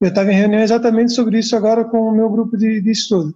Eu 0.00 0.08
estava 0.08 0.32
em 0.32 0.36
reunião 0.36 0.62
exatamente 0.62 1.12
sobre 1.12 1.38
isso 1.38 1.54
agora 1.54 1.84
com 1.84 2.00
o 2.08 2.12
meu 2.12 2.30
grupo 2.30 2.56
de, 2.56 2.80
de 2.80 2.90
estudo. 2.90 3.34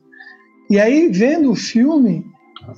E 0.70 0.80
aí, 0.80 1.08
vendo 1.08 1.50
o 1.50 1.54
filme, 1.54 2.24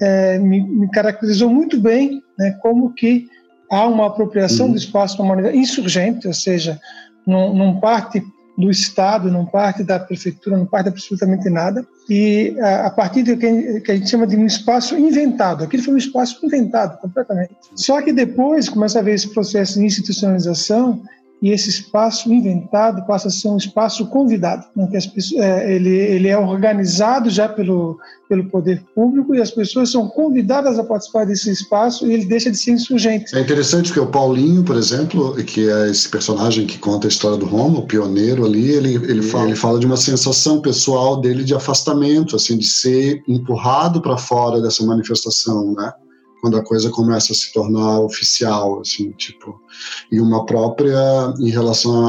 é, 0.01 0.39
me, 0.39 0.61
me, 0.61 0.91
caracterizou 0.91 1.49
muito 1.49 1.81
bem 1.81 2.21
né, 2.37 2.51
como 2.61 2.93
que 2.95 3.29
há 3.71 3.87
uma 3.87 4.07
apropriação 4.07 4.67
uhum. 4.67 4.73
do 4.73 4.79
espaço 4.79 5.17
da 5.17 5.23
humanidade 5.23 5.57
insurgente, 5.57 6.27
ou 6.27 6.35
seja, 6.35 6.81
não, 7.25 7.55
não 7.55 7.79
parte 7.79 8.23
do 8.59 8.71
Estado, 8.71 9.31
não 9.31 9.45
parte 9.45 9.85
da 9.85 10.01
prefeitura, 10.01 10.57
não 10.57 10.67
parte 10.67 10.89
absolutamente 10.89 11.49
nada. 11.49 11.87
E 12.09 12.57
a, 12.59 12.87
a 12.87 12.91
partir 12.91 13.23
do 13.23 13.37
que, 13.37 13.81
que 13.83 13.93
a 13.93 13.97
gente 13.97 14.11
chama 14.11 14.27
de 14.27 14.37
um 14.37 14.47
espaço 14.47 14.97
inventado. 14.97 15.63
Aquilo 15.63 15.83
foi 15.83 15.95
um 15.95 15.99
espaço 15.99 16.45
inventado 16.45 16.99
completamente. 17.01 17.55
Só 17.75 18.01
que 18.03 18.13
depois 18.13 18.69
começa 18.69 18.99
a 18.99 19.01
haver 19.03 19.15
esse 19.15 19.29
processo 19.29 19.79
de 19.79 19.85
institucionalização 19.85 21.03
e 21.43 21.51
esse 21.51 21.69
espaço 21.69 22.33
inventado 22.33 23.07
passa 23.07 23.29
a 23.29 23.31
ser 23.31 23.49
um 23.49 23.59
espaço 23.59 24.07
convidado, 24.07 24.65
né? 24.75 24.87
que 24.87 25.09
pessoas, 25.11 25.41
é, 25.43 25.75
ele, 25.75 25.91
ele 25.91 26.29
é 26.29 26.39
organizado 26.39 27.29
já 27.29 27.47
pelo, 27.47 27.99
pelo 28.27 28.49
poder 28.49 28.83
público 28.95 29.35
e 29.35 29.41
as 29.41 29.51
pessoas 29.51 29.91
são 29.91 30.09
convidadas 30.09 30.79
a 30.79 30.85
participar 30.85 31.27
desse 31.27 31.51
espaço 31.51 32.07
e 32.07 32.13
ele 32.13 32.25
deixa 32.25 32.51
de 32.51 32.57
ser 32.57 32.73
insurgente. 32.73 33.37
É 33.37 33.41
interessante 33.41 33.89
porque 33.89 34.01
o 34.01 34.07
Paulinho, 34.07 34.65
por 34.65 34.77
exemplo, 34.77 35.35
que 35.45 35.69
é 35.69 35.91
esse 35.91 36.09
personagem 36.09 36.67
que 36.67 36.79
conta 36.79 37.07
a 37.07 37.11
história 37.11 37.37
do 37.37 37.47
Roma, 37.47 37.81
o 37.81 37.87
pioneiro 37.87 38.45
ali, 38.45 38.71
ele, 38.71 38.95
ele, 38.95 39.23
fala, 39.23 39.47
ele 39.47 39.57
fala 39.57 39.79
de 39.79 39.87
uma 39.87 39.97
sensação 39.97 40.61
pessoal 40.61 41.21
dele 41.21 41.45
de 41.45 41.55
afastamento, 41.55 42.35
assim, 42.35 42.57
de 42.57 42.67
ser 42.67 43.23
empurrado 43.29 44.01
para 44.01 44.17
fora 44.17 44.61
dessa 44.61 44.85
manifestação, 44.85 45.75
né? 45.75 45.93
Quando 46.41 46.57
a 46.57 46.63
coisa 46.63 46.91
começa 46.91 47.33
a 47.33 47.37
se 47.37 47.53
tornar 47.53 48.01
oficial, 48.01 48.81
assim, 48.81 49.11
tipo, 49.13 49.61
e 50.11 50.21
uma 50.21 50.45
própria 50.45 51.35
em 51.39 51.51
relação 51.51 52.07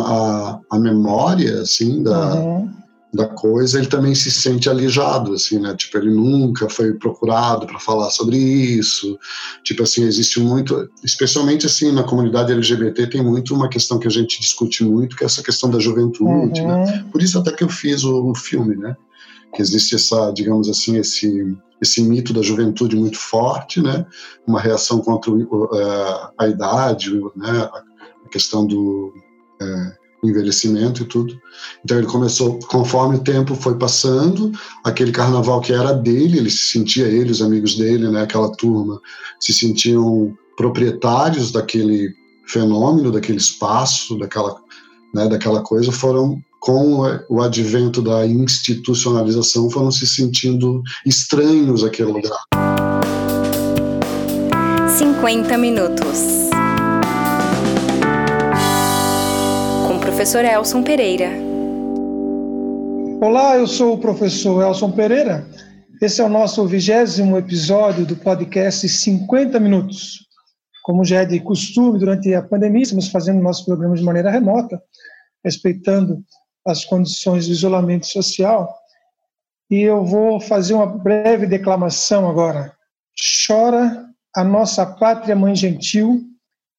à, 0.70 0.80
memória, 0.80 1.62
assim, 1.62 2.04
da, 2.04 2.36
uhum. 2.36 2.70
da 3.14 3.28
coisa, 3.28 3.80
ele 3.80 3.88
também 3.88 4.14
se 4.14 4.30
sente 4.30 4.70
alijado, 4.70 5.34
assim, 5.34 5.60
né, 5.60 5.74
tipo, 5.76 5.98
ele 5.98 6.12
nunca 6.12 6.70
foi 6.70 6.94
procurado 6.94 7.66
para 7.66 7.80
falar 7.80 8.10
sobre 8.10 8.38
isso, 8.38 9.18
tipo 9.64 9.84
assim, 9.84 10.04
existe 10.04 10.40
muito, 10.40 10.88
especialmente 11.04 11.66
assim, 11.66 11.92
na 11.92 12.04
comunidade 12.04 12.52
LGBT 12.52 13.08
tem 13.08 13.24
muito 13.24 13.56
uma 13.56 13.70
questão 13.70 13.98
que 13.98 14.08
a 14.08 14.12
gente 14.12 14.40
discute 14.40 14.84
muito, 14.84 15.16
que 15.16 15.24
é 15.24 15.26
essa 15.26 15.42
questão 15.42 15.70
da 15.70 15.80
juventude, 15.80 16.62
né? 16.62 16.76
uhum. 16.76 16.86
né, 16.86 17.06
por 17.12 17.22
isso 17.22 17.40
até 17.40 17.52
que 17.52 17.64
eu 17.64 17.70
fiz 17.70 18.04
o, 18.04 18.32
o 18.32 18.36
filme, 18.36 18.76
né, 18.76 18.96
que 19.58 19.62
existe 19.64 19.96
essa, 19.96 20.30
digamos 20.32 20.70
assim, 20.70 20.98
esse 20.98 21.58
esse 21.80 22.02
mito 22.02 22.34
da 22.34 22.42
juventude 22.42 22.96
muito 22.96 23.18
forte, 23.20 23.82
né? 23.82 24.06
Uma 24.48 24.60
reação 24.60 25.00
contra 25.00 25.32
uh, 25.32 26.30
a 26.38 26.48
idade, 26.48 27.12
né? 27.36 27.70
A 28.26 28.30
questão 28.30 28.66
do 28.66 29.14
uh, 29.62 30.28
envelhecimento 30.28 31.04
e 31.04 31.06
tudo. 31.06 31.40
Então 31.84 31.98
ele 31.98 32.08
começou, 32.08 32.58
conforme 32.68 33.18
o 33.18 33.24
tempo 33.24 33.54
foi 33.54 33.78
passando, 33.78 34.52
aquele 34.84 35.12
carnaval 35.12 35.62
que 35.62 35.72
era 35.72 35.94
dele, 35.94 36.40
ele 36.40 36.50
se 36.50 36.72
sentia 36.72 37.08
ele, 37.08 37.32
os 37.32 37.42
amigos 37.42 37.76
dele, 37.76 38.10
né? 38.10 38.24
Aquela 38.24 38.52
turma 38.56 39.00
se 39.40 39.54
sentiam 39.54 40.36
proprietários 40.56 41.52
daquele 41.52 42.12
fenômeno, 42.48 43.12
daquele 43.12 43.38
espaço, 43.38 44.18
daquela, 44.18 44.60
né? 45.18 45.28
Daquela 45.28 45.62
coisa, 45.62 45.92
foram 45.92 46.40
com 46.60 47.02
o 47.30 47.42
advento 47.42 48.02
da 48.02 48.26
institucionalização, 48.26 49.70
foram 49.70 49.92
se 49.92 50.06
sentindo 50.06 50.82
estranhos 51.06 51.84
àquele 51.84 52.12
lugar. 52.12 52.40
50 54.98 55.58
minutos. 55.58 56.50
Com 59.88 59.96
o 59.96 60.00
professor 60.00 60.46
Elson 60.46 60.84
Pereira. 60.84 61.30
Olá, 63.20 63.58
eu 63.58 63.66
sou 63.66 63.96
o 63.96 63.98
professor 63.98 64.62
Elson 64.62 64.92
Pereira. 64.92 65.48
Esse 66.00 66.22
é 66.22 66.24
o 66.24 66.30
nosso 66.30 66.64
vigésimo 66.68 67.38
episódio 67.38 68.06
do 68.06 68.16
podcast 68.16 68.88
50 68.88 69.60
Minutos. 69.60 70.27
Como 70.88 71.04
já 71.04 71.24
é 71.24 71.26
de 71.26 71.42
costume, 71.42 72.00
durante 72.00 72.34
a 72.34 72.42
pandemia, 72.42 72.84
estamos 72.84 73.10
fazendo 73.10 73.42
nosso 73.42 73.66
programa 73.66 73.94
de 73.94 74.02
maneira 74.02 74.32
remota, 74.32 74.82
respeitando 75.44 76.24
as 76.66 76.86
condições 76.86 77.46
de 77.46 77.52
isolamento 77.52 78.08
social. 78.08 78.74
E 79.70 79.82
eu 79.82 80.06
vou 80.06 80.40
fazer 80.40 80.76
uma 80.76 80.86
breve 80.86 81.46
declamação 81.46 82.30
agora. 82.30 82.74
Chora 83.46 84.08
a 84.34 84.46
nossa 84.46 84.86
pátria 84.86 85.36
mãe 85.36 85.54
gentil, 85.54 86.24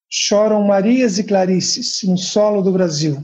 choram 0.09 0.63
Marias 0.63 1.19
e 1.19 1.25
Clarices 1.25 2.01
no 2.05 2.17
solo 2.17 2.63
do 2.63 2.73
Brasil. 2.73 3.23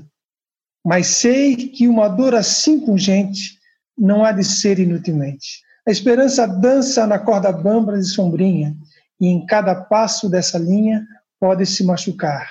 Mas 0.84 1.06
sei 1.06 1.56
que 1.56 1.88
uma 1.88 2.08
dor 2.08 2.34
assim 2.34 2.78
pungente 2.78 3.58
não 3.96 4.22
há 4.22 4.32
de 4.32 4.44
ser 4.44 4.78
inutilmente. 4.78 5.62
A 5.88 5.90
esperança 5.90 6.46
dança 6.46 7.06
na 7.06 7.18
corda 7.18 7.50
bamba 7.50 7.98
e 7.98 8.04
sombrinha, 8.04 8.76
e 9.20 9.26
em 9.26 9.44
cada 9.46 9.74
passo 9.74 10.28
dessa 10.28 10.58
linha 10.58 11.06
pode 11.40 11.66
se 11.66 11.84
machucar. 11.84 12.50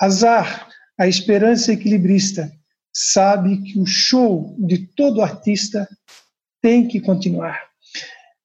Azar, 0.00 0.68
a 0.98 1.08
esperança 1.08 1.72
equilibrista, 1.72 2.50
sabe 2.92 3.62
que 3.62 3.78
o 3.78 3.86
show 3.86 4.54
de 4.58 4.86
todo 4.86 5.22
artista 5.22 5.88
tem 6.62 6.86
que 6.86 7.00
continuar. 7.00 7.60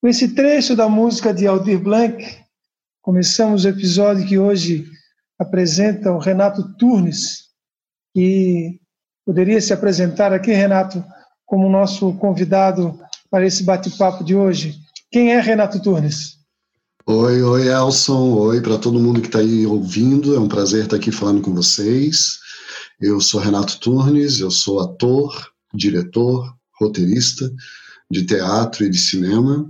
Com 0.01 0.07
esse 0.07 0.33
trecho 0.33 0.75
da 0.75 0.89
música 0.89 1.33
de 1.33 1.45
Aldir 1.45 1.79
Blanc, 1.79 2.25
começamos 3.01 3.65
o 3.65 3.69
episódio 3.69 4.27
que 4.27 4.37
hoje 4.37 4.85
apresenta 5.37 6.11
o 6.11 6.17
Renato 6.17 6.75
Turnes, 6.77 7.49
que 8.13 8.79
poderia 9.25 9.61
se 9.61 9.73
apresentar 9.73 10.33
aqui, 10.33 10.51
Renato, 10.51 11.03
como 11.45 11.69
nosso 11.69 12.13
convidado 12.13 12.99
para 13.29 13.45
esse 13.45 13.63
bate-papo 13.63 14.23
de 14.23 14.35
hoje. 14.35 14.79
Quem 15.11 15.33
é 15.33 15.39
Renato 15.39 15.81
Turnes? 15.81 16.38
Oi, 17.11 17.41
oi, 17.41 17.67
Elson. 17.67 18.33
Oi 18.33 18.61
para 18.61 18.77
todo 18.77 18.99
mundo 18.99 19.19
que 19.19 19.25
está 19.25 19.39
aí 19.39 19.65
ouvindo. 19.65 20.35
É 20.35 20.39
um 20.39 20.47
prazer 20.47 20.83
estar 20.83 20.95
aqui 20.95 21.11
falando 21.11 21.41
com 21.41 21.51
vocês. 21.55 22.37
Eu 23.01 23.19
sou 23.19 23.41
Renato 23.41 23.79
Turnes, 23.79 24.39
eu 24.39 24.51
sou 24.51 24.79
ator, 24.79 25.33
diretor, 25.73 26.55
roteirista 26.79 27.51
de 28.11 28.27
teatro 28.27 28.85
e 28.85 28.91
de 28.91 28.99
cinema 28.99 29.67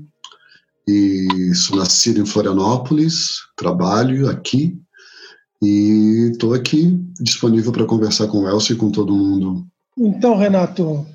e 0.85 1.55
sou 1.55 1.77
nascido 1.77 2.19
em 2.19 2.25
Florianópolis, 2.25 3.35
trabalho 3.55 4.29
aqui 4.29 4.77
e 5.63 6.31
estou 6.33 6.53
aqui 6.53 6.99
disponível 7.21 7.71
para 7.71 7.85
conversar 7.85 8.27
com 8.27 8.39
o 8.39 8.49
Elcio 8.49 8.73
e 8.73 8.77
com 8.77 8.91
todo 8.91 9.15
mundo. 9.15 9.65
Então, 9.97 10.35
Renato, 10.35 11.07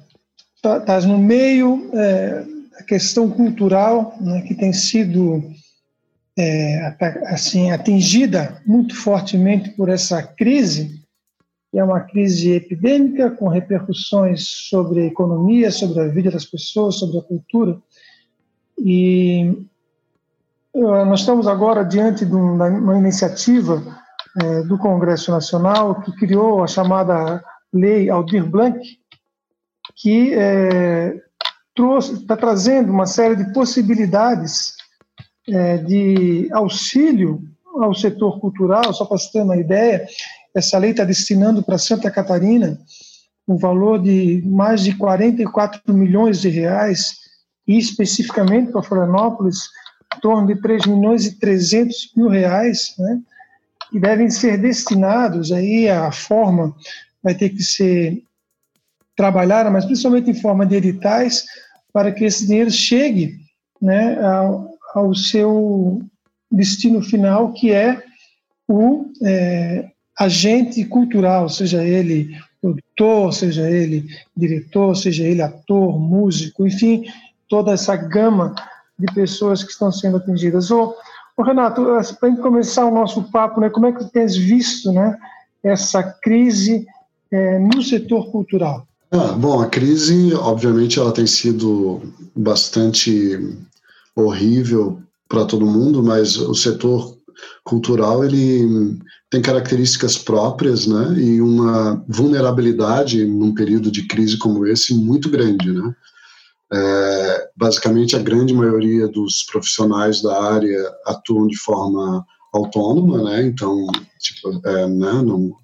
estás 0.56 0.85
tá 0.87 1.01
no 1.06 1.19
meio 1.19 1.87
é, 1.93 2.47
da 2.73 2.83
questão 2.83 3.29
cultural 3.29 4.17
né, 4.23 4.41
que 4.41 4.55
tem 4.55 4.73
sido 4.73 5.53
é, 6.37 6.97
assim 7.27 7.71
atingida 7.71 8.61
muito 8.67 8.95
fortemente 8.97 9.71
por 9.71 9.89
essa 9.89 10.22
crise 10.22 11.05
é 11.78 11.83
uma 11.83 12.00
crise 12.00 12.53
epidêmica 12.53 13.31
com 13.31 13.49
repercussões 13.49 14.47
sobre 14.47 15.00
a 15.00 15.06
economia, 15.06 15.71
sobre 15.71 16.00
a 16.00 16.09
vida 16.09 16.31
das 16.31 16.44
pessoas, 16.44 16.97
sobre 16.97 17.19
a 17.19 17.23
cultura. 17.23 17.78
E 18.78 19.67
eh, 20.75 21.05
nós 21.05 21.21
estamos 21.21 21.47
agora 21.49 21.84
diante 21.84 22.25
de 22.25 22.34
uma 22.34 22.97
iniciativa 22.97 23.83
é, 24.41 24.62
do 24.62 24.78
Congresso 24.78 25.31
Nacional 25.31 26.00
que 26.00 26.12
criou 26.12 26.62
a 26.62 26.67
chamada 26.67 27.43
Lei 27.73 28.09
Aldir 28.09 28.49
Blanc, 28.49 28.78
que 29.97 30.33
é, 30.34 31.21
está 32.00 32.37
trazendo 32.37 32.93
uma 32.93 33.06
série 33.06 33.37
de 33.37 33.53
possibilidades 33.53 34.75
é, 35.49 35.78
de 35.78 36.49
auxílio 36.53 37.43
ao 37.65 37.94
setor 37.94 38.41
cultural, 38.41 38.93
só 38.93 39.05
para 39.05 39.19
você 39.19 39.32
ter 39.32 39.43
uma 39.43 39.56
ideia, 39.56 40.06
essa 40.55 40.78
lei 40.78 40.93
está 40.93 41.05
destinando 41.05 41.62
para 41.62 41.78
Santa 41.78 42.10
Catarina 42.10 42.78
um 43.47 43.56
valor 43.56 44.00
de 44.00 44.43
mais 44.47 44.82
de 44.82 44.96
44 44.96 45.93
milhões 45.93 46.41
de 46.41 46.49
reais 46.49 47.17
e 47.67 47.79
especificamente 47.79 48.73
para 48.73 48.82
Florianópolis 48.82 49.58
em 50.17 50.20
torno 50.20 50.46
de 50.46 50.61
3 50.61 50.87
milhões 50.87 51.26
e 51.26 51.38
300 51.38 52.12
mil 52.17 52.29
reais, 52.29 52.94
né? 52.99 53.20
E 53.93 54.00
devem 54.00 54.31
ser 54.31 54.58
destinados 54.58 55.52
aí 55.52 55.88
a 55.88 56.11
forma 56.11 56.75
vai 57.23 57.35
ter 57.35 57.50
que 57.50 57.62
ser 57.62 58.23
trabalhada, 59.17 59.70
mas 59.70 59.85
principalmente 59.85 60.31
em 60.31 60.41
forma 60.41 60.67
de 60.67 60.76
editais 60.76 61.44
para 61.93 62.11
que 62.11 62.25
esse 62.25 62.46
dinheiro 62.46 62.70
chegue, 62.70 63.38
né, 63.81 64.19
ao 64.94 65.14
seu 65.14 66.00
destino 66.50 67.02
final, 67.02 67.52
que 67.52 67.73
é 67.73 68.02
o 68.69 69.06
é, 69.23 69.91
agente 70.19 70.85
cultural, 70.85 71.49
seja 71.49 71.85
ele 71.85 72.31
produtor, 72.62 73.35
seja 73.35 73.69
ele 73.69 74.06
diretor, 74.35 74.96
seja 74.96 75.25
ele 75.25 75.43
ator, 75.43 75.99
músico, 75.99 76.67
enfim, 76.67 77.05
toda 77.49 77.73
essa 77.73 77.94
gama 77.94 78.55
de 78.99 79.12
pessoas 79.12 79.62
que 79.62 79.70
estão 79.70 79.93
sendo 79.93 80.17
atingidas. 80.17 80.70
Ô, 80.70 80.94
ô 81.37 81.43
Renato, 81.43 81.85
para 82.19 82.37
começar 82.37 82.87
o 82.87 82.94
nosso 82.94 83.25
papo, 83.25 83.61
né, 83.61 83.69
como 83.69 83.87
é 83.87 83.93
que 83.93 84.05
tens 84.06 84.37
visto 84.37 84.93
né, 84.93 85.19
essa 85.62 86.02
crise 86.02 86.87
é, 87.31 87.58
no 87.58 87.82
setor 87.82 88.31
cultural? 88.31 88.87
Ah, 89.11 89.32
bom, 89.32 89.61
a 89.61 89.67
crise, 89.67 90.32
obviamente, 90.35 90.99
ela 90.99 91.12
tem 91.12 91.26
sido 91.26 92.00
bastante 92.35 93.38
horrível 94.16 95.00
para 95.28 95.44
todo 95.44 95.66
mundo, 95.66 96.02
mas 96.02 96.37
o 96.37 96.55
setor 96.55 97.19
cultural 97.64 98.25
ele 98.25 98.99
tem 99.31 99.43
características 99.43 100.16
próprias, 100.16 100.87
né, 100.87 101.19
e 101.19 101.40
uma 101.40 102.05
vulnerabilidade 102.08 103.25
num 103.25 103.52
período 103.52 103.90
de 103.90 104.06
crise 104.06 104.38
como 104.38 104.66
esse 104.66 104.94
muito 104.94 105.28
grande, 105.28 105.72
né. 105.72 105.94
É, 106.72 107.49
basicamente, 107.56 108.16
a 108.16 108.20
grande 108.20 108.55
maioria 108.55 109.06
dos 109.06 109.44
profissionais 109.44 110.22
da 110.22 110.43
área 110.43 110.93
atuam 111.06 111.46
de 111.46 111.56
forma 111.56 112.25
autônoma, 112.52 113.22
né, 113.25 113.46
então, 113.46 113.87
tipo, 114.20 114.60
é, 114.67 114.87
né, 114.87 115.22
não, 115.22 115.56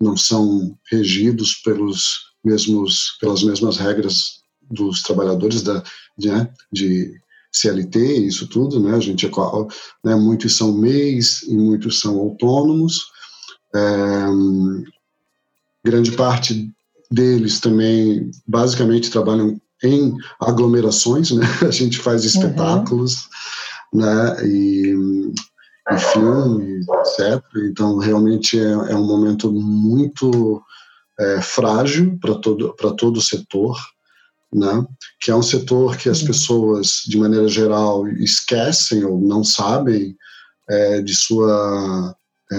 não 0.00 0.16
são 0.16 0.76
regidos 0.90 1.54
pelos 1.54 2.26
mesmos, 2.44 3.16
pelas 3.20 3.42
mesmas 3.42 3.76
regras 3.76 4.40
dos 4.70 5.02
trabalhadores 5.02 5.62
da, 5.62 5.82
de, 6.16 6.28
né, 6.28 6.48
de 6.72 7.12
CLT, 7.56 7.98
isso 8.26 8.48
tudo, 8.48 8.80
né? 8.80 8.94
A 8.94 9.00
gente 9.00 9.26
é, 9.26 9.68
né, 10.04 10.14
muitos 10.14 10.56
são 10.56 10.72
MEIs 10.72 11.42
e 11.42 11.56
muitos 11.56 12.00
são 12.00 12.18
autônomos. 12.18 13.06
É, 13.74 14.26
grande 15.84 16.12
parte 16.12 16.70
deles 17.10 17.60
também, 17.60 18.30
basicamente, 18.46 19.10
trabalham 19.10 19.60
em 19.82 20.14
aglomerações, 20.40 21.30
né? 21.30 21.46
A 21.66 21.70
gente 21.70 21.98
faz 21.98 22.22
uhum. 22.22 22.28
espetáculos, 22.28 23.28
uhum. 23.92 24.00
né? 24.00 24.46
E, 24.46 24.94
e 25.90 25.98
filme, 25.98 26.80
etc. 26.80 27.42
Então, 27.70 27.98
realmente 27.98 28.58
é, 28.58 28.72
é 28.72 28.96
um 28.96 29.06
momento 29.06 29.52
muito 29.52 30.62
é, 31.18 31.40
frágil 31.40 32.18
para 32.20 32.34
todo, 32.34 32.74
todo 32.92 33.18
o 33.18 33.22
setor, 33.22 33.78
né? 34.52 34.86
que 35.20 35.30
é 35.30 35.34
um 35.34 35.42
setor 35.42 35.96
que 35.96 36.08
as 36.08 36.22
pessoas, 36.22 37.02
de 37.06 37.16
maneira 37.18 37.48
geral, 37.48 38.06
esquecem 38.08 39.04
ou 39.04 39.20
não 39.20 39.42
sabem 39.42 40.16
é, 40.68 41.00
de 41.00 41.14
sua 41.14 42.16
é, 42.52 42.56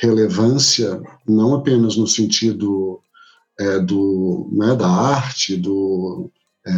relevância, 0.00 1.00
não 1.26 1.54
apenas 1.54 1.96
no 1.96 2.06
sentido 2.06 3.00
é, 3.58 3.78
do, 3.78 4.48
né, 4.52 4.74
da 4.74 4.88
arte, 4.88 5.56
do 5.56 6.30
é, 6.66 6.72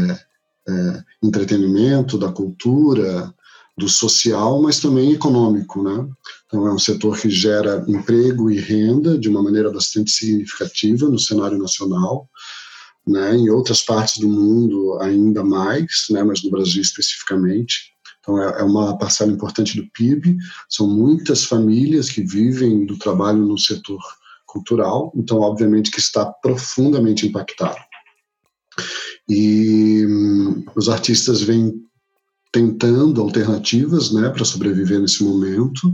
é, 0.68 1.04
entretenimento, 1.22 2.18
da 2.18 2.30
cultura, 2.30 3.32
do 3.76 3.88
social, 3.88 4.62
mas 4.62 4.78
também 4.78 5.12
econômico, 5.12 5.82
né? 5.82 6.08
Então 6.46 6.66
é 6.66 6.72
um 6.72 6.78
setor 6.78 7.18
que 7.18 7.28
gera 7.28 7.84
emprego 7.88 8.50
e 8.50 8.60
renda 8.60 9.18
de 9.18 9.28
uma 9.28 9.42
maneira 9.42 9.70
bastante 9.72 10.12
significativa 10.12 11.08
no 11.08 11.18
cenário 11.18 11.58
nacional, 11.58 12.28
né? 13.06 13.36
Em 13.36 13.50
outras 13.50 13.82
partes 13.82 14.18
do 14.18 14.28
mundo 14.28 14.98
ainda 15.00 15.44
mais, 15.44 16.06
né? 16.10 16.22
Mas 16.22 16.42
no 16.42 16.50
Brasil 16.50 16.82
especificamente. 16.82 17.92
Então 18.20 18.42
é, 18.42 18.60
é 18.60 18.62
uma 18.62 18.96
parcela 18.96 19.32
importante 19.32 19.76
do 19.76 19.88
PIB. 19.90 20.36
São 20.68 20.88
muitas 20.88 21.44
famílias 21.44 22.10
que 22.10 22.22
vivem 22.22 22.86
do 22.86 22.98
trabalho 22.98 23.38
no 23.38 23.58
setor 23.58 24.00
cultural. 24.46 25.12
Então 25.14 25.40
obviamente 25.40 25.90
que 25.90 26.00
está 26.00 26.24
profundamente 26.26 27.26
impactado. 27.26 27.78
E 29.28 30.04
hum, 30.06 30.64
os 30.74 30.88
artistas 30.88 31.42
vêm 31.42 31.84
tentando 32.52 33.20
alternativas, 33.20 34.12
né, 34.12 34.28
para 34.28 34.44
sobreviver 34.44 35.00
nesse 35.00 35.24
momento, 35.24 35.92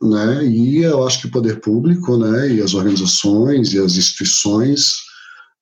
né, 0.00 0.46
e 0.46 0.84
eu 0.84 1.04
acho 1.04 1.22
que 1.22 1.26
o 1.26 1.30
poder 1.30 1.60
público, 1.60 2.16
né, 2.16 2.54
e 2.54 2.62
as 2.62 2.72
organizações 2.72 3.72
e 3.72 3.80
as 3.80 3.96
instituições 3.96 5.07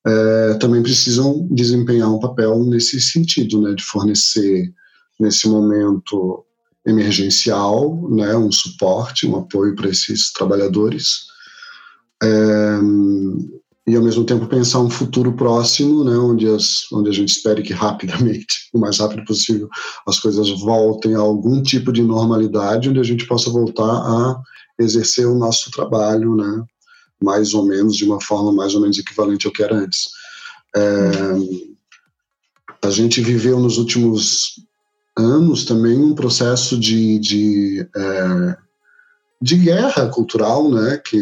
é, 0.07 0.53
também 0.55 0.81
precisam 0.81 1.47
desempenhar 1.51 2.09
um 2.09 2.19
papel 2.19 2.63
nesse 2.63 3.01
sentido, 3.01 3.61
né, 3.61 3.73
de 3.73 3.83
fornecer 3.83 4.71
nesse 5.19 5.49
momento 5.49 6.45
emergencial, 6.85 8.09
né, 8.09 8.35
um 8.37 8.51
suporte, 8.51 9.27
um 9.27 9.35
apoio 9.35 9.75
para 9.75 9.89
esses 9.89 10.31
trabalhadores, 10.31 11.25
é, 12.23 12.79
e 13.85 13.95
ao 13.95 14.03
mesmo 14.03 14.23
tempo 14.23 14.47
pensar 14.47 14.79
um 14.79 14.89
futuro 14.89 15.33
próximo, 15.33 16.03
né, 16.05 16.15
onde, 16.15 16.47
as, 16.47 16.89
onde 16.93 17.09
a 17.09 17.13
gente 17.13 17.29
espere 17.29 17.61
que 17.61 17.73
rapidamente, 17.73 18.69
o 18.73 18.79
mais 18.79 18.99
rápido 18.99 19.25
possível, 19.25 19.67
as 20.07 20.19
coisas 20.19 20.49
voltem 20.61 21.15
a 21.15 21.19
algum 21.19 21.61
tipo 21.61 21.91
de 21.91 22.01
normalidade, 22.01 22.89
onde 22.89 22.99
a 22.99 23.03
gente 23.03 23.27
possa 23.27 23.49
voltar 23.49 23.83
a 23.83 24.41
exercer 24.79 25.27
o 25.27 25.35
nosso 25.35 25.69
trabalho, 25.71 26.33
né, 26.35 26.63
mais 27.21 27.53
ou 27.53 27.65
menos 27.65 27.95
de 27.95 28.05
uma 28.05 28.21
forma 28.21 28.51
mais 28.51 28.75
ou 28.75 28.81
menos 28.81 28.97
equivalente 28.97 29.47
ao 29.47 29.53
que 29.53 29.63
era 29.63 29.75
antes. 29.75 30.09
É, 30.75 31.11
a 32.85 32.89
gente 32.89 33.21
viveu 33.21 33.59
nos 33.59 33.77
últimos 33.77 34.61
anos 35.17 35.65
também 35.65 35.97
um 35.97 36.13
processo 36.13 36.77
de, 36.79 37.17
de, 37.19 37.89
é, 37.95 38.57
de 39.41 39.57
guerra 39.57 40.07
cultural, 40.09 40.69
né, 40.69 41.01
que 41.03 41.17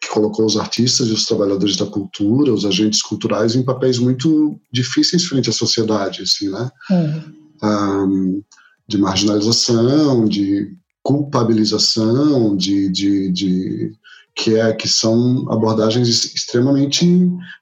que 0.00 0.08
colocou 0.08 0.46
os 0.46 0.56
artistas 0.56 1.08
e 1.08 1.12
os 1.12 1.26
trabalhadores 1.26 1.76
da 1.76 1.86
cultura, 1.86 2.52
os 2.52 2.64
agentes 2.64 3.02
culturais, 3.02 3.54
em 3.54 3.62
papéis 3.62 3.98
muito 3.98 4.58
difíceis 4.72 5.24
frente 5.24 5.50
à 5.50 5.52
sociedade, 5.52 6.22
assim, 6.22 6.48
né? 6.48 6.70
Uhum. 6.90 7.22
Um, 7.62 8.42
de 8.86 8.96
marginalização, 8.96 10.24
de 10.24 10.72
culpabilização, 11.02 12.56
de, 12.56 12.88
de, 12.90 13.30
de, 13.30 13.92
que 14.34 14.56
é 14.56 14.72
que 14.72 14.88
são 14.88 15.50
abordagens 15.50 16.08
extremamente 16.34 17.06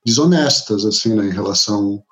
desonestas, 0.05 0.85
assim, 0.85 1.15
né, 1.15 1.27
em 1.27 1.33
relação 1.33 2.03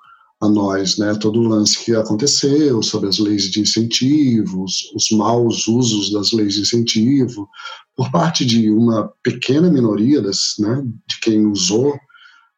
a 0.41 0.49
nós, 0.49 0.97
né? 0.97 1.15
Todo 1.15 1.39
o 1.39 1.47
lance 1.47 1.83
que 1.83 1.95
aconteceu 1.95 2.81
sobre 2.83 3.09
as 3.09 3.19
leis 3.19 3.43
de 3.49 3.61
incentivo, 3.61 4.63
os, 4.63 4.91
os 4.93 5.11
maus 5.11 5.67
usos 5.67 6.11
das 6.11 6.31
leis 6.31 6.55
de 6.55 6.61
incentivo, 6.61 7.47
por 7.95 8.11
parte 8.11 8.45
de 8.45 8.69
uma 8.69 9.11
pequena 9.23 9.69
minoria 9.69 10.21
das, 10.21 10.55
né, 10.59 10.83
de 11.07 11.19
quem 11.21 11.45
usou 11.45 11.97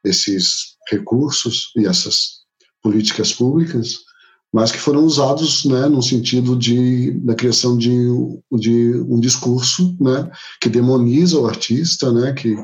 esses 0.04 0.78
recursos 0.90 1.72
e 1.76 1.86
essas 1.86 2.38
políticas 2.82 3.34
públicas, 3.34 4.07
mas 4.54 4.72
que 4.72 4.78
foram 4.78 5.04
usados 5.04 5.66
né, 5.66 5.88
no 5.88 6.02
sentido 6.02 6.56
de, 6.56 7.12
da 7.20 7.36
criação 7.36 7.78
de, 7.78 7.92
de 8.54 8.94
um 9.08 9.20
discurso 9.20 9.96
né, 10.00 10.30
que 10.62 10.70
demoniza 10.70 11.40
o 11.40 11.48
artista. 11.48 12.12
Né, 12.12 12.34
que, 12.34 12.56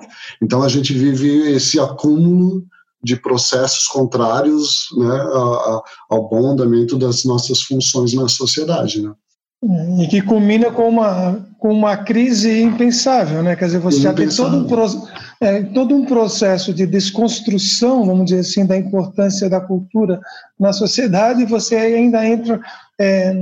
então 0.42 0.64
a 0.64 0.70
gente 0.70 0.94
vive 0.94 1.52
esse 1.52 1.80
acúmulo 1.80 2.64
de 3.04 3.18
processos 3.18 3.86
contrários 3.88 4.88
né, 4.98 5.20
ao 6.10 6.30
bom 6.30 6.52
andamento 6.52 6.98
das 6.98 7.25
nossas 7.25 7.62
funções 7.62 8.13
na 8.13 8.30
sociedade. 8.30 9.02
Né. 9.02 9.12
E 10.02 10.08
que 10.08 10.22
culmina 10.22 10.72
com 10.72 10.88
uma, 10.88 11.46
com 11.60 11.72
uma 11.72 11.96
crise 11.96 12.62
impensável, 12.62 13.42
né? 13.42 13.56
Quer 13.56 13.66
dizer, 13.66 13.80
você 13.80 14.02
já 14.02 14.13
tem 14.13 14.28
todo 14.28 14.58
um, 14.58 14.68
é, 15.44 15.62
todo 15.64 15.96
um 15.96 16.06
processo 16.06 16.74
de 16.74 16.86
desconstrução, 16.86 18.06
vamos 18.06 18.26
dizer 18.26 18.40
assim, 18.40 18.66
da 18.66 18.78
importância 18.78 19.50
da 19.50 19.60
cultura 19.60 20.20
na 20.60 20.72
sociedade, 20.72 21.46
você 21.46 21.76
ainda 21.76 22.26
entra 22.26 22.62
é, 23.00 23.34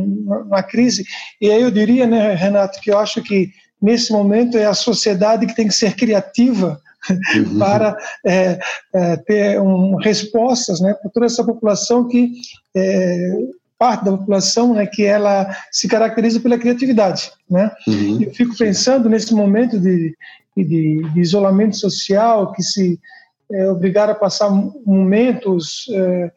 na 0.50 0.63
crise. 0.63 1.05
E 1.39 1.50
aí 1.50 1.62
eu 1.62 1.72
diria, 1.72 2.08
né, 2.08 2.34
Renato, 2.34 2.79
que 2.81 2.91
eu 2.91 2.98
acho 2.98 3.22
que 3.22 3.50
nesse 3.81 4.12
momento 4.12 4.58
é 4.58 4.65
a 4.65 4.74
sociedade 4.74 5.46
que 5.46 5.55
tem 5.55 5.67
que 5.67 5.74
ser 5.74 5.96
criativa 5.96 6.79
uhum. 7.10 7.58
para 7.60 7.98
é, 8.25 8.60
é, 8.93 9.17
ter 9.17 9.62
um, 9.62 9.96
respostas 9.96 10.79
né, 10.81 10.93
para 10.93 11.12
toda 11.12 11.25
essa 11.25 11.43
população 11.43 12.08
que 12.08 12.31
é, 12.75 13.38
parte 13.77 14.05
da 14.05 14.12
população 14.12 14.75
né, 14.75 14.86
que 14.86 15.03
ela 15.03 15.55
se 15.72 15.88
caracteriza 15.88 16.39
pela 16.39 16.58
criatividade. 16.60 17.31
Né? 17.50 17.72
Uhum. 17.88 18.22
Eu 18.22 18.31
fico 18.31 18.55
pensando 18.55 19.10
nesse 19.10 19.34
momento 19.34 19.79
de, 19.79 20.15
de, 20.55 21.01
de 21.13 21.20
isolamento 21.20 21.77
social, 21.77 22.51
que 22.51 22.63
se 22.63 23.00
é, 23.51 23.70
obrigar 23.70 24.10
a 24.10 24.15
passar 24.15 24.50
momentos 24.86 25.86
é, 25.91 26.31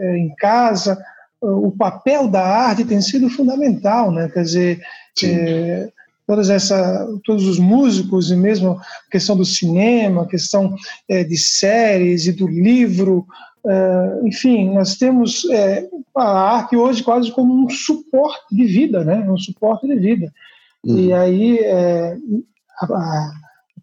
é, 0.00 0.16
em 0.16 0.34
casa, 0.36 0.98
o 1.40 1.70
papel 1.70 2.28
da 2.28 2.44
arte 2.44 2.84
tem 2.84 3.00
sido 3.00 3.30
fundamental, 3.30 4.10
né? 4.10 4.28
Quer 4.28 4.42
dizer, 4.42 4.80
é, 5.22 5.88
todas 6.26 6.50
essa, 6.50 7.06
todos 7.24 7.46
os 7.46 7.60
músicos 7.60 8.30
e 8.32 8.36
mesmo 8.36 8.72
a 8.72 9.10
questão 9.10 9.36
do 9.36 9.44
cinema, 9.44 10.22
a 10.22 10.28
questão 10.28 10.74
é, 11.08 11.22
de 11.22 11.36
séries 11.36 12.26
e 12.26 12.32
do 12.32 12.46
livro, 12.46 13.24
Uh, 13.64 14.26
enfim, 14.26 14.72
nós 14.72 14.96
temos 14.96 15.44
é, 15.50 15.86
a 16.16 16.56
arte 16.56 16.76
hoje 16.76 17.02
quase 17.02 17.30
como 17.32 17.52
um 17.52 17.68
suporte 17.68 18.54
de 18.54 18.64
vida, 18.64 19.04
né? 19.04 19.28
Um 19.28 19.36
suporte 19.36 19.86
de 19.86 19.96
vida. 19.96 20.32
Uhum. 20.84 20.96
E 20.96 21.12
aí 21.12 21.58
é, 21.58 22.16
a, 22.80 22.86
a, 22.86 23.32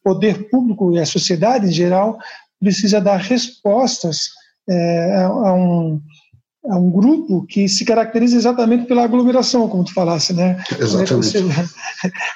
poder 0.06 0.48
público 0.50 0.94
e 0.94 1.00
a 1.00 1.06
sociedade 1.06 1.66
em 1.66 1.72
geral 1.72 2.20
precisa 2.60 3.02
dar 3.02 3.18
respostas 3.18 4.30
é, 4.70 5.24
a, 5.24 5.54
um, 5.54 6.00
a 6.70 6.78
um 6.78 6.92
grupo 6.92 7.44
que 7.48 7.68
se 7.68 7.84
caracteriza 7.84 8.38
exatamente 8.38 8.86
pela 8.86 9.04
aglomeração, 9.04 9.68
como 9.68 9.84
tu 9.84 9.94
falasse, 9.94 10.32
né? 10.32 10.64
Exatamente. 10.80 11.38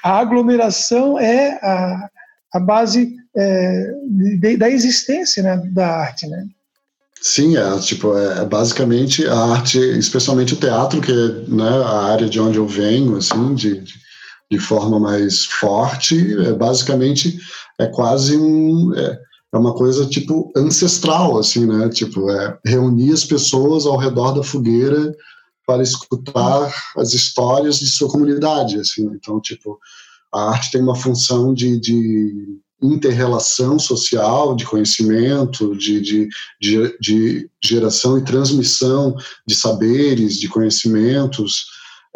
A 0.04 0.18
aglomeração 0.18 1.20
é 1.20 1.60
a, 1.62 2.10
a 2.56 2.60
base 2.60 3.16
é, 3.38 3.94
de, 4.40 4.58
da 4.58 4.68
existência 4.68 5.44
né, 5.44 5.58
da 5.72 5.88
arte, 5.88 6.28
né? 6.28 6.48
Sim, 7.22 7.56
é 7.58 7.80
tipo 7.80 8.18
é, 8.18 8.40
é 8.42 8.46
basicamente 8.46 9.28
a 9.28 9.38
arte, 9.38 9.78
especialmente 9.78 10.54
o 10.54 10.58
teatro, 10.58 11.02
que 11.02 11.12
é 11.12 11.54
né, 11.54 11.70
a 11.86 12.06
área 12.06 12.28
de 12.30 12.40
onde 12.40 12.58
eu 12.58 12.66
venho, 12.66 13.18
assim, 13.18 13.54
de, 13.54 13.82
de, 13.82 13.94
de 14.52 14.58
forma 14.58 15.00
mais 15.00 15.46
forte, 15.46 16.36
é 16.42 16.54
basicamente 16.54 17.40
é 17.80 17.86
quase 17.88 18.36
um 18.36 18.94
é, 18.96 19.20
é, 19.54 19.58
uma 19.58 19.74
coisa 19.74 20.06
tipo 20.06 20.52
ancestral, 20.56 21.38
assim, 21.38 21.66
né? 21.66 21.90
Tipo 21.90 22.30
é 22.32 22.58
reunir 22.66 23.14
as 23.14 23.24
pessoas 23.24 23.86
ao 23.86 23.98
redor 23.98 24.32
da 24.32 24.44
fogueira 24.44 25.16
para 25.66 25.84
escutar 25.84 26.74
as 26.98 27.14
histórias 27.14 27.80
de 27.80 27.88
sua 27.88 28.10
comunidade, 28.10 28.80
assim. 28.80 29.06
Né? 29.06 29.14
Então, 29.16 29.40
tipo 29.40 29.80
a 30.34 30.52
arte 30.52 30.72
tem 30.72 30.82
uma 30.82 30.96
função 30.96 31.54
de, 31.54 31.80
de 31.80 32.60
interrelação 32.82 33.78
social, 33.78 34.56
de 34.56 34.66
conhecimento, 34.66 35.76
de, 35.76 36.00
de, 36.02 36.28
de, 36.62 36.98
de, 37.00 37.50
geração 37.64 38.18
e 38.18 38.24
transmissão 38.24 39.16
de 39.46 39.56
saberes, 39.56 40.40
de 40.40 40.48
conhecimentos, 40.48 41.66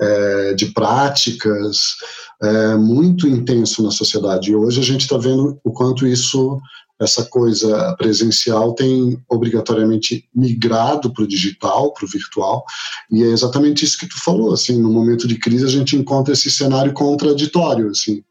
é, 0.03 0.53
de 0.53 0.67
práticas, 0.67 1.95
é, 2.41 2.75
muito 2.75 3.27
intenso 3.27 3.81
na 3.83 3.91
sociedade. 3.91 4.51
E 4.51 4.55
hoje 4.55 4.79
a 4.79 4.83
gente 4.83 5.01
está 5.01 5.17
vendo 5.17 5.59
o 5.63 5.71
quanto 5.71 6.05
isso, 6.05 6.59
essa 6.99 7.23
coisa 7.25 7.95
presencial, 7.97 8.73
tem 8.73 9.17
obrigatoriamente 9.29 10.27
migrado 10.35 11.13
para 11.13 11.23
o 11.23 11.27
digital, 11.27 11.93
para 11.93 12.05
o 12.05 12.09
virtual. 12.09 12.63
E 13.11 13.23
é 13.23 13.27
exatamente 13.27 13.85
isso 13.85 13.97
que 13.97 14.07
tu 14.07 14.21
falou. 14.23 14.53
Assim, 14.53 14.79
no 14.79 14.91
momento 14.91 15.27
de 15.27 15.39
crise 15.39 15.65
a 15.65 15.69
gente 15.69 15.95
encontra 15.95 16.33
esse 16.33 16.51
cenário 16.51 16.93
contraditório, 16.93 17.89
assim 17.89 18.23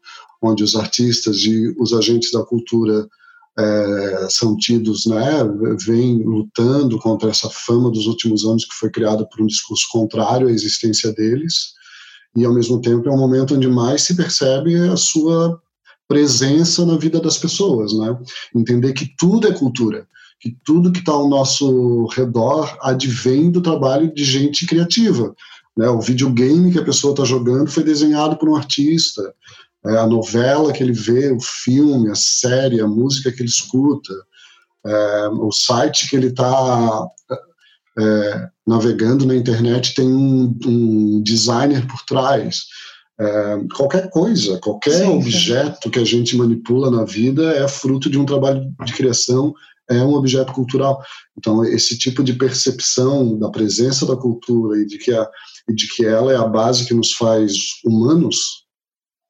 onde 0.43 0.63
os 0.63 0.75
artistas 0.75 1.37
e 1.37 1.73
os 1.79 1.93
agentes 1.93 2.31
da 2.31 2.43
cultura 2.43 3.07
é, 3.57 4.27
são 4.29 4.57
tidos, 4.57 5.05
né, 5.05 5.43
vêm 5.85 6.23
lutando 6.23 6.97
contra 6.99 7.29
essa 7.29 7.49
fama 7.49 7.91
dos 7.91 8.07
últimos 8.07 8.45
anos 8.45 8.65
que 8.65 8.73
foi 8.73 8.89
criada 8.89 9.25
por 9.25 9.41
um 9.41 9.47
discurso 9.47 9.85
contrário 9.91 10.47
à 10.47 10.51
existência 10.51 11.13
deles, 11.13 11.73
e 12.35 12.45
ao 12.45 12.53
mesmo 12.53 12.81
tempo 12.81 13.07
é 13.07 13.11
um 13.11 13.17
momento 13.17 13.55
onde 13.55 13.67
mais 13.67 14.01
se 14.01 14.15
percebe 14.15 14.75
a 14.89 14.97
sua 14.97 15.61
presença 16.07 16.85
na 16.85 16.97
vida 16.97 17.19
das 17.19 17.37
pessoas, 17.37 17.93
né? 17.93 18.17
Entender 18.55 18.93
que 18.93 19.13
tudo 19.17 19.47
é 19.47 19.53
cultura, 19.53 20.07
que 20.39 20.57
tudo 20.65 20.91
que 20.91 20.99
está 20.99 21.11
ao 21.11 21.29
nosso 21.29 22.07
redor 22.07 22.75
advém 22.81 23.51
do 23.51 23.61
trabalho 23.61 24.13
de 24.13 24.23
gente 24.25 24.65
criativa. 24.65 25.33
Né? 25.77 25.87
O 25.89 26.01
videogame 26.01 26.71
que 26.71 26.79
a 26.79 26.83
pessoa 26.83 27.13
está 27.13 27.23
jogando 27.23 27.69
foi 27.69 27.83
desenhado 27.83 28.35
por 28.35 28.49
um 28.49 28.55
artista 28.55 29.33
é, 29.85 29.97
a 29.97 30.07
novela 30.07 30.71
que 30.71 30.81
ele 30.81 30.93
vê, 30.93 31.31
o 31.31 31.41
filme, 31.41 32.09
a 32.09 32.15
série, 32.15 32.81
a 32.81 32.87
música 32.87 33.31
que 33.31 33.41
ele 33.41 33.49
escuta, 33.49 34.13
é, 34.85 35.27
o 35.29 35.51
site 35.51 36.09
que 36.09 36.15
ele 36.15 36.27
está 36.27 37.07
é, 37.97 38.49
navegando 38.65 39.25
na 39.25 39.35
internet 39.35 39.93
tem 39.93 40.07
um, 40.07 40.57
um 40.65 41.21
designer 41.21 41.85
por 41.87 42.01
trás. 42.05 42.63
É, 43.19 43.57
qualquer 43.75 44.09
coisa, 44.09 44.59
qualquer 44.59 45.03
sim, 45.03 45.07
objeto 45.07 45.89
que 45.89 45.99
a 45.99 46.05
gente 46.05 46.35
manipula 46.35 46.89
na 46.89 47.05
vida 47.05 47.53
é 47.53 47.67
fruto 47.67 48.09
de 48.09 48.17
um 48.17 48.25
trabalho 48.25 48.73
de 48.83 48.93
criação, 48.93 49.53
é 49.89 50.01
um 50.01 50.13
objeto 50.13 50.53
cultural. 50.53 51.01
Então, 51.37 51.63
esse 51.63 51.97
tipo 51.97 52.23
de 52.23 52.33
percepção 52.33 53.37
da 53.37 53.49
presença 53.49 54.05
da 54.05 54.15
cultura 54.15 54.79
e 54.79 54.85
de 54.85 54.97
que, 54.97 55.13
a, 55.13 55.29
e 55.69 55.75
de 55.75 55.87
que 55.87 56.05
ela 56.05 56.31
é 56.31 56.37
a 56.37 56.47
base 56.47 56.87
que 56.87 56.93
nos 56.93 57.13
faz 57.13 57.53
humanos, 57.85 58.62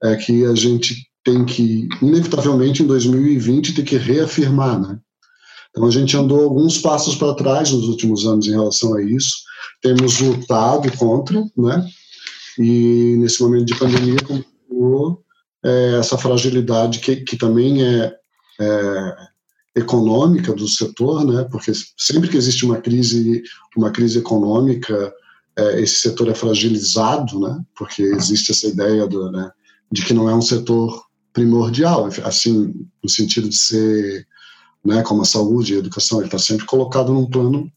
é 0.03 0.15
que 0.15 0.45
a 0.45 0.53
gente 0.53 1.07
tem 1.24 1.45
que, 1.45 1.88
inevitavelmente, 2.01 2.83
em 2.83 2.88
2020, 2.88 3.74
ter 3.74 3.83
que 3.83 3.95
reafirmar, 3.95 4.79
né? 4.79 5.00
Então, 5.69 5.88
a 5.88 5.91
gente 5.91 6.15
andou 6.15 6.43
alguns 6.43 6.77
passos 6.77 7.15
para 7.15 7.33
trás 7.33 7.72
nos 7.72 7.88
últimos 7.88 8.27
anos 8.27 8.45
em 8.45 8.51
relação 8.51 8.93
a 8.95 9.01
isso, 9.01 9.38
temos 9.81 10.19
lutado 10.19 10.91
contra, 10.98 11.43
né? 11.57 11.88
E 12.60 13.15
nesse 13.17 13.41
momento 13.41 13.65
de 13.65 13.79
pandemia, 13.79 14.17
é, 15.65 15.98
essa 15.98 16.17
fragilidade 16.17 17.00
que, 17.00 17.17
que 17.17 17.38
também 17.38 17.83
é, 17.83 18.13
é 18.60 19.15
econômica 19.75 20.53
do 20.53 20.67
setor, 20.67 21.25
né? 21.25 21.48
Porque 21.50 21.72
sempre 21.98 22.29
que 22.29 22.38
existe 22.38 22.65
uma 22.65 22.79
crise, 22.79 23.41
uma 23.75 23.89
crise 23.89 24.19
econômica, 24.19 25.12
é, 25.57 25.81
esse 25.81 26.01
setor 26.01 26.27
é 26.29 26.36
fragilizado, 26.36 27.39
né? 27.39 27.62
Porque 27.75 28.03
existe 28.03 28.51
essa 28.51 28.67
ideia 28.67 29.07
do, 29.07 29.31
né? 29.31 29.50
De 29.93 30.03
que 30.03 30.13
não 30.13 30.27
é 30.27 30.33
um 30.33 30.41
setor 30.41 31.03
primordial, 31.31 32.09
assim, 32.23 32.73
no 33.01 33.09
sentido 33.09 33.47
de 33.47 33.55
ser, 33.55 34.27
né, 34.83 35.03
como 35.03 35.21
a 35.21 35.25
saúde 35.25 35.73
e 35.73 35.75
a 35.75 35.79
educação, 35.79 36.17
ele 36.17 36.27
está 36.27 36.39
sempre 36.39 36.65
colocado 36.65 37.13
num 37.13 37.29
plano 37.29 37.71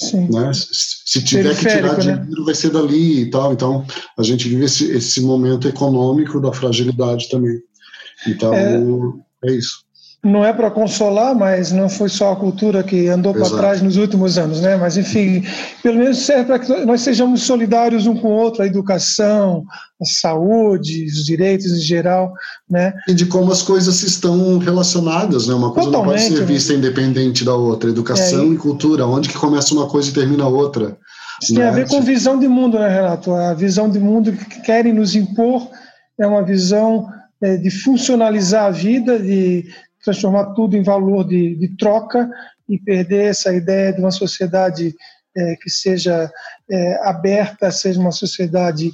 Sim. 0.00 0.28
Né? 0.30 0.52
Se 0.54 1.20
tiver 1.24 1.56
que 1.56 1.66
tirar 1.66 1.98
né? 1.98 2.16
dinheiro, 2.18 2.44
vai 2.44 2.54
ser 2.54 2.70
dali 2.70 3.22
e 3.22 3.30
tal. 3.30 3.52
Então, 3.52 3.84
a 4.16 4.22
gente 4.22 4.48
vive 4.48 4.64
esse, 4.64 4.88
esse 4.92 5.20
momento 5.20 5.66
econômico 5.66 6.40
da 6.40 6.52
fragilidade 6.52 7.28
também. 7.28 7.60
Então, 8.24 8.54
é, 8.54 8.80
é 9.46 9.52
isso 9.54 9.87
não 10.22 10.44
é 10.44 10.52
para 10.52 10.70
consolar, 10.70 11.34
mas 11.34 11.70
não 11.70 11.88
foi 11.88 12.08
só 12.08 12.32
a 12.32 12.36
cultura 12.36 12.82
que 12.82 13.06
andou 13.08 13.32
para 13.32 13.48
trás 13.50 13.80
nos 13.80 13.96
últimos 13.96 14.36
anos, 14.36 14.60
né? 14.60 14.76
Mas 14.76 14.96
enfim, 14.96 15.44
pelo 15.80 15.98
menos 15.98 16.18
serve 16.18 16.46
para 16.46 16.58
que 16.58 16.84
nós 16.84 17.02
sejamos 17.02 17.42
solidários 17.42 18.04
um 18.06 18.16
com 18.16 18.28
o 18.28 18.36
outro, 18.36 18.62
a 18.62 18.66
educação, 18.66 19.64
a 20.00 20.04
saúde, 20.04 21.06
os 21.06 21.24
direitos 21.24 21.66
em 21.66 21.80
geral, 21.80 22.32
né? 22.68 22.92
E 23.06 23.14
de 23.14 23.26
como 23.26 23.52
as 23.52 23.62
coisas 23.62 24.02
estão 24.02 24.58
relacionadas, 24.58 25.46
né? 25.46 25.54
Uma 25.54 25.72
coisa 25.72 25.90
Totalmente, 25.90 26.22
não 26.22 26.28
pode 26.28 26.38
ser 26.38 26.44
vista 26.46 26.72
né? 26.72 26.78
independente 26.80 27.44
da 27.44 27.54
outra. 27.54 27.88
Educação 27.88 28.42
é, 28.42 28.54
e 28.54 28.56
cultura, 28.56 29.06
onde 29.06 29.28
que 29.28 29.38
começa 29.38 29.72
uma 29.72 29.86
coisa 29.86 30.10
e 30.10 30.12
termina 30.12 30.42
a 30.42 30.48
outra. 30.48 30.98
Isso 31.40 31.54
né? 31.54 31.60
tem 31.60 31.68
a 31.68 31.72
ver 31.72 31.86
com 31.86 32.02
visão 32.02 32.36
de 32.40 32.48
mundo, 32.48 32.76
né, 32.76 32.88
Renato? 32.88 33.32
A 33.32 33.54
visão 33.54 33.88
de 33.88 34.00
mundo 34.00 34.32
que 34.32 34.60
querem 34.62 34.92
nos 34.92 35.14
impor 35.14 35.68
é 36.18 36.26
uma 36.26 36.42
visão 36.42 37.06
é, 37.40 37.56
de 37.56 37.70
funcionalizar 37.70 38.64
a 38.64 38.70
vida, 38.70 39.16
de 39.16 39.64
transformar 40.08 40.54
tudo 40.54 40.76
em 40.76 40.82
valor 40.82 41.26
de, 41.26 41.54
de 41.56 41.76
troca 41.76 42.30
e 42.68 42.78
perder 42.78 43.26
essa 43.26 43.52
ideia 43.52 43.92
de 43.92 44.00
uma 44.00 44.10
sociedade 44.10 44.94
é, 45.36 45.56
que 45.56 45.68
seja 45.68 46.30
é, 46.70 47.08
aberta, 47.08 47.70
seja 47.70 48.00
uma 48.00 48.10
sociedade 48.10 48.90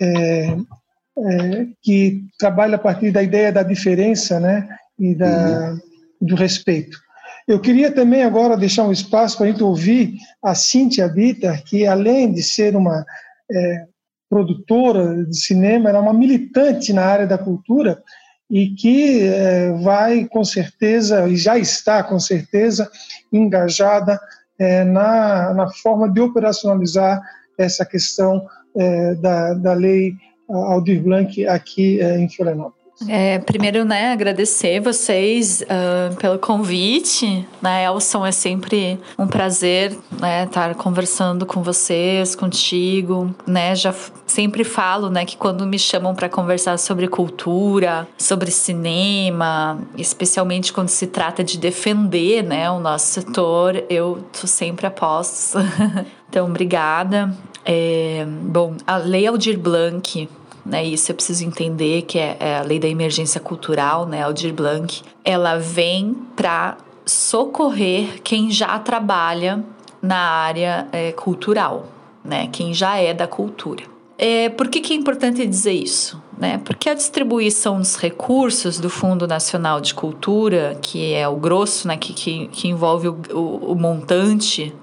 é, 0.00 0.48
é 0.48 1.66
que 1.80 2.24
trabalhe 2.38 2.74
a 2.74 2.78
partir 2.78 3.12
da 3.12 3.22
ideia 3.22 3.52
da 3.52 3.62
diferença 3.62 4.40
né, 4.40 4.68
e 4.98 5.14
da, 5.14 5.70
uhum. 5.70 5.78
do 6.20 6.34
respeito. 6.34 6.98
Eu 7.46 7.60
queria 7.60 7.92
também 7.92 8.24
agora 8.24 8.56
deixar 8.56 8.82
um 8.82 8.92
espaço 8.92 9.36
para 9.36 9.46
a 9.46 9.50
gente 9.50 9.62
ouvir 9.62 10.16
a 10.42 10.52
Cíntia 10.54 11.08
Bitter, 11.08 11.62
que 11.64 11.86
além 11.86 12.32
de 12.32 12.42
ser 12.42 12.74
uma 12.74 13.06
é, 13.50 13.84
produtora 14.28 15.24
de 15.24 15.38
cinema, 15.38 15.88
era 15.88 16.00
uma 16.00 16.12
militante 16.12 16.92
na 16.92 17.04
área 17.04 17.26
da 17.26 17.38
cultura 17.38 18.02
e 18.50 18.70
que 18.70 19.22
é, 19.22 19.72
vai 19.72 20.24
com 20.24 20.44
certeza, 20.44 21.28
e 21.28 21.36
já 21.36 21.58
está 21.58 22.02
com 22.02 22.18
certeza, 22.18 22.90
engajada 23.32 24.20
é, 24.58 24.84
na, 24.84 25.52
na 25.52 25.68
forma 25.68 26.08
de 26.08 26.20
operacionalizar 26.20 27.20
essa 27.58 27.84
questão 27.84 28.46
é, 28.76 29.14
da, 29.16 29.54
da 29.54 29.72
lei 29.72 30.14
Aldir 30.48 31.02
Blanc 31.02 31.46
aqui 31.46 32.00
em 32.00 32.28
Florianópolis. 32.28 32.85
É, 33.08 33.38
primeiro, 33.40 33.84
né, 33.84 34.10
agradecer 34.10 34.80
vocês 34.80 35.62
uh, 35.62 36.16
pelo 36.16 36.38
convite, 36.38 37.46
né, 37.60 37.84
Elson, 37.84 38.24
é 38.24 38.32
sempre 38.32 38.98
um 39.18 39.26
prazer, 39.26 39.96
né, 40.18 40.44
estar 40.44 40.74
conversando 40.74 41.44
com 41.44 41.62
vocês, 41.62 42.34
contigo, 42.34 43.34
né, 43.46 43.74
já 43.74 43.94
sempre 44.26 44.64
falo, 44.64 45.10
né, 45.10 45.26
que 45.26 45.36
quando 45.36 45.66
me 45.66 45.78
chamam 45.78 46.14
para 46.14 46.28
conversar 46.30 46.78
sobre 46.78 47.06
cultura, 47.06 48.08
sobre 48.16 48.50
cinema, 48.50 49.78
especialmente 49.98 50.72
quando 50.72 50.88
se 50.88 51.06
trata 51.06 51.44
de 51.44 51.58
defender, 51.58 52.42
né, 52.42 52.70
o 52.70 52.80
nosso 52.80 53.06
setor, 53.06 53.84
eu 53.90 54.24
tô 54.40 54.46
sempre 54.46 54.86
a 54.86 54.90
posto. 54.90 55.58
então, 56.30 56.46
obrigada. 56.46 57.30
É, 57.62 58.24
bom, 58.26 58.74
a 58.86 58.96
Lei 58.96 59.26
Aldir 59.26 59.58
Blanc, 59.58 60.28
né? 60.66 60.84
Isso 60.84 61.10
eu 61.10 61.14
preciso 61.14 61.44
entender 61.44 62.02
que 62.02 62.18
é, 62.18 62.36
é 62.40 62.58
a 62.58 62.62
lei 62.62 62.78
da 62.78 62.88
emergência 62.88 63.40
cultural, 63.40 64.06
né? 64.06 64.22
Aldir 64.22 64.52
Blanc. 64.52 65.02
Ela 65.24 65.58
vem 65.58 66.14
para 66.34 66.76
socorrer 67.04 68.20
quem 68.22 68.50
já 68.50 68.78
trabalha 68.78 69.64
na 70.02 70.18
área 70.18 70.88
é, 70.92 71.12
cultural, 71.12 71.86
né? 72.24 72.48
Quem 72.52 72.74
já 72.74 72.96
é 72.96 73.14
da 73.14 73.26
cultura. 73.26 73.84
É, 74.18 74.48
por 74.48 74.68
que, 74.68 74.80
que 74.80 74.92
é 74.92 74.96
importante 74.96 75.46
dizer 75.46 75.72
isso? 75.72 76.20
Né? 76.38 76.60
Porque 76.64 76.88
a 76.88 76.94
distribuição 76.94 77.78
dos 77.78 77.96
recursos 77.96 78.78
do 78.78 78.90
Fundo 78.90 79.26
Nacional 79.26 79.80
de 79.80 79.94
Cultura, 79.94 80.78
que 80.82 81.12
é 81.12 81.26
o 81.28 81.36
grosso, 81.36 81.88
né? 81.88 81.96
que, 81.96 82.12
que, 82.12 82.48
que 82.48 82.68
envolve 82.68 83.08
o, 83.08 83.18
o, 83.32 83.72
o 83.72 83.74
montante 83.74 84.74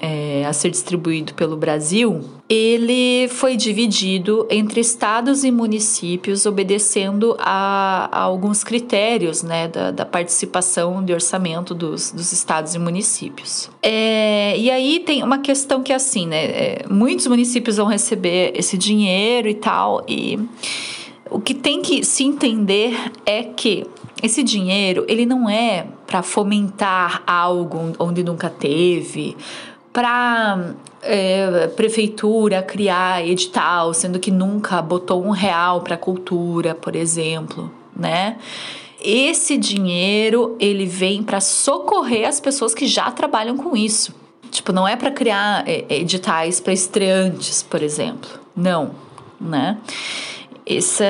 é, 0.00 0.44
a 0.46 0.52
ser 0.52 0.70
distribuído 0.70 1.34
pelo 1.34 1.56
Brasil, 1.56 2.22
ele 2.48 3.28
foi 3.28 3.56
dividido 3.56 4.46
entre 4.50 4.80
estados 4.80 5.44
e 5.44 5.50
municípios, 5.50 6.46
obedecendo 6.46 7.36
a, 7.38 8.08
a 8.10 8.22
alguns 8.22 8.64
critérios 8.64 9.42
né, 9.42 9.68
da, 9.68 9.90
da, 9.90 10.06
participação 10.06 11.04
de 11.04 11.12
orçamento 11.12 11.74
dos, 11.74 12.10
dos 12.10 12.32
estados 12.32 12.74
e 12.74 12.78
municípios. 12.78 13.70
É, 13.82 14.56
e 14.58 14.70
aí 14.70 15.00
tem 15.00 15.22
uma 15.22 15.38
questão 15.38 15.82
que 15.82 15.92
é 15.92 15.96
assim, 15.96 16.26
né? 16.26 16.44
É, 16.44 16.84
muitos 16.88 17.26
municípios 17.26 17.76
vão 17.76 17.86
receber 17.86 18.52
esse 18.54 18.76
dinheiro 18.76 19.48
e 19.48 19.54
tal, 19.54 20.04
e 20.08 20.38
o 21.30 21.40
que 21.40 21.54
tem 21.54 21.80
que 21.80 22.04
se 22.04 22.24
entender 22.24 22.96
é 23.24 23.44
que 23.44 23.86
esse 24.22 24.42
dinheiro 24.42 25.04
ele 25.08 25.24
não 25.24 25.48
é 25.48 25.86
para 26.06 26.22
fomentar 26.22 27.22
algo 27.26 27.92
onde 27.98 28.22
nunca 28.22 28.50
teve, 28.50 29.36
para 29.92 30.74
é, 31.02 31.66
prefeitura 31.68 32.62
criar 32.62 33.26
edital, 33.26 33.92
sendo 33.92 34.18
que 34.18 34.30
nunca 34.30 34.80
botou 34.80 35.24
um 35.24 35.30
real 35.30 35.80
para 35.80 35.96
cultura, 35.96 36.74
por 36.74 36.94
exemplo, 36.94 37.70
né? 37.96 38.38
Esse 39.02 39.56
dinheiro 39.56 40.56
ele 40.60 40.84
vem 40.84 41.22
para 41.22 41.40
socorrer 41.40 42.28
as 42.28 42.38
pessoas 42.38 42.74
que 42.74 42.86
já 42.86 43.10
trabalham 43.10 43.56
com 43.56 43.74
isso. 43.74 44.14
Tipo, 44.50 44.72
não 44.72 44.86
é 44.86 44.94
para 44.94 45.10
criar 45.10 45.66
é, 45.66 45.86
editais 45.88 46.60
para 46.60 46.72
estreantes, 46.72 47.62
por 47.62 47.82
exemplo. 47.82 48.28
Não, 48.54 48.90
né? 49.40 49.78
Esse, 50.72 51.04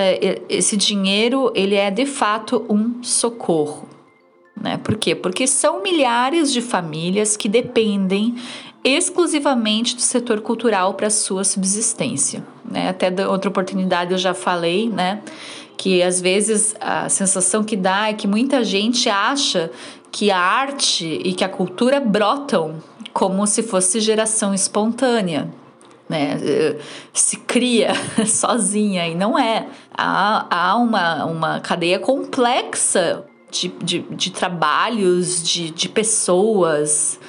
esse 0.49 0.75
dinheiro 0.75 1.53
ele 1.55 1.75
é 1.75 1.91
de 1.91 2.07
fato 2.07 2.65
um 2.67 3.03
socorro. 3.03 3.87
Né? 4.59 4.79
Por 4.79 4.97
quê? 4.97 5.15
Porque 5.15 5.47
são 5.47 5.83
milhares 5.83 6.51
de 6.51 6.63
famílias 6.63 7.37
que 7.37 7.47
dependem 7.47 8.37
exclusivamente 8.83 9.95
do 9.95 10.01
setor 10.01 10.41
cultural 10.41 10.95
para 10.95 11.11
sua 11.11 11.45
subsistência. 11.45 12.43
Né? 12.65 12.89
Até 12.89 13.11
da 13.11 13.29
outra 13.29 13.51
oportunidade 13.51 14.13
eu 14.13 14.19
já 14.19 14.33
falei, 14.33 14.89
né? 14.89 15.21
Que 15.77 16.03
às 16.03 16.23
vezes 16.23 16.75
a 16.81 17.11
sensação 17.11 17.63
que 17.63 17.77
dá 17.77 18.09
é 18.09 18.15
que 18.15 18.27
muita 18.27 18.65
gente 18.65 19.11
acha 19.11 19.71
que 20.11 20.31
a 20.31 20.39
arte 20.39 21.21
e 21.23 21.35
que 21.35 21.45
a 21.45 21.49
cultura 21.51 22.01
brotam 22.01 22.83
como 23.13 23.47
se 23.47 23.63
fosse 23.63 24.01
geração 24.01 24.55
espontânea. 24.55 25.51
Né, 26.11 26.77
se 27.13 27.37
cria 27.37 27.93
sozinha 28.27 29.07
e 29.07 29.15
não 29.15 29.39
é. 29.39 29.69
Há, 29.97 30.47
há 30.51 30.77
uma, 30.77 31.25
uma 31.25 31.61
cadeia 31.61 32.01
complexa 32.01 33.25
de, 33.49 33.69
de, 33.83 34.01
de 34.01 34.31
trabalhos, 34.33 35.41
de, 35.41 35.71
de 35.71 35.89
pessoas, 35.89 37.21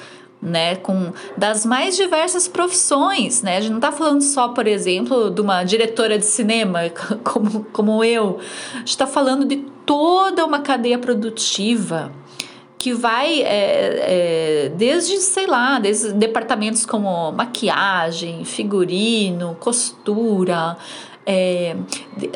né, 0.42 0.74
com 0.74 1.12
das 1.36 1.64
mais 1.64 1.96
diversas 1.96 2.48
profissões, 2.48 3.42
né? 3.42 3.58
A 3.58 3.60
gente 3.60 3.70
não 3.70 3.78
está 3.78 3.92
falando 3.92 4.20
só, 4.20 4.48
por 4.48 4.66
exemplo, 4.66 5.30
de 5.30 5.40
uma 5.40 5.62
diretora 5.62 6.18
de 6.18 6.26
cinema 6.26 6.80
como, 7.22 7.64
como 7.72 8.02
eu. 8.02 8.40
A 8.74 8.78
gente 8.78 8.88
está 8.88 9.06
falando 9.06 9.44
de 9.44 9.58
toda 9.86 10.44
uma 10.44 10.58
cadeia 10.58 10.98
produtiva 10.98 12.10
que 12.82 12.92
vai 12.92 13.42
é, 13.42 14.64
é, 14.66 14.68
desde, 14.70 15.18
sei 15.18 15.46
lá, 15.46 15.78
desde 15.78 16.12
departamentos 16.14 16.84
como 16.84 17.30
maquiagem, 17.30 18.44
figurino, 18.44 19.56
costura, 19.60 20.76
é, 21.24 21.76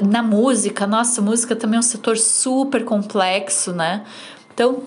na 0.08 0.22
música, 0.22 0.86
nossa, 0.86 1.20
música 1.20 1.56
também 1.56 1.78
é 1.78 1.80
um 1.80 1.82
setor 1.82 2.16
super 2.16 2.84
complexo, 2.84 3.72
né? 3.72 4.04
Então, 4.54 4.84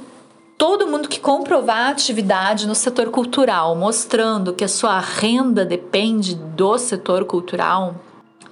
todo 0.58 0.88
mundo 0.88 1.10
que 1.10 1.20
comprovar 1.20 1.90
atividade 1.90 2.66
no 2.66 2.74
setor 2.74 3.10
cultural, 3.10 3.76
mostrando 3.76 4.54
que 4.54 4.64
a 4.64 4.70
sua 4.70 4.98
renda 5.02 5.66
depende 5.66 6.36
do 6.36 6.78
setor 6.78 7.26
cultural, 7.26 7.96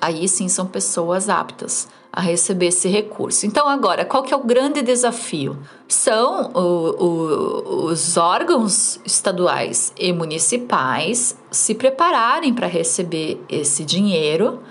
aí 0.01 0.27
sim 0.27 0.49
são 0.49 0.65
pessoas 0.65 1.29
aptas 1.29 1.87
a 2.17 2.19
receber 2.19 2.69
esse 2.69 2.89
recurso. 2.89 3.45
Então, 3.45 3.69
agora, 3.69 4.03
qual 4.03 4.23
que 4.23 4.33
é 4.33 4.35
o 4.35 4.43
grande 4.43 4.81
desafio? 4.81 5.55
São 5.87 6.51
o, 6.51 7.03
o, 7.05 7.85
os 7.85 8.17
órgãos 8.17 8.99
estaduais 9.05 9.93
e 9.95 10.11
municipais 10.11 11.37
se 11.51 11.75
prepararem 11.75 12.55
para 12.55 12.65
receber 12.65 13.39
esse 13.47 13.85
dinheiro. 13.85 14.63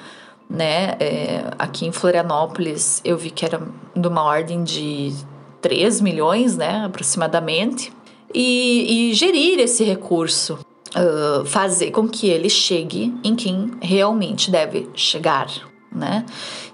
Né? 0.51 0.97
É, 0.99 1.45
aqui 1.57 1.87
em 1.87 1.93
Florianópolis, 1.93 3.01
eu 3.05 3.17
vi 3.17 3.31
que 3.31 3.45
era 3.45 3.63
de 3.95 4.09
uma 4.09 4.25
ordem 4.25 4.65
de 4.65 5.15
3 5.61 6.01
milhões, 6.01 6.57
né, 6.57 6.85
aproximadamente, 6.85 7.93
e, 8.35 9.11
e 9.11 9.15
gerir 9.15 9.61
esse 9.61 9.85
recurso, 9.85 10.59
uh, 10.97 11.47
fazer 11.47 11.93
com 11.93 12.09
que 12.09 12.29
ele 12.29 12.49
chegue 12.49 13.15
em 13.23 13.37
quem 13.37 13.71
realmente 13.81 14.51
deve 14.51 14.89
chegar, 14.95 15.49
né? 15.93 16.27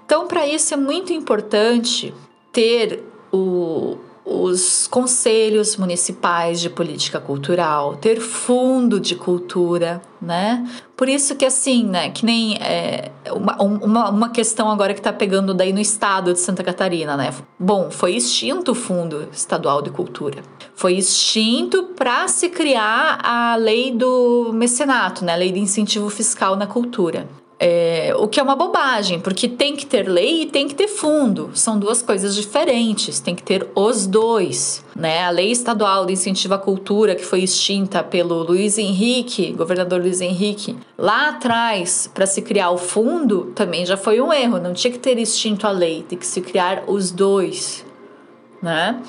Então, 0.05 0.27
para 0.27 0.47
isso 0.47 0.73
é 0.73 0.77
muito 0.77 1.13
importante 1.13 2.13
ter 2.51 3.03
o, 3.31 3.97
os 4.25 4.87
conselhos 4.87 5.75
municipais 5.75 6.61
de 6.61 6.69
política 6.69 7.19
cultural, 7.19 7.95
ter 7.95 8.21
fundo 8.21 8.99
de 8.99 9.15
cultura, 9.15 10.01
né? 10.21 10.65
Por 10.95 11.09
isso 11.09 11.35
que 11.35 11.45
assim, 11.45 11.83
né, 11.83 12.09
que 12.09 12.25
nem 12.25 12.55
é, 12.57 13.11
uma, 13.31 13.61
uma, 13.61 14.09
uma 14.09 14.29
questão 14.29 14.71
agora 14.71 14.93
que 14.93 14.99
está 14.99 15.11
pegando 15.11 15.53
daí 15.53 15.73
no 15.73 15.79
estado 15.79 16.31
de 16.31 16.39
Santa 16.39 16.63
Catarina, 16.63 17.17
né? 17.17 17.33
Bom, 17.59 17.91
foi 17.91 18.15
extinto 18.15 18.71
o 18.71 18.75
Fundo 18.75 19.27
Estadual 19.33 19.81
de 19.81 19.89
Cultura. 19.89 20.41
Foi 20.75 20.93
extinto 20.93 21.83
para 21.95 22.27
se 22.27 22.49
criar 22.49 23.19
a 23.23 23.55
lei 23.55 23.91
do 23.91 24.51
mecenato, 24.53 25.25
né? 25.25 25.33
A 25.33 25.37
lei 25.37 25.51
de 25.51 25.59
incentivo 25.59 26.09
fiscal 26.09 26.55
na 26.55 26.65
cultura. 26.65 27.27
É, 27.65 28.13
o 28.17 28.27
que 28.27 28.41
é 28.41 28.43
uma 28.43 28.57
bobagem, 28.57 29.21
porque 29.21 29.47
tem 29.47 29.73
que 29.73 29.85
ter 29.85 30.05
lei 30.05 30.41
e 30.41 30.45
tem 30.47 30.67
que 30.67 30.75
ter 30.75 30.89
fundo. 30.89 31.49
São 31.53 31.79
duas 31.79 32.01
coisas 32.01 32.35
diferentes, 32.35 33.21
tem 33.21 33.33
que 33.33 33.41
ter 33.41 33.65
os 33.73 34.05
dois. 34.05 34.83
Né? 34.93 35.23
A 35.23 35.29
lei 35.29 35.49
estadual 35.49 36.05
de 36.05 36.11
incentivo 36.11 36.55
à 36.55 36.57
cultura, 36.57 37.15
que 37.15 37.23
foi 37.23 37.39
extinta 37.39 38.03
pelo 38.03 38.43
Luiz 38.43 38.77
Henrique, 38.77 39.53
governador 39.53 40.01
Luiz 40.01 40.19
Henrique, 40.19 40.75
lá 40.97 41.29
atrás, 41.29 42.11
para 42.13 42.25
se 42.25 42.41
criar 42.41 42.69
o 42.69 42.77
fundo, 42.77 43.53
também 43.55 43.85
já 43.85 43.95
foi 43.95 44.19
um 44.19 44.33
erro. 44.33 44.59
Não 44.59 44.73
tinha 44.73 44.91
que 44.91 44.99
ter 44.99 45.17
extinto 45.17 45.65
a 45.65 45.71
lei, 45.71 46.03
tem 46.03 46.19
que 46.19 46.27
se 46.27 46.41
criar 46.41 46.83
os 46.85 47.11
dois. 47.11 47.85
Né? 48.61 49.01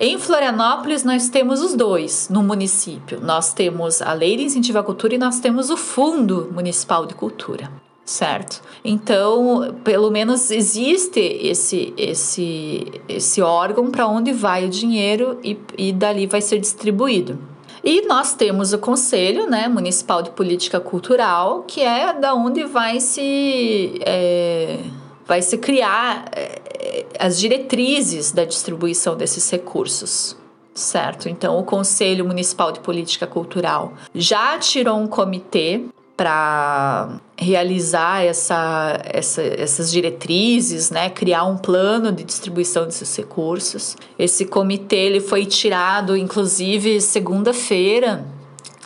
Em 0.00 0.18
Florianópolis, 0.18 1.04
nós 1.04 1.28
temos 1.28 1.60
os 1.60 1.74
dois 1.74 2.30
no 2.30 2.42
município. 2.42 3.20
Nós 3.20 3.52
temos 3.52 4.00
a 4.00 4.14
Lei 4.14 4.34
de 4.38 4.44
Incentivo 4.44 4.78
à 4.78 4.82
Cultura 4.82 5.14
e 5.14 5.18
nós 5.18 5.40
temos 5.40 5.68
o 5.68 5.76
Fundo 5.76 6.48
Municipal 6.54 7.04
de 7.04 7.14
Cultura 7.14 7.70
certo? 8.08 8.62
Então, 8.82 9.76
pelo 9.84 10.10
menos 10.10 10.50
existe 10.50 11.20
esse 11.20 11.92
esse 11.94 12.86
esse 13.06 13.42
órgão 13.42 13.90
para 13.90 14.08
onde 14.08 14.32
vai 14.32 14.64
o 14.64 14.68
dinheiro 14.70 15.38
e, 15.44 15.58
e 15.76 15.92
dali 15.92 16.26
vai 16.26 16.40
ser 16.40 16.58
distribuído. 16.58 17.38
E 17.84 18.06
nós 18.06 18.34
temos 18.34 18.72
o 18.72 18.78
Conselho 18.78 19.48
né, 19.48 19.68
Municipal 19.68 20.22
de 20.22 20.30
Política 20.30 20.80
Cultural, 20.80 21.64
que 21.66 21.82
é 21.82 22.12
da 22.14 22.34
onde 22.34 22.64
vai 22.64 22.98
se, 22.98 24.00
é, 24.00 24.78
vai 25.26 25.42
se 25.42 25.58
criar 25.58 26.24
é, 26.34 27.04
as 27.18 27.38
diretrizes 27.38 28.32
da 28.32 28.44
distribuição 28.44 29.16
desses 29.16 29.48
recursos. 29.50 30.34
Certo? 30.74 31.28
Então, 31.28 31.58
o 31.58 31.64
Conselho 31.64 32.24
Municipal 32.24 32.72
de 32.72 32.80
Política 32.80 33.26
Cultural 33.26 33.92
já 34.14 34.56
tirou 34.58 34.96
um 34.96 35.08
comitê 35.08 35.84
para 36.18 37.20
realizar 37.36 38.24
essa, 38.24 38.98
essa, 39.04 39.40
essas 39.40 39.88
diretrizes, 39.88 40.90
né, 40.90 41.08
criar 41.08 41.44
um 41.44 41.56
plano 41.56 42.10
de 42.10 42.24
distribuição 42.24 42.86
desses 42.86 43.16
recursos. 43.16 43.96
Esse 44.18 44.44
comitê 44.44 44.96
ele 44.96 45.20
foi 45.20 45.46
tirado, 45.46 46.16
inclusive, 46.16 47.00
segunda-feira, 47.00 48.26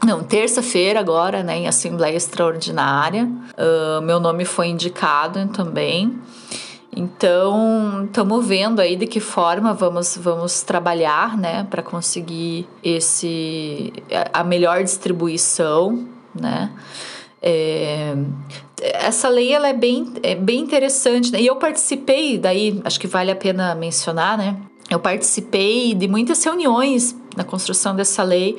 não, 0.05 0.23
terça-feira 0.23 1.01
agora, 1.01 1.43
né, 1.43 1.57
em 1.61 1.67
assembleia 1.67 2.17
extraordinária. 2.17 3.25
Uh, 3.25 4.03
meu 4.03 4.21
nome 4.21 4.45
foi 4.45 4.67
indicado 4.67 5.47
também. 5.49 6.21
Então, 6.95 8.05
estamos 8.05 8.47
vendo 8.47 8.81
aí 8.81 8.95
de 8.95 9.07
que 9.07 9.21
forma 9.21 9.73
vamos, 9.73 10.19
vamos 10.19 10.61
trabalhar, 10.61 11.39
né, 11.39 11.67
para 11.71 11.83
conseguir 11.83 12.69
esse 12.85 13.91
a 14.35 14.45
melhor 14.45 14.83
distribuição, 14.83 16.07
né? 16.39 16.71
É, 17.43 18.15
essa 18.81 19.29
lei 19.29 19.53
ela 19.53 19.69
é 19.69 19.73
bem, 19.73 20.13
é 20.23 20.35
bem 20.37 20.61
interessante 20.61 21.33
né? 21.33 21.41
e 21.41 21.47
eu 21.47 21.57
participei 21.57 22.39
daí 22.39 22.81
acho 22.85 23.01
que 23.01 23.09
vale 23.09 23.33
a 23.33 23.37
pena 23.37 23.75
mencionar 23.75 24.39
né 24.39 24.57
eu 24.89 25.01
participei 25.01 25.93
de 25.93 26.07
muitas 26.07 26.45
reuniões 26.45 27.17
na 27.37 27.43
construção 27.43 27.97
dessa 27.97 28.23
lei 28.23 28.59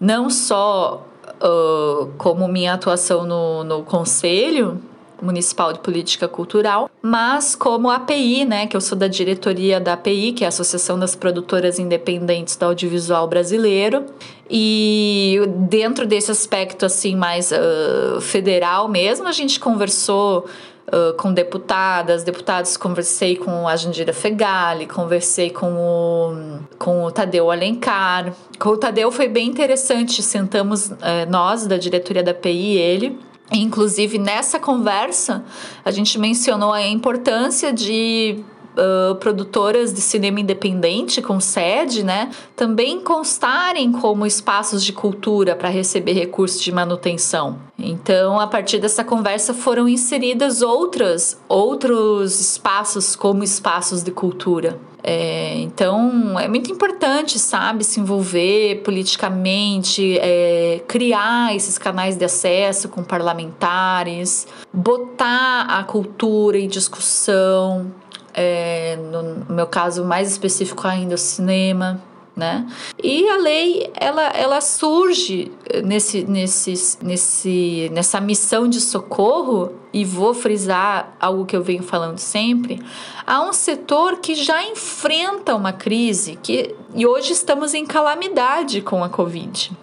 não 0.00 0.28
só 0.28 1.06
uh, 1.40 2.06
como 2.18 2.48
minha 2.48 2.74
atuação 2.74 3.24
no, 3.24 3.62
no 3.62 3.82
conselho 3.82 4.82
Municipal 5.20 5.72
de 5.72 5.78
Política 5.78 6.28
Cultural, 6.28 6.90
mas 7.00 7.54
como 7.54 7.90
API, 7.90 8.44
né, 8.44 8.66
que 8.66 8.76
eu 8.76 8.80
sou 8.80 8.96
da 8.96 9.08
diretoria 9.08 9.80
da 9.80 9.94
API, 9.94 10.32
que 10.32 10.44
é 10.44 10.46
a 10.46 10.48
Associação 10.48 10.98
das 10.98 11.14
Produtoras 11.14 11.78
Independentes 11.78 12.56
do 12.56 12.66
Audiovisual 12.66 13.26
Brasileiro, 13.26 14.04
e 14.48 15.40
dentro 15.68 16.06
desse 16.06 16.30
aspecto 16.30 16.86
assim 16.86 17.16
mais 17.16 17.50
uh, 17.50 18.20
federal 18.20 18.88
mesmo, 18.88 19.26
a 19.26 19.32
gente 19.32 19.58
conversou 19.60 20.46
Uh, 20.86 21.14
com 21.16 21.34
deputadas, 21.34 22.22
deputados, 22.22 22.76
conversei 22.76 23.34
com 23.34 23.66
a 23.66 23.74
Jandira 23.74 24.12
Fegali, 24.12 24.86
conversei 24.86 25.50
com 25.50 25.72
o, 25.74 26.60
com 26.78 27.02
o 27.02 27.10
Tadeu 27.10 27.50
Alencar. 27.50 28.32
Com 28.56 28.68
o 28.68 28.76
Tadeu 28.76 29.10
foi 29.10 29.26
bem 29.26 29.48
interessante, 29.48 30.22
sentamos 30.22 30.86
uh, 30.86 30.96
nós, 31.28 31.66
da 31.66 31.76
diretoria 31.76 32.22
da 32.22 32.32
PI 32.32 32.74
e 32.74 32.78
ele, 32.78 33.18
Inclusive, 33.52 34.18
nessa 34.18 34.58
conversa, 34.58 35.44
a 35.84 35.90
gente 35.90 36.18
mencionou 36.18 36.72
a 36.72 36.82
importância 36.82 37.72
de 37.72 38.44
uh, 38.76 39.14
produtoras 39.16 39.92
de 39.92 40.00
cinema 40.00 40.40
independente 40.40 41.22
com 41.22 41.40
sede, 41.40 42.02
né, 42.02 42.30
também 42.54 43.00
constarem 43.00 43.92
como 43.92 44.26
espaços 44.26 44.84
de 44.84 44.92
cultura 44.92 45.56
para 45.56 45.68
receber 45.68 46.12
recursos 46.12 46.60
de 46.60 46.72
manutenção. 46.72 47.58
Então, 47.78 48.40
a 48.40 48.46
partir 48.46 48.78
dessa 48.78 49.04
conversa 49.04 49.52
foram 49.52 49.88
inseridas 49.88 50.62
outras 50.62 51.38
outros 51.48 52.40
espaços 52.40 53.14
como 53.14 53.44
espaços 53.44 54.02
de 54.02 54.10
cultura. 54.10 54.78
É, 55.08 55.54
então, 55.60 56.36
é 56.36 56.48
muito 56.48 56.72
importante, 56.72 57.38
sabe, 57.38 57.84
se 57.84 58.00
envolver 58.00 58.82
politicamente, 58.82 60.18
é, 60.18 60.82
criar 60.88 61.54
esses 61.54 61.78
canais 61.78 62.16
de 62.16 62.24
acesso 62.24 62.88
com 62.88 63.04
parlamentares, 63.04 64.48
botar 64.72 65.62
a 65.68 65.84
cultura 65.84 66.58
em 66.58 66.66
discussão, 66.66 67.92
é, 68.36 68.96
no 68.96 69.54
meu 69.54 69.66
caso 69.66 70.04
mais 70.04 70.30
específico 70.30 70.86
ainda 70.86 71.14
o 71.14 71.18
cinema, 71.18 72.02
né? 72.36 72.66
E 73.02 73.26
a 73.30 73.38
lei 73.38 73.90
ela, 73.94 74.28
ela 74.28 74.60
surge 74.60 75.50
nesse, 75.82 76.22
nesse, 76.24 76.98
nesse, 77.02 77.90
nessa 77.94 78.20
missão 78.20 78.68
de 78.68 78.78
socorro 78.78 79.72
e 79.90 80.04
vou 80.04 80.34
frisar 80.34 81.16
algo 81.18 81.46
que 81.46 81.56
eu 81.56 81.62
venho 81.62 81.82
falando 81.82 82.18
sempre 82.18 82.82
a 83.26 83.40
um 83.40 83.54
setor 83.54 84.18
que 84.18 84.34
já 84.34 84.62
enfrenta 84.62 85.54
uma 85.54 85.72
crise 85.72 86.38
que 86.42 86.74
e 86.94 87.06
hoje 87.06 87.32
estamos 87.32 87.72
em 87.72 87.86
calamidade 87.86 88.82
com 88.82 89.02
a 89.02 89.08
Covid 89.08 89.74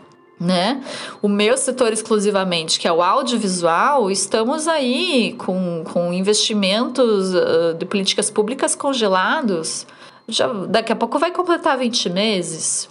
né? 0.44 0.84
O 1.22 1.30
meu 1.30 1.56
setor 1.58 1.94
exclusivamente, 1.94 2.80
que 2.80 2.88
é 2.88 2.92
o 2.92 3.02
audiovisual, 3.02 4.12
estamos 4.12 4.68
aí 4.68 5.36
com, 5.38 5.84
com 5.92 6.14
investimentos 6.14 7.34
uh, 7.34 7.74
de 7.78 7.86
políticas 7.86 8.30
públicas 8.30 8.76
congelados. 8.76 9.88
Já, 10.28 10.48
daqui 10.48 10.92
a 10.92 10.96
pouco 10.96 11.18
vai 11.18 11.32
completar 11.32 11.78
20 11.78 12.10
meses. 12.10 12.90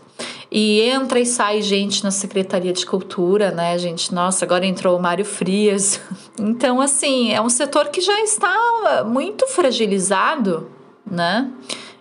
E 0.50 0.80
entra 0.82 1.18
e 1.18 1.26
sai 1.26 1.62
gente 1.62 2.04
na 2.04 2.10
Secretaria 2.10 2.72
de 2.72 2.84
Cultura, 2.84 3.50
né, 3.50 3.78
gente? 3.78 4.12
Nossa, 4.14 4.44
agora 4.44 4.66
entrou 4.66 4.98
o 4.98 5.02
Mário 5.02 5.24
Frias. 5.24 6.00
Então, 6.40 6.80
assim, 6.80 7.30
é 7.32 7.40
um 7.40 7.50
setor 7.50 7.88
que 7.88 8.00
já 8.00 8.18
está 8.22 9.04
muito 9.06 9.46
fragilizado, 9.46 10.68
né? 11.08 11.50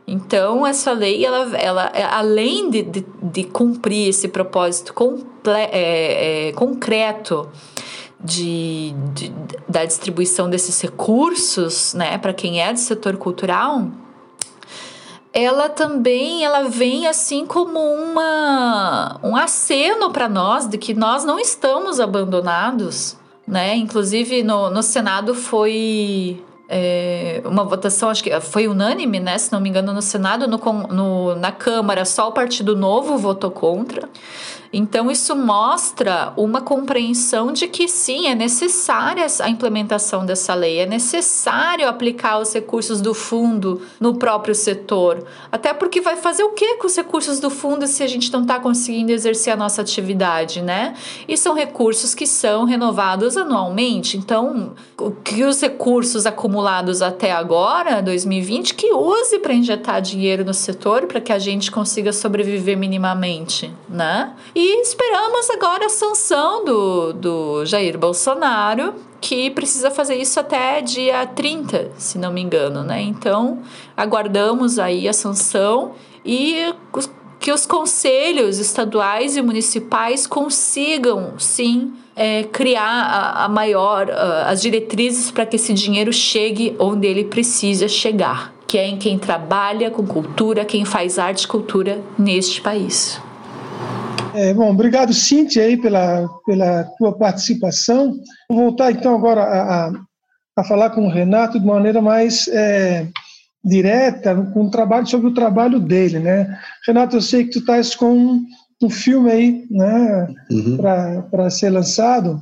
Então, 0.07 0.65
essa 0.65 0.91
lei, 0.91 1.25
ela, 1.25 1.57
ela 1.57 1.91
além 2.11 2.69
de, 2.69 2.81
de, 2.81 3.05
de 3.21 3.43
cumprir 3.43 4.09
esse 4.09 4.27
propósito 4.27 4.93
comple, 4.93 5.53
é, 5.53 6.49
é, 6.49 6.51
concreto 6.53 7.49
de, 8.19 8.93
de, 9.13 9.33
da 9.67 9.85
distribuição 9.85 10.49
desses 10.49 10.79
recursos 10.81 11.93
né, 11.93 12.17
para 12.17 12.33
quem 12.33 12.61
é 12.61 12.71
do 12.73 12.79
setor 12.79 13.17
cultural, 13.17 13.87
ela 15.33 15.69
também 15.69 16.43
ela 16.43 16.63
vem 16.63 17.07
assim 17.07 17.45
como 17.45 17.79
uma, 17.79 19.17
um 19.23 19.35
aceno 19.35 20.11
para 20.11 20.27
nós 20.27 20.67
de 20.67 20.77
que 20.77 20.93
nós 20.93 21.23
não 21.23 21.39
estamos 21.39 21.99
abandonados. 21.99 23.15
Né? 23.47 23.75
Inclusive, 23.75 24.43
no, 24.43 24.69
no 24.69 24.83
Senado 24.83 25.33
foi 25.33 26.43
é, 26.73 27.41
uma 27.43 27.65
votação, 27.65 28.09
acho 28.09 28.23
que 28.23 28.39
foi 28.39 28.65
unânime, 28.65 29.19
né? 29.19 29.37
Se 29.37 29.51
não 29.51 29.59
me 29.59 29.67
engano, 29.67 29.91
no 29.91 30.01
Senado, 30.01 30.47
no, 30.47 30.57
no, 30.87 31.35
na 31.35 31.51
Câmara, 31.51 32.05
só 32.05 32.29
o 32.29 32.31
Partido 32.31 32.77
Novo 32.77 33.17
votou 33.17 33.51
contra. 33.51 34.07
Então, 34.73 35.11
isso 35.11 35.35
mostra 35.35 36.31
uma 36.37 36.61
compreensão 36.61 37.51
de 37.51 37.67
que 37.67 37.87
sim, 37.87 38.27
é 38.27 38.35
necessária 38.35 39.25
a 39.41 39.49
implementação 39.49 40.25
dessa 40.25 40.53
lei, 40.53 40.79
é 40.79 40.85
necessário 40.85 41.87
aplicar 41.87 42.39
os 42.39 42.53
recursos 42.53 43.01
do 43.01 43.13
fundo 43.13 43.81
no 43.99 44.15
próprio 44.15 44.55
setor. 44.55 45.25
Até 45.51 45.73
porque 45.73 45.99
vai 45.99 46.15
fazer 46.15 46.43
o 46.43 46.51
que 46.51 46.77
com 46.77 46.87
os 46.87 46.95
recursos 46.95 47.39
do 47.39 47.49
fundo 47.49 47.85
se 47.85 48.01
a 48.01 48.07
gente 48.07 48.31
não 48.31 48.43
está 48.43 48.59
conseguindo 48.59 49.11
exercer 49.11 49.53
a 49.53 49.57
nossa 49.57 49.81
atividade, 49.81 50.61
né? 50.61 50.95
E 51.27 51.35
são 51.37 51.53
recursos 51.53 52.15
que 52.15 52.25
são 52.25 52.63
renovados 52.63 53.35
anualmente. 53.35 54.17
Então, 54.17 54.73
que 55.23 55.43
os 55.43 55.59
recursos 55.59 56.25
acumulados 56.25 57.01
até 57.01 57.31
agora, 57.31 58.01
2020, 58.01 58.73
que 58.75 58.93
use 58.93 59.39
para 59.39 59.53
injetar 59.53 60.01
dinheiro 60.01 60.45
no 60.45 60.53
setor 60.53 61.07
para 61.07 61.19
que 61.19 61.33
a 61.33 61.39
gente 61.39 61.71
consiga 61.71 62.13
sobreviver 62.13 62.77
minimamente, 62.77 63.71
né? 63.89 64.31
E 64.55 64.60
e 64.63 64.81
esperamos 64.83 65.49
agora 65.49 65.87
a 65.87 65.89
sanção 65.89 66.63
do, 66.63 67.13
do 67.13 67.65
Jair 67.65 67.97
Bolsonaro, 67.97 68.93
que 69.19 69.49
precisa 69.49 69.89
fazer 69.89 70.17
isso 70.17 70.39
até 70.39 70.81
dia 70.81 71.25
30, 71.25 71.93
se 71.97 72.19
não 72.19 72.31
me 72.31 72.41
engano, 72.41 72.83
né? 72.83 73.01
Então, 73.01 73.63
aguardamos 73.97 74.77
aí 74.77 75.07
a 75.07 75.13
sanção 75.13 75.93
e 76.23 76.71
que 77.39 77.51
os 77.51 77.65
conselhos 77.65 78.59
estaduais 78.59 79.35
e 79.35 79.41
municipais 79.41 80.27
consigam, 80.27 81.33
sim, 81.39 81.93
é, 82.15 82.43
criar 82.43 82.83
a, 82.83 83.45
a 83.45 83.49
maior, 83.49 84.11
as 84.45 84.61
diretrizes 84.61 85.31
para 85.31 85.43
que 85.43 85.55
esse 85.55 85.73
dinheiro 85.73 86.13
chegue 86.13 86.75
onde 86.77 87.07
ele 87.07 87.23
precisa 87.23 87.87
chegar, 87.87 88.53
que 88.67 88.77
é 88.77 88.87
em 88.87 88.97
quem 88.97 89.17
trabalha 89.17 89.89
com 89.89 90.05
cultura, 90.05 90.63
quem 90.65 90.85
faz 90.85 91.17
arte 91.17 91.45
e 91.45 91.47
cultura 91.47 91.99
neste 92.15 92.61
país. 92.61 93.19
É, 94.33 94.53
bom, 94.53 94.71
obrigado, 94.71 95.13
Cíntia, 95.13 95.63
aí, 95.63 95.75
pela, 95.75 96.27
pela 96.45 96.83
tua 96.97 97.17
participação. 97.17 98.17
Vou 98.49 98.59
voltar, 98.59 98.91
então, 98.91 99.13
agora 99.15 99.43
a, 99.43 99.91
a 100.55 100.63
falar 100.63 100.91
com 100.91 101.05
o 101.05 101.09
Renato 101.09 101.59
de 101.59 101.65
maneira 101.65 102.01
mais 102.01 102.47
é, 102.47 103.07
direta, 103.63 104.35
com 104.53 104.65
o 104.65 104.71
trabalho, 104.71 105.07
sobre 105.07 105.27
o 105.27 105.33
trabalho 105.33 105.79
dele, 105.79 106.19
né? 106.19 106.57
Renato, 106.85 107.17
eu 107.17 107.21
sei 107.21 107.45
que 107.45 107.51
tu 107.51 107.59
estás 107.59 107.93
com 107.93 108.13
um, 108.13 108.45
um 108.81 108.89
filme 108.89 109.31
aí, 109.31 109.67
né, 109.69 110.27
uhum. 110.49 110.77
para 111.29 111.49
ser 111.49 111.69
lançado. 111.69 112.41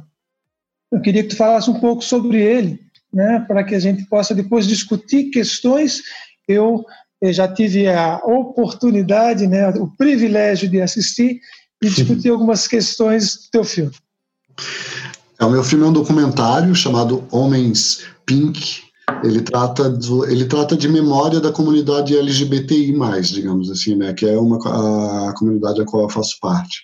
Eu 0.91 1.01
queria 1.01 1.23
que 1.23 1.29
tu 1.29 1.35
falasse 1.35 1.69
um 1.69 1.79
pouco 1.79 2.03
sobre 2.03 2.41
ele, 2.41 2.79
né, 3.13 3.43
para 3.47 3.63
que 3.63 3.75
a 3.75 3.79
gente 3.79 4.05
possa 4.05 4.33
depois 4.33 4.67
discutir 4.67 5.29
questões. 5.29 6.01
Eu, 6.47 6.85
eu 7.21 7.33
já 7.33 7.47
tive 7.47 7.87
a 7.87 8.17
oportunidade, 8.17 9.45
né, 9.45 9.69
o 9.69 9.87
privilégio 9.87 10.69
de 10.69 10.81
assistir 10.81 11.39
e 11.81 11.89
discutir 11.89 12.29
algumas 12.29 12.67
questões 12.67 13.35
do 13.35 13.51
teu 13.51 13.63
filme. 13.63 13.91
É, 15.39 15.45
o 15.45 15.49
meu 15.49 15.63
filme 15.63 15.85
é 15.85 15.87
um 15.87 15.93
documentário 15.93 16.75
chamado 16.75 17.23
Homens 17.31 18.03
Pink. 18.25 18.81
Ele 19.23 19.41
trata, 19.41 19.89
do, 19.89 20.25
ele 20.25 20.45
trata 20.45 20.77
de 20.77 20.87
memória 20.87 21.39
da 21.39 21.51
comunidade 21.51 22.15
LGBTI+, 22.15 22.93
digamos 23.23 23.71
assim, 23.71 23.95
né, 23.95 24.13
que 24.13 24.25
é 24.25 24.37
uma, 24.37 24.57
a, 24.57 25.33
comunidade 25.33 25.81
a 25.81 25.85
qual 25.85 26.03
eu 26.03 26.09
faço 26.09 26.35
parte. 26.41 26.83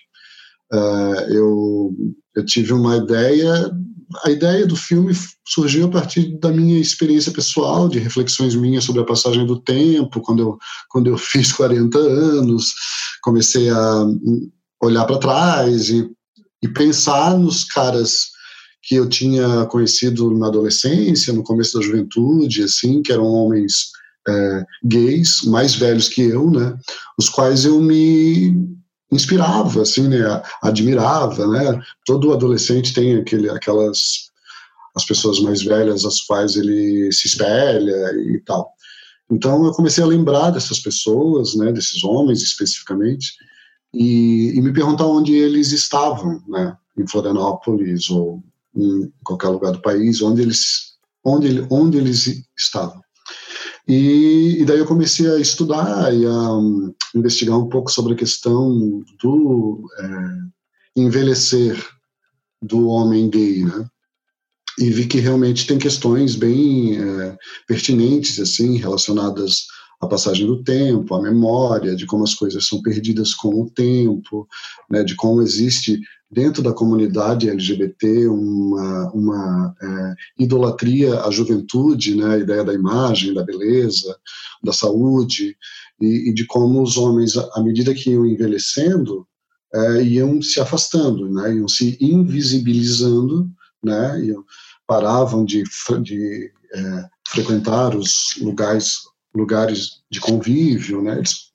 Uh, 0.72 1.32
eu, 1.32 1.94
eu 2.34 2.44
tive 2.44 2.72
uma 2.72 2.96
ideia, 2.96 3.70
a 4.24 4.30
ideia 4.30 4.66
do 4.66 4.74
filme 4.74 5.14
surgiu 5.46 5.86
a 5.86 5.90
partir 5.90 6.36
da 6.40 6.50
minha 6.50 6.80
experiência 6.80 7.30
pessoal, 7.30 7.88
de 7.88 8.00
reflexões 8.00 8.56
minhas 8.56 8.84
sobre 8.84 9.02
a 9.02 9.06
passagem 9.06 9.46
do 9.46 9.60
tempo, 9.60 10.20
quando 10.20 10.42
eu, 10.42 10.58
quando 10.88 11.06
eu 11.06 11.16
fiz 11.16 11.52
40 11.52 11.96
anos, 11.96 12.72
comecei 13.22 13.70
a 13.70 14.06
olhar 14.86 15.04
para 15.04 15.18
trás 15.18 15.90
e, 15.90 16.08
e 16.62 16.68
pensar 16.68 17.36
nos 17.38 17.64
caras 17.64 18.36
que 18.82 18.94
eu 18.94 19.08
tinha 19.08 19.66
conhecido 19.66 20.30
na 20.30 20.46
adolescência, 20.46 21.32
no 21.32 21.42
começo 21.42 21.76
da 21.76 21.84
juventude, 21.84 22.62
assim, 22.62 23.02
que 23.02 23.12
eram 23.12 23.26
homens 23.26 23.90
é, 24.28 24.64
gays, 24.84 25.42
mais 25.42 25.74
velhos 25.74 26.08
que 26.08 26.22
eu, 26.22 26.50
né, 26.50 26.76
os 27.18 27.28
quais 27.28 27.64
eu 27.64 27.80
me 27.80 28.54
inspirava, 29.10 29.82
assim, 29.82 30.08
né, 30.08 30.42
admirava, 30.62 31.46
né, 31.48 31.80
todo 32.04 32.32
adolescente 32.32 32.94
tem 32.94 33.16
aquele, 33.16 33.50
aquelas, 33.50 34.30
as 34.94 35.04
pessoas 35.04 35.40
mais 35.40 35.62
velhas 35.62 36.04
às 36.04 36.20
quais 36.20 36.56
ele 36.56 37.10
se 37.12 37.26
espelha 37.26 38.12
e 38.34 38.40
tal. 38.44 38.70
Então 39.30 39.66
eu 39.66 39.72
comecei 39.72 40.02
a 40.02 40.06
lembrar 40.06 40.50
dessas 40.50 40.78
pessoas, 40.78 41.56
né, 41.56 41.72
desses 41.72 42.04
homens 42.04 42.42
especificamente, 42.42 43.32
e, 43.92 44.52
e 44.56 44.60
me 44.60 44.72
perguntar 44.72 45.06
onde 45.06 45.34
eles 45.34 45.72
estavam, 45.72 46.42
né, 46.48 46.76
em 46.98 47.06
Florianópolis 47.06 48.10
ou 48.10 48.42
em 48.74 49.12
qualquer 49.24 49.48
lugar 49.48 49.72
do 49.72 49.82
país, 49.82 50.20
onde 50.20 50.42
eles 50.42 50.96
onde, 51.24 51.66
onde 51.70 51.98
eles 51.98 52.44
estavam. 52.56 53.00
E, 53.88 54.58
e, 54.60 54.64
daí 54.64 54.78
eu 54.78 54.86
comecei 54.86 55.28
a 55.28 55.38
estudar 55.38 56.12
e 56.14 56.24
a 56.24 56.52
um, 56.52 56.92
investigar 57.14 57.58
um 57.58 57.68
pouco 57.68 57.90
sobre 57.90 58.14
a 58.14 58.16
questão 58.16 59.04
do 59.22 59.88
é, 59.98 61.00
envelhecer 61.00 61.76
do 62.60 62.88
homem 62.88 63.28
gay, 63.28 63.64
né? 63.64 63.86
E 64.78 64.90
vi 64.90 65.06
que 65.06 65.20
realmente 65.20 65.66
tem 65.66 65.78
questões 65.78 66.36
bem 66.36 66.98
é, 67.00 67.36
pertinentes, 67.66 68.38
assim, 68.38 68.76
relacionadas 68.76 69.66
à 70.00 70.06
passagem 70.06 70.46
do 70.46 70.62
tempo, 70.62 71.14
à 71.14 71.22
memória, 71.22 71.96
de 71.96 72.06
como 72.06 72.24
as 72.24 72.34
coisas 72.34 72.66
são 72.66 72.82
perdidas 72.82 73.34
com 73.34 73.62
o 73.62 73.70
tempo, 73.70 74.46
né, 74.90 75.02
de 75.02 75.14
como 75.14 75.42
existe 75.42 76.00
dentro 76.30 76.62
da 76.62 76.72
comunidade 76.72 77.48
LGBT 77.48 78.26
uma, 78.26 79.10
uma 79.12 79.74
é, 79.80 80.14
idolatria 80.42 81.20
à 81.22 81.30
juventude, 81.30 82.16
né, 82.16 82.34
a 82.34 82.38
ideia 82.38 82.64
da 82.64 82.74
imagem, 82.74 83.32
da 83.32 83.44
beleza, 83.44 84.16
da 84.62 84.72
saúde, 84.72 85.56
e, 86.00 86.30
e 86.30 86.34
de 86.34 86.44
como 86.46 86.82
os 86.82 86.96
homens, 86.96 87.36
à 87.36 87.62
medida 87.62 87.94
que 87.94 88.10
iam 88.10 88.26
envelhecendo, 88.26 89.26
é, 89.74 90.02
iam 90.02 90.42
se 90.42 90.60
afastando, 90.60 91.30
né, 91.30 91.54
iam 91.54 91.68
se 91.68 91.96
invisibilizando, 92.00 93.48
né, 93.82 94.24
iam, 94.24 94.44
paravam 94.86 95.44
de, 95.44 95.62
de 96.02 96.52
é, 96.72 97.04
frequentar 97.28 97.96
os 97.96 98.36
lugares, 98.40 99.00
lugares 99.36 100.02
de 100.10 100.20
convívio, 100.20 101.02
né, 101.02 101.16
eles, 101.16 101.52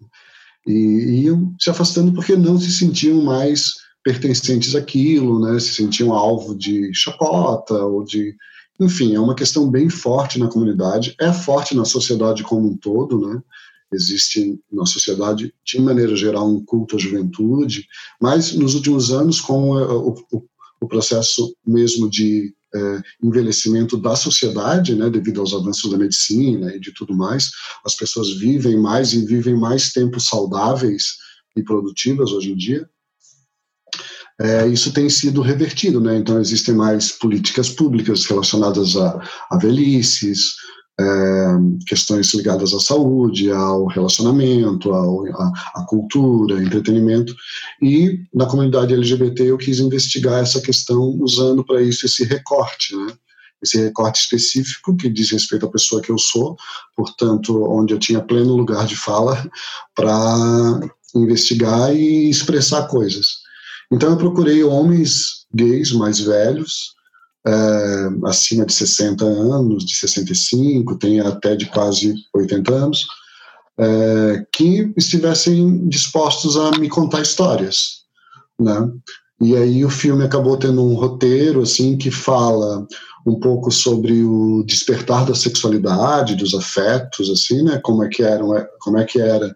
e 0.67 1.24
iam 1.24 1.54
se 1.60 1.70
afastando 1.70 2.13
porque 2.13 2.36
não 2.36 2.60
se 2.60 2.72
sentiam 2.72 3.22
mais 3.24 3.74
pertencentes 4.04 4.76
àquilo, 4.76 5.39
né, 5.39 5.60
se 5.60 5.74
sentiam 5.74 6.13
alvo 6.13 6.56
de 6.56 6.91
chacota 6.94 7.74
ou 7.74 8.04
de 8.04 8.36
enfim, 8.80 9.13
é 9.13 9.20
uma 9.20 9.36
questão 9.36 9.70
bem 9.70 9.89
forte 9.89 10.39
na 10.39 10.48
comunidade, 10.48 11.13
é 11.20 11.32
forte 11.32 11.76
na 11.76 11.86
sociedade 11.86 12.41
como 12.41 12.67
um 12.67 12.76
todo, 12.76 13.20
né? 13.20 13.39
existe 13.94 14.60
na 14.72 14.86
sociedade, 14.86 15.54
de 15.65 15.80
maneira 15.80 16.15
geral, 16.15 16.50
um 16.50 16.63
culto 16.63 16.96
à 16.96 17.00
juventude, 17.00 17.88
mas 18.20 18.54
nos 18.54 18.74
últimos 18.74 19.12
anos, 19.12 19.41
com 19.41 19.72
o, 19.72 20.10
o, 20.32 20.46
o 20.82 20.88
processo 20.88 21.54
mesmo 21.65 22.10
de 22.10 22.54
é, 22.73 23.01
envelhecimento 23.23 23.97
da 23.97 24.15
sociedade, 24.15 24.95
né, 24.95 25.10
devido 25.10 25.41
aos 25.41 25.53
avanços 25.53 25.91
da 25.91 25.97
medicina 25.97 26.73
e 26.75 26.79
de 26.79 26.93
tudo 26.93 27.13
mais, 27.13 27.51
as 27.86 27.95
pessoas 27.95 28.31
vivem 28.38 28.77
mais 28.77 29.13
e 29.13 29.25
vivem 29.25 29.55
mais 29.55 29.91
tempos 29.91 30.27
saudáveis 30.27 31.17
e 31.55 31.63
produtivas 31.63 32.31
hoje 32.31 32.51
em 32.51 32.55
dia. 32.55 32.89
É, 34.39 34.67
isso 34.67 34.91
tem 34.91 35.10
sido 35.10 35.41
revertido, 35.41 36.01
né? 36.01 36.17
Então 36.17 36.39
existem 36.39 36.73
mais 36.73 37.12
políticas 37.12 37.69
públicas 37.69 38.25
relacionadas 38.25 38.95
a, 38.95 39.21
a 39.51 39.57
velhices, 39.57 40.55
é, 40.99 41.06
questões 41.88 42.34
ligadas 42.34 42.73
à 42.73 42.80
saúde, 42.80 43.51
ao 43.51 43.88
relacionamento, 43.88 44.91
ao, 44.91 45.25
à, 45.25 45.86
cultura, 45.88 46.62
entretenimento. 46.62 47.34
E 47.82 48.19
na 48.34 48.45
comunidade 48.45 48.93
LGBT 48.93 49.43
eu 49.43 49.58
quis 49.58 49.80
investigar 49.80 50.41
essa 50.41 50.62
questão 50.62 51.01
usando 51.19 51.63
para 51.63 51.82
isso 51.82 52.06
esse 52.06 52.23
recorte, 52.23 52.95
né? 52.95 53.13
esse 53.62 53.77
recorte 53.77 54.21
específico 54.21 54.95
que 54.95 55.10
diz 55.10 55.32
respeito 55.32 55.65
à 55.65 55.69
pessoa 55.69 56.01
que 56.01 56.12
eu 56.12 56.17
sou, 56.17 56.58
portanto, 56.95 57.63
onde 57.69 57.93
eu 57.93 57.99
tinha 57.99 58.19
pleno 58.19 58.56
lugar 58.56 58.88
de 58.88 58.95
fala 58.95 59.47
para 59.95 60.80
investigar 61.15 61.95
e 61.95 62.30
expressar 62.30 62.88
coisas. 62.88 63.41
Então 63.91 64.10
eu 64.10 64.17
procurei 64.17 64.63
homens 64.63 65.45
gays 65.54 65.91
mais 65.91 66.19
velhos, 66.19 66.93
é, 67.45 68.27
acima 68.27 68.65
de 68.65 68.73
60 68.73 69.25
anos, 69.25 69.86
de 69.86 69.95
65, 69.95 70.97
tem 70.97 71.19
até 71.19 71.56
de 71.56 71.65
quase 71.67 72.15
80 72.34 72.73
anos, 72.73 73.06
é, 73.77 74.45
que 74.51 74.93
estivessem 74.95 75.88
dispostos 75.88 76.56
a 76.58 76.71
me 76.77 76.88
contar 76.88 77.21
histórias, 77.21 78.01
né? 78.60 78.91
E 79.41 79.56
aí 79.56 79.84
o 79.84 79.89
filme 79.89 80.23
acabou 80.23 80.56
tendo 80.56 80.84
um 80.84 80.93
roteiro 80.93 81.62
assim 81.63 81.97
que 81.97 82.12
fala 82.12 82.86
um 83.25 83.39
pouco 83.39 83.71
sobre 83.71 84.23
o 84.23 84.63
despertar 84.63 85.25
da 85.25 85.34
sexualidade, 85.34 86.36
dos 86.36 86.54
afetos, 86.54 87.30
assim, 87.30 87.63
né? 87.63 87.80
Como 87.84 88.04
é 88.04 88.10
que 88.10 88.21
era, 88.21 88.43
como 88.80 88.97
é 88.99 89.04
que 89.04 89.19
era 89.19 89.56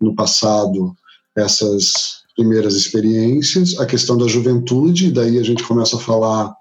no 0.00 0.14
passado 0.14 0.94
essas 1.36 2.22
primeiras 2.36 2.74
experiências, 2.74 3.78
a 3.78 3.86
questão 3.86 4.16
da 4.16 4.26
juventude, 4.26 5.10
daí 5.10 5.38
a 5.38 5.42
gente 5.42 5.62
começa 5.64 5.96
a 5.96 6.00
falar 6.00 6.54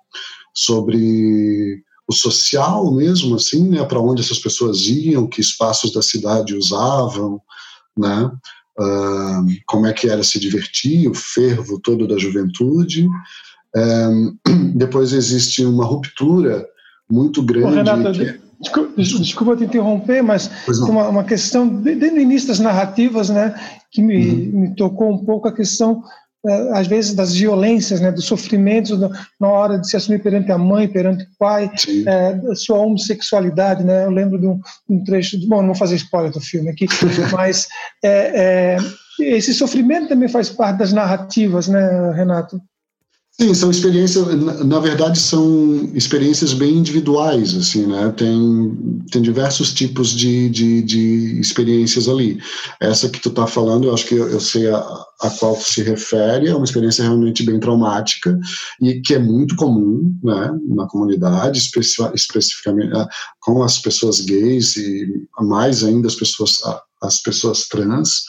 sobre 0.53 1.83
o 2.07 2.13
social 2.13 2.91
mesmo, 2.93 3.35
assim, 3.35 3.69
né, 3.69 3.83
para 3.83 3.99
onde 3.99 4.21
essas 4.21 4.39
pessoas 4.39 4.81
iam, 4.87 5.27
que 5.27 5.41
espaços 5.41 5.91
da 5.91 6.01
cidade 6.01 6.55
usavam, 6.55 7.41
né, 7.97 8.29
uh, 8.79 9.45
como 9.65 9.87
é 9.87 9.93
que 9.93 10.09
era 10.09 10.23
se 10.23 10.39
divertir, 10.39 11.09
o 11.09 11.13
fervo 11.13 11.79
todo 11.79 12.07
da 12.07 12.17
juventude. 12.17 13.07
Um, 13.75 14.37
depois 14.75 15.13
existe 15.13 15.65
uma 15.65 15.85
ruptura 15.85 16.65
muito 17.09 17.41
grande. 17.41 17.67
Ô, 17.67 17.69
Renato, 17.69 18.11
que... 18.11 18.39
desculpa, 18.59 18.93
desculpa, 18.97 19.57
te 19.57 19.63
interromper, 19.63 20.21
mas 20.21 20.51
uma, 20.81 21.07
uma, 21.07 21.23
questão, 21.23 21.67
desde 21.67 22.09
o 22.09 22.19
início 22.19 22.49
das 22.49 22.59
narrativas, 22.59 23.29
né, 23.29 23.55
que 23.91 24.01
me, 24.01 24.27
uhum. 24.27 24.59
me 24.59 24.75
tocou 24.75 25.11
um 25.11 25.23
pouco 25.23 25.47
a 25.47 25.53
questão 25.53 26.03
às 26.73 26.87
vezes 26.87 27.13
das 27.13 27.33
violências, 27.33 28.01
né, 28.01 28.11
dos 28.11 28.25
sofrimentos 28.25 28.99
na 29.39 29.47
hora 29.47 29.79
de 29.79 29.89
se 29.89 29.95
assumir 29.95 30.21
perante 30.21 30.51
a 30.51 30.57
mãe, 30.57 30.87
perante 30.87 31.23
o 31.23 31.27
pai, 31.39 31.71
é, 32.05 32.33
da 32.33 32.55
sua 32.55 32.79
homossexualidade, 32.79 33.83
né? 33.83 34.05
Eu 34.05 34.11
lembro 34.11 34.37
de 34.37 34.47
um, 34.47 34.59
um, 34.89 35.03
trecho, 35.03 35.37
bom, 35.47 35.57
não 35.57 35.67
vou 35.67 35.75
fazer 35.75 35.95
spoiler 35.95 36.31
do 36.31 36.41
filme 36.41 36.69
aqui, 36.69 36.85
mas 37.31 37.67
é, 38.03 38.75
é, 38.75 38.77
esse 39.19 39.53
sofrimento 39.53 40.09
também 40.09 40.27
faz 40.27 40.49
parte 40.49 40.79
das 40.79 40.91
narrativas, 40.91 41.67
né, 41.67 42.11
Renato? 42.13 42.59
Sim, 43.39 43.51
são 43.55 43.71
experiências, 43.71 44.27
na 44.63 44.79
verdade 44.79 45.19
são 45.19 45.89
experiências 45.95 46.53
bem 46.53 46.75
individuais, 46.75 47.55
assim, 47.55 47.87
né, 47.87 48.13
tem, 48.15 49.03
tem 49.11 49.23
diversos 49.23 49.73
tipos 49.73 50.11
de, 50.11 50.49
de, 50.49 50.83
de 50.83 51.39
experiências 51.39 52.07
ali. 52.07 52.37
Essa 52.79 53.09
que 53.09 53.19
tu 53.19 53.29
está 53.29 53.47
falando, 53.47 53.85
eu 53.85 53.93
acho 53.93 54.05
que 54.05 54.13
eu, 54.13 54.29
eu 54.29 54.39
sei 54.39 54.69
a, 54.69 54.77
a 55.21 55.31
qual 55.31 55.55
se 55.59 55.81
refere, 55.81 56.47
é 56.47 56.55
uma 56.55 56.63
experiência 56.63 57.03
realmente 57.03 57.43
bem 57.43 57.59
traumática 57.59 58.39
e 58.79 59.01
que 59.01 59.15
é 59.15 59.19
muito 59.19 59.55
comum, 59.55 60.15
né, 60.23 60.51
na 60.67 60.85
comunidade, 60.87 61.57
especificamente 61.57 62.95
ah, 62.95 63.09
com 63.41 63.63
as 63.63 63.79
pessoas 63.79 64.21
gays 64.21 64.75
e 64.77 65.07
mais 65.39 65.83
ainda 65.83 66.07
as 66.07 66.15
pessoas, 66.15 66.61
as 67.01 67.19
pessoas 67.19 67.67
trans, 67.67 68.25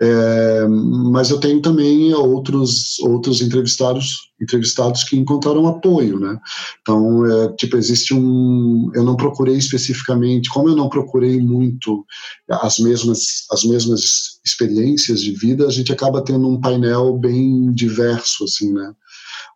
é, 0.00 0.66
mas 0.68 1.30
eu 1.30 1.40
tenho 1.40 1.60
também 1.62 2.12
outros 2.12 2.98
outros 3.00 3.40
entrevistados 3.40 4.26
entrevistados 4.40 5.02
que 5.02 5.16
encontraram 5.16 5.66
apoio, 5.66 6.20
né? 6.20 6.38
Então, 6.82 7.24
é, 7.24 7.52
tipo, 7.54 7.76
existe 7.78 8.12
um, 8.12 8.90
eu 8.94 9.02
não 9.02 9.16
procurei 9.16 9.56
especificamente, 9.56 10.50
como 10.50 10.68
eu 10.68 10.76
não 10.76 10.90
procurei 10.90 11.40
muito 11.40 12.04
as 12.50 12.78
mesmas 12.78 13.46
as 13.50 13.64
mesmas 13.64 14.38
experiências 14.44 15.22
de 15.22 15.32
vida, 15.32 15.66
a 15.66 15.70
gente 15.70 15.90
acaba 15.90 16.22
tendo 16.22 16.46
um 16.46 16.60
painel 16.60 17.16
bem 17.16 17.72
diverso, 17.72 18.44
assim, 18.44 18.72
né? 18.72 18.92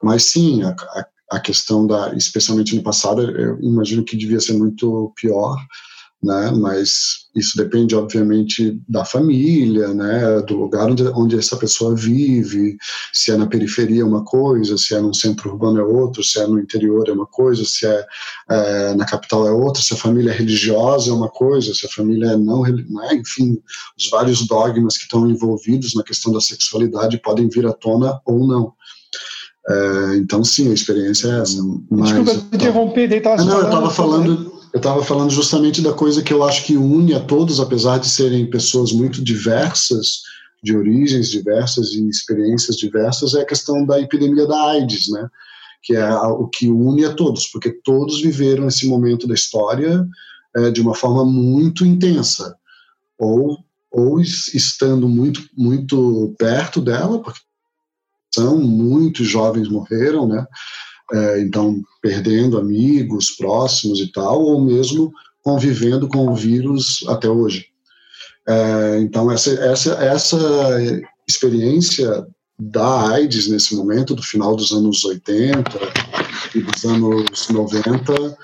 Mas 0.02 0.24
sim, 0.24 0.62
a, 0.62 0.74
a, 1.30 1.40
questão 1.40 1.86
da, 1.86 2.14
especialmente 2.14 2.74
no 2.74 2.82
passado, 2.82 3.22
eu 3.22 3.58
imagino 3.60 4.02
que 4.02 4.16
devia 4.16 4.40
ser 4.40 4.54
muito 4.54 5.12
pior 5.20 5.56
né? 6.22 6.52
Mas 6.54 7.28
isso 7.34 7.56
depende, 7.56 7.94
obviamente, 7.94 8.78
da 8.86 9.04
família, 9.04 9.88
né? 9.94 10.40
Do 10.42 10.56
lugar 10.56 10.90
onde, 10.90 11.02
onde 11.08 11.38
essa 11.38 11.56
pessoa 11.56 11.94
vive, 11.94 12.76
se 13.12 13.30
é 13.30 13.36
na 13.36 13.46
periferia 13.46 14.02
é 14.02 14.04
uma 14.04 14.22
coisa, 14.22 14.76
se 14.76 14.94
é 14.94 15.00
no 15.00 15.14
centro 15.14 15.50
urbano 15.50 15.80
é 15.80 15.82
outro, 15.82 16.22
se 16.22 16.38
é 16.38 16.46
no 16.46 16.58
interior 16.58 17.08
é 17.08 17.12
uma 17.12 17.26
coisa, 17.26 17.64
se 17.64 17.86
é, 17.86 18.06
é 18.50 18.94
na 18.94 19.06
capital 19.06 19.46
é 19.46 19.52
outra, 19.52 19.82
se 19.82 19.94
a 19.94 19.96
família 19.96 20.30
é 20.30 20.34
religiosa 20.34 21.10
é 21.10 21.14
uma 21.14 21.28
coisa, 21.28 21.72
se 21.72 21.86
a 21.86 21.90
família 21.90 22.32
é 22.32 22.36
não, 22.36 22.62
né? 22.62 23.14
enfim, 23.14 23.58
os 23.96 24.10
vários 24.10 24.46
dogmas 24.46 24.98
que 24.98 25.04
estão 25.04 25.28
envolvidos 25.28 25.94
na 25.94 26.02
questão 26.02 26.32
da 26.32 26.40
sexualidade 26.40 27.20
podem 27.22 27.48
vir 27.48 27.66
à 27.66 27.72
tona 27.72 28.20
ou 28.26 28.46
não. 28.46 28.74
É, 29.68 30.16
então, 30.16 30.42
sim, 30.42 30.70
a 30.70 30.74
experiência 30.74 31.28
é 31.28 31.40
essa. 31.40 31.62
Mas, 31.90 32.10
Desculpa 32.10 32.56
interromper, 32.56 33.08
daí 33.08 33.18
estava 33.18 33.42
ah, 33.42 33.44
Não, 33.44 33.58
eu 33.58 33.64
estava 33.64 33.90
falando 33.90 34.49
eu 34.72 34.78
estava 34.78 35.02
falando 35.04 35.30
justamente 35.30 35.82
da 35.82 35.92
coisa 35.92 36.22
que 36.22 36.32
eu 36.32 36.44
acho 36.44 36.64
que 36.64 36.76
une 36.76 37.14
a 37.14 37.20
todos, 37.20 37.58
apesar 37.58 37.98
de 37.98 38.08
serem 38.08 38.48
pessoas 38.48 38.92
muito 38.92 39.22
diversas, 39.22 40.22
de 40.62 40.76
origens 40.76 41.28
diversas 41.28 41.92
e 41.92 42.08
experiências 42.08 42.76
diversas, 42.76 43.34
é 43.34 43.40
a 43.40 43.46
questão 43.46 43.84
da 43.84 44.00
epidemia 44.00 44.46
da 44.46 44.70
AIDS, 44.70 45.08
né? 45.08 45.28
Que 45.82 45.96
é 45.96 46.14
o 46.14 46.46
que 46.46 46.68
une 46.68 47.04
a 47.04 47.14
todos, 47.14 47.46
porque 47.46 47.70
todos 47.70 48.20
viveram 48.20 48.68
esse 48.68 48.86
momento 48.86 49.26
da 49.26 49.34
história 49.34 50.06
é, 50.56 50.70
de 50.70 50.80
uma 50.80 50.94
forma 50.94 51.24
muito 51.24 51.84
intensa, 51.84 52.56
ou 53.18 53.58
ou 53.92 54.20
estando 54.20 55.08
muito 55.08 55.42
muito 55.56 56.32
perto 56.38 56.80
dela, 56.80 57.20
porque 57.20 57.40
são 58.32 58.60
muitos 58.60 59.26
jovens 59.26 59.68
morreram, 59.68 60.28
né? 60.28 60.46
É, 61.12 61.40
então 61.40 61.82
perdendo 62.02 62.58
amigos 62.58 63.30
próximos 63.30 64.00
e 64.00 64.10
tal, 64.12 64.40
ou 64.42 64.60
mesmo 64.60 65.12
convivendo 65.42 66.08
com 66.08 66.28
o 66.28 66.34
vírus 66.34 67.04
até 67.08 67.28
hoje. 67.28 67.66
É, 68.48 69.00
então 69.00 69.30
essa, 69.30 69.50
essa, 69.50 69.92
essa 69.94 70.38
experiência 71.26 72.26
da 72.58 73.08
AIDS 73.12 73.48
nesse 73.48 73.74
momento, 73.74 74.14
do 74.14 74.22
final 74.22 74.54
dos 74.54 74.70
anos 74.72 75.04
80 75.04 75.62
e 76.54 76.60
dos 76.60 76.84
anos 76.84 77.48
90, 77.48 78.36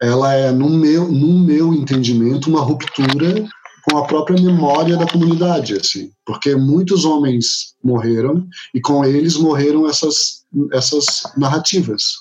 ela 0.00 0.34
é, 0.34 0.50
no 0.50 0.68
meu, 0.68 1.10
no 1.10 1.38
meu 1.38 1.72
entendimento, 1.72 2.50
uma 2.50 2.60
ruptura 2.60 3.46
com 3.84 3.98
a 3.98 4.04
própria 4.04 4.40
memória 4.40 4.96
da 4.96 5.06
comunidade, 5.06 5.74
assim, 5.74 6.10
porque 6.24 6.54
muitos 6.54 7.04
homens 7.04 7.74
morreram 7.82 8.46
e 8.74 8.80
com 8.80 9.04
eles 9.04 9.36
morreram 9.36 9.88
essas, 9.88 10.41
essas 10.72 11.22
narrativas, 11.36 12.14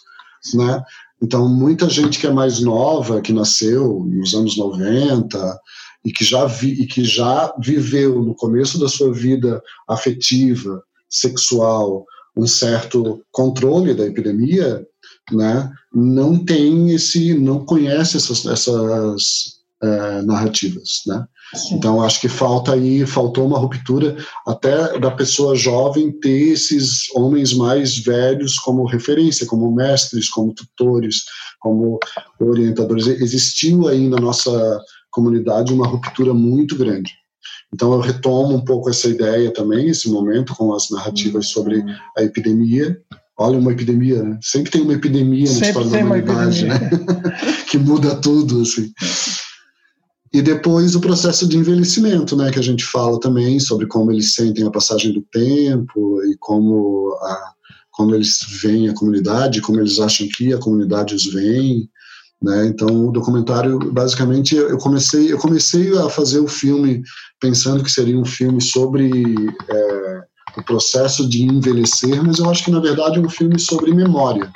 né? 0.53 0.83
Então, 1.21 1.47
muita 1.47 1.87
gente 1.89 2.19
que 2.19 2.25
é 2.25 2.31
mais 2.31 2.59
nova, 2.59 3.21
que 3.21 3.31
nasceu 3.31 4.03
nos 4.05 4.33
anos 4.33 4.57
90 4.57 5.59
e 6.03 6.11
que 6.11 6.25
já, 6.25 6.45
vi, 6.45 6.81
e 6.81 6.87
que 6.87 7.03
já 7.03 7.53
viveu 7.59 8.23
no 8.23 8.33
começo 8.33 8.79
da 8.79 8.89
sua 8.89 9.13
vida 9.13 9.61
afetiva, 9.87 10.83
sexual, 11.07 12.05
um 12.35 12.47
certo 12.47 13.23
controle 13.31 13.93
da 13.93 14.07
epidemia, 14.07 14.85
né, 15.31 15.71
não 15.93 16.43
tem 16.43 16.91
esse, 16.91 17.35
não 17.35 17.63
conhece 17.63 18.17
essas, 18.17 18.45
essas 18.45 19.60
é, 19.83 20.21
narrativas, 20.21 21.01
né? 21.07 21.25
Então 21.73 22.01
acho 22.01 22.21
que 22.21 22.29
falta 22.29 22.73
aí, 22.73 23.05
faltou 23.05 23.45
uma 23.45 23.59
ruptura 23.59 24.15
até 24.47 24.97
da 24.99 25.11
pessoa 25.11 25.55
jovem 25.55 26.11
ter 26.11 26.53
esses 26.53 27.13
homens 27.13 27.53
mais 27.53 27.97
velhos 27.97 28.57
como 28.57 28.85
referência, 28.85 29.45
como 29.45 29.73
mestres, 29.73 30.29
como 30.29 30.53
tutores, 30.53 31.23
como 31.59 31.99
orientadores. 32.39 33.07
Existiu 33.07 33.87
aí 33.87 34.07
na 34.07 34.17
nossa 34.17 34.79
comunidade 35.11 35.73
uma 35.73 35.87
ruptura 35.87 36.33
muito 36.33 36.77
grande. 36.77 37.11
Então 37.73 37.93
eu 37.93 37.99
retomo 37.99 38.55
um 38.55 38.63
pouco 38.63 38.89
essa 38.89 39.07
ideia 39.07 39.51
também, 39.51 39.89
esse 39.89 40.09
momento 40.09 40.55
com 40.55 40.73
as 40.73 40.89
narrativas 40.89 41.49
sobre 41.49 41.83
a 42.17 42.23
epidemia. 42.23 42.97
Olha, 43.37 43.57
uma 43.57 43.71
epidemia, 43.71 44.21
né? 44.21 44.37
Sempre 44.41 44.71
tem 44.71 44.81
uma 44.81 44.93
epidemia 44.93 45.51
na 45.51 45.67
história 45.67 45.89
da 45.89 45.97
humanidade, 45.99 46.65
né? 46.65 46.79
que 47.69 47.77
muda 47.77 48.15
tudo, 48.15 48.61
assim. 48.61 48.91
E 50.33 50.41
depois 50.41 50.95
o 50.95 51.01
processo 51.01 51.47
de 51.47 51.57
envelhecimento, 51.57 52.37
né, 52.37 52.51
que 52.51 52.59
a 52.59 52.63
gente 52.63 52.85
fala 52.85 53.19
também 53.19 53.59
sobre 53.59 53.85
como 53.85 54.11
eles 54.11 54.33
sentem 54.33 54.65
a 54.65 54.71
passagem 54.71 55.11
do 55.11 55.21
tempo 55.23 56.23
e 56.23 56.37
como, 56.39 57.13
a, 57.21 57.51
como 57.91 58.15
eles 58.15 58.39
veem 58.61 58.87
a 58.87 58.93
comunidade, 58.93 59.61
como 59.61 59.79
eles 59.81 59.99
acham 59.99 60.27
que 60.33 60.53
a 60.53 60.59
comunidade 60.59 61.15
os 61.15 61.25
vê. 61.25 61.85
Né? 62.41 62.65
Então, 62.67 63.09
o 63.09 63.11
documentário, 63.11 63.77
basicamente, 63.91 64.55
eu 64.55 64.77
comecei, 64.77 65.31
eu 65.33 65.37
comecei 65.37 65.95
a 65.97 66.09
fazer 66.09 66.39
o 66.39 66.47
filme 66.47 67.03
pensando 67.39 67.83
que 67.83 67.91
seria 67.91 68.17
um 68.17 68.25
filme 68.25 68.61
sobre 68.61 69.11
é, 69.69 70.21
o 70.57 70.63
processo 70.63 71.27
de 71.27 71.43
envelhecer, 71.43 72.23
mas 72.23 72.39
eu 72.39 72.49
acho 72.49 72.63
que, 72.63 72.71
na 72.71 72.79
verdade, 72.79 73.17
é 73.17 73.21
um 73.21 73.29
filme 73.29 73.59
sobre 73.59 73.93
memória. 73.93 74.49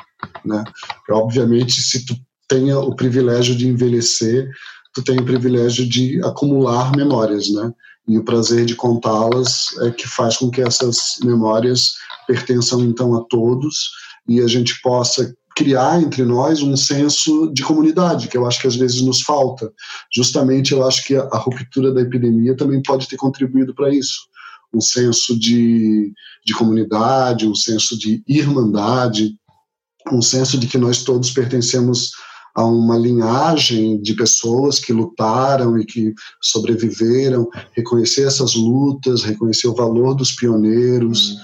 Né? 0.44 0.64
obviamente, 1.10 1.82
se 1.82 2.06
tu 2.06 2.16
tenha 2.48 2.80
o 2.80 2.96
privilégio 2.96 3.56
de 3.56 3.68
envelhecer, 3.68 4.50
tu 4.96 5.04
tem 5.04 5.20
o 5.20 5.26
privilégio 5.26 5.88
de 5.88 6.24
acumular 6.24 6.96
memórias, 6.96 7.50
né? 7.50 7.72
E 8.08 8.18
o 8.18 8.24
prazer 8.24 8.66
de 8.66 8.76
contá-las 8.76 9.78
é 9.82 9.92
que 9.92 10.08
faz 10.08 10.38
com 10.38 10.50
que 10.50 10.62
essas 10.62 11.18
memórias 11.24 11.96
pertençam 12.28 12.82
então 12.82 13.16
a 13.16 13.24
todos 13.26 13.92
e 14.28 14.40
a 14.40 14.48
gente 14.48 14.80
possa 14.82 15.36
criar 15.56 16.02
entre 16.02 16.24
nós 16.24 16.62
um 16.62 16.76
senso 16.76 17.52
de 17.54 17.64
comunidade, 17.64 18.28
que 18.28 18.38
eu 18.38 18.46
acho 18.46 18.62
que 18.62 18.68
às 18.68 18.76
vezes 18.76 19.02
nos 19.02 19.22
falta. 19.22 19.72
Justamente 20.14 20.72
eu 20.72 20.86
acho 20.86 21.04
que 21.06 21.16
a, 21.16 21.38
ruptura 21.38 21.94
da 21.94 22.02
epidemia 22.02 22.56
também 22.56 22.82
pode 22.82 23.08
ter 23.08 23.18
contribuído 23.18 23.74
para 23.74 23.94
isso. 23.94 24.28
Um 24.74 24.82
senso 24.82 25.38
de, 25.40 26.14
de 26.46 26.54
comunidade, 26.54 27.48
um 27.48 27.56
senso 27.56 27.98
de 27.98 28.22
irmandade, 28.28 29.36
um 30.12 30.22
senso 30.22 30.58
de 30.58 30.68
que 30.68 30.78
nós 30.78 31.04
todos 31.04 31.32
pertencemos 31.32 32.12
a 32.56 32.66
uma 32.66 32.98
linhagem 32.98 34.02
de 34.02 34.14
pessoas 34.14 34.80
que 34.80 34.94
lutaram 34.94 35.78
e 35.78 35.86
que 35.86 36.14
sobreviveram, 36.42 37.50
reconhecer 37.74 38.26
essas 38.26 38.56
lutas, 38.56 39.24
reconhecer 39.24 39.68
o 39.68 39.76
valor 39.76 40.16
dos 40.16 40.32
pioneiros, 40.32 41.36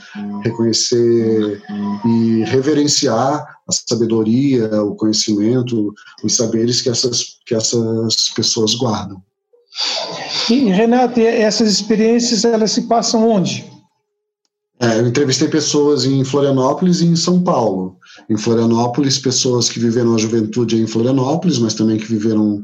reconhecer 0.41 1.61
e 2.05 2.43
reverenciar 2.45 3.45
a 3.67 3.71
sabedoria, 3.71 4.81
o 4.81 4.95
conhecimento, 4.95 5.93
os 6.23 6.33
saberes 6.33 6.81
que 6.81 6.89
essas, 6.89 7.37
que 7.45 7.53
essas 7.53 8.29
pessoas 8.33 8.73
guardam. 8.75 9.21
E, 10.49 10.69
Renato, 10.69 11.19
essas 11.19 11.71
experiências 11.71 12.45
elas 12.45 12.71
se 12.71 12.83
passam 12.83 13.29
onde? 13.29 13.69
É, 14.81 14.99
eu 14.99 15.07
entrevistei 15.07 15.47
pessoas 15.47 16.05
em 16.05 16.23
Florianópolis 16.23 17.01
e 17.01 17.05
em 17.05 17.15
São 17.15 17.43
Paulo. 17.43 17.99
Em 18.27 18.35
Florianópolis, 18.35 19.19
pessoas 19.19 19.69
que 19.69 19.79
viveram 19.79 20.15
a 20.15 20.17
juventude 20.17 20.81
em 20.81 20.87
Florianópolis, 20.87 21.59
mas 21.59 21.75
também 21.75 21.99
que 21.99 22.07
viveram 22.07 22.63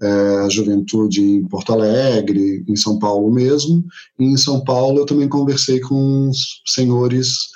é, 0.00 0.38
a 0.46 0.48
juventude 0.48 1.22
em 1.22 1.46
Porto 1.46 1.74
Alegre, 1.74 2.64
em 2.66 2.74
São 2.74 2.98
Paulo 2.98 3.30
mesmo. 3.30 3.84
E 4.18 4.24
em 4.24 4.36
São 4.38 4.64
Paulo 4.64 5.00
eu 5.00 5.04
também 5.04 5.28
conversei 5.28 5.78
com 5.78 6.30
senhores 6.64 7.48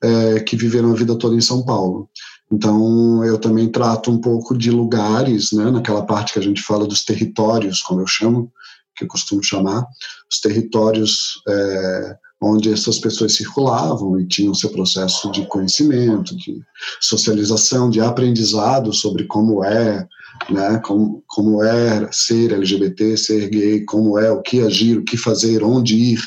é, 0.00 0.38
que 0.40 0.54
viveram 0.54 0.92
a 0.92 0.94
vida 0.94 1.16
toda 1.16 1.34
em 1.34 1.40
São 1.40 1.64
Paulo. 1.64 2.08
Então 2.52 3.24
eu 3.24 3.36
também 3.36 3.68
trato 3.68 4.12
um 4.12 4.20
pouco 4.20 4.56
de 4.56 4.70
lugares, 4.70 5.50
né, 5.50 5.72
naquela 5.72 6.06
parte 6.06 6.34
que 6.34 6.38
a 6.38 6.42
gente 6.42 6.62
fala 6.62 6.86
dos 6.86 7.04
territórios, 7.04 7.82
como 7.82 8.00
eu 8.00 8.06
chamo, 8.06 8.52
que 8.94 9.02
eu 9.02 9.08
costumo 9.08 9.42
chamar, 9.42 9.84
os 10.30 10.40
territórios 10.40 11.42
é, 11.48 12.16
onde 12.40 12.72
essas 12.72 12.98
pessoas 12.98 13.34
circulavam 13.34 14.20
e 14.20 14.26
tinham 14.26 14.54
seu 14.54 14.70
processo 14.70 15.30
de 15.32 15.46
conhecimento, 15.46 16.36
de 16.36 16.60
socialização, 17.00 17.88
de 17.88 18.00
aprendizado 18.00 18.92
sobre 18.92 19.24
como 19.24 19.64
é, 19.64 20.06
né, 20.50 20.78
como, 20.84 21.24
como 21.26 21.62
é 21.62 22.10
ser 22.12 22.52
LGBT, 22.52 23.16
ser 23.16 23.48
gay, 23.48 23.84
como 23.84 24.18
é, 24.18 24.30
o 24.30 24.42
que 24.42 24.60
agir, 24.60 24.98
o 24.98 25.04
que 25.04 25.16
fazer, 25.16 25.62
onde 25.64 25.96
ir, 25.96 26.20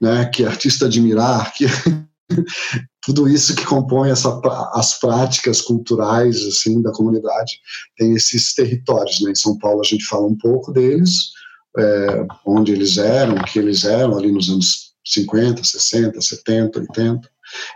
né, 0.00 0.24
que 0.26 0.44
artista 0.44 0.86
admirar, 0.86 1.52
que 1.52 1.66
tudo 3.04 3.28
isso 3.28 3.54
que 3.54 3.66
compõe 3.66 4.10
essa, 4.10 4.40
as 4.72 4.98
práticas 4.98 5.60
culturais 5.60 6.36
assim 6.46 6.80
da 6.80 6.92
comunidade 6.92 7.58
tem 7.98 8.14
esses 8.14 8.54
territórios, 8.54 9.20
né? 9.20 9.32
Em 9.32 9.34
São 9.34 9.58
Paulo 9.58 9.80
a 9.80 9.84
gente 9.84 10.04
fala 10.06 10.26
um 10.26 10.36
pouco 10.38 10.72
deles, 10.72 11.30
é, 11.76 12.26
onde 12.46 12.72
eles 12.72 12.96
eram, 12.96 13.34
o 13.34 13.44
que 13.44 13.58
eles 13.58 13.84
eram 13.84 14.16
ali 14.16 14.30
nos 14.30 14.48
anos 14.48 14.91
50, 15.04 15.62
60, 15.64 16.20
70, 16.20 16.80
80. 16.80 17.30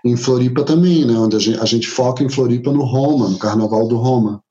Em 0.05 0.17
Floripa 0.17 0.65
também, 0.65 1.05
né, 1.05 1.15
onde 1.15 1.37
a 1.37 1.39
gente, 1.39 1.61
a 1.61 1.65
gente 1.65 1.89
foca 1.89 2.23
em 2.23 2.29
Floripa 2.29 2.73
no 2.73 2.85
Roma, 2.85 3.29
no 3.29 3.39
Carnaval 3.39 3.89
do 3.89 3.97
Roma, 3.97 4.43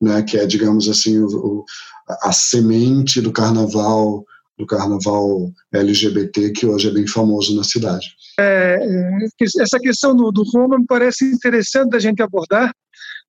né, 0.00 0.22
que 0.22 0.36
é, 0.36 0.46
digamos 0.46 0.88
assim, 0.88 1.18
o, 1.18 1.26
o, 1.26 1.64
a 2.22 2.32
semente 2.32 3.20
do 3.20 3.32
carnaval 3.32 4.24
do 4.56 4.66
carnaval 4.66 5.52
LGBT 5.72 6.50
que 6.50 6.66
hoje 6.66 6.88
é 6.88 6.92
bem 6.92 7.06
famoso 7.06 7.56
na 7.56 7.62
cidade. 7.62 8.08
É, 8.40 8.76
essa 9.60 9.78
questão 9.78 10.16
do, 10.16 10.32
do 10.32 10.42
Roma 10.42 10.78
me 10.78 10.84
parece 10.84 11.24
interessante 11.24 11.90
da 11.90 11.98
gente 12.00 12.20
abordar, 12.20 12.72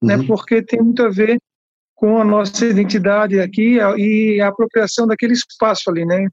né, 0.02 0.16
uhum. 0.16 0.22
né, 0.22 0.28
porque 0.28 0.62
tem 0.64 0.82
muito 0.82 1.04
a 1.04 1.10
ver 1.10 1.40
com 1.96 2.18
a 2.18 2.26
nossa 2.26 2.66
identidade 2.66 3.40
aqui 3.40 3.78
e 3.98 4.42
a 4.42 4.48
apropriação 4.48 5.06
daquele 5.06 5.34
espaço 5.34 5.90
ali, 5.90 6.06
né? 6.06 6.28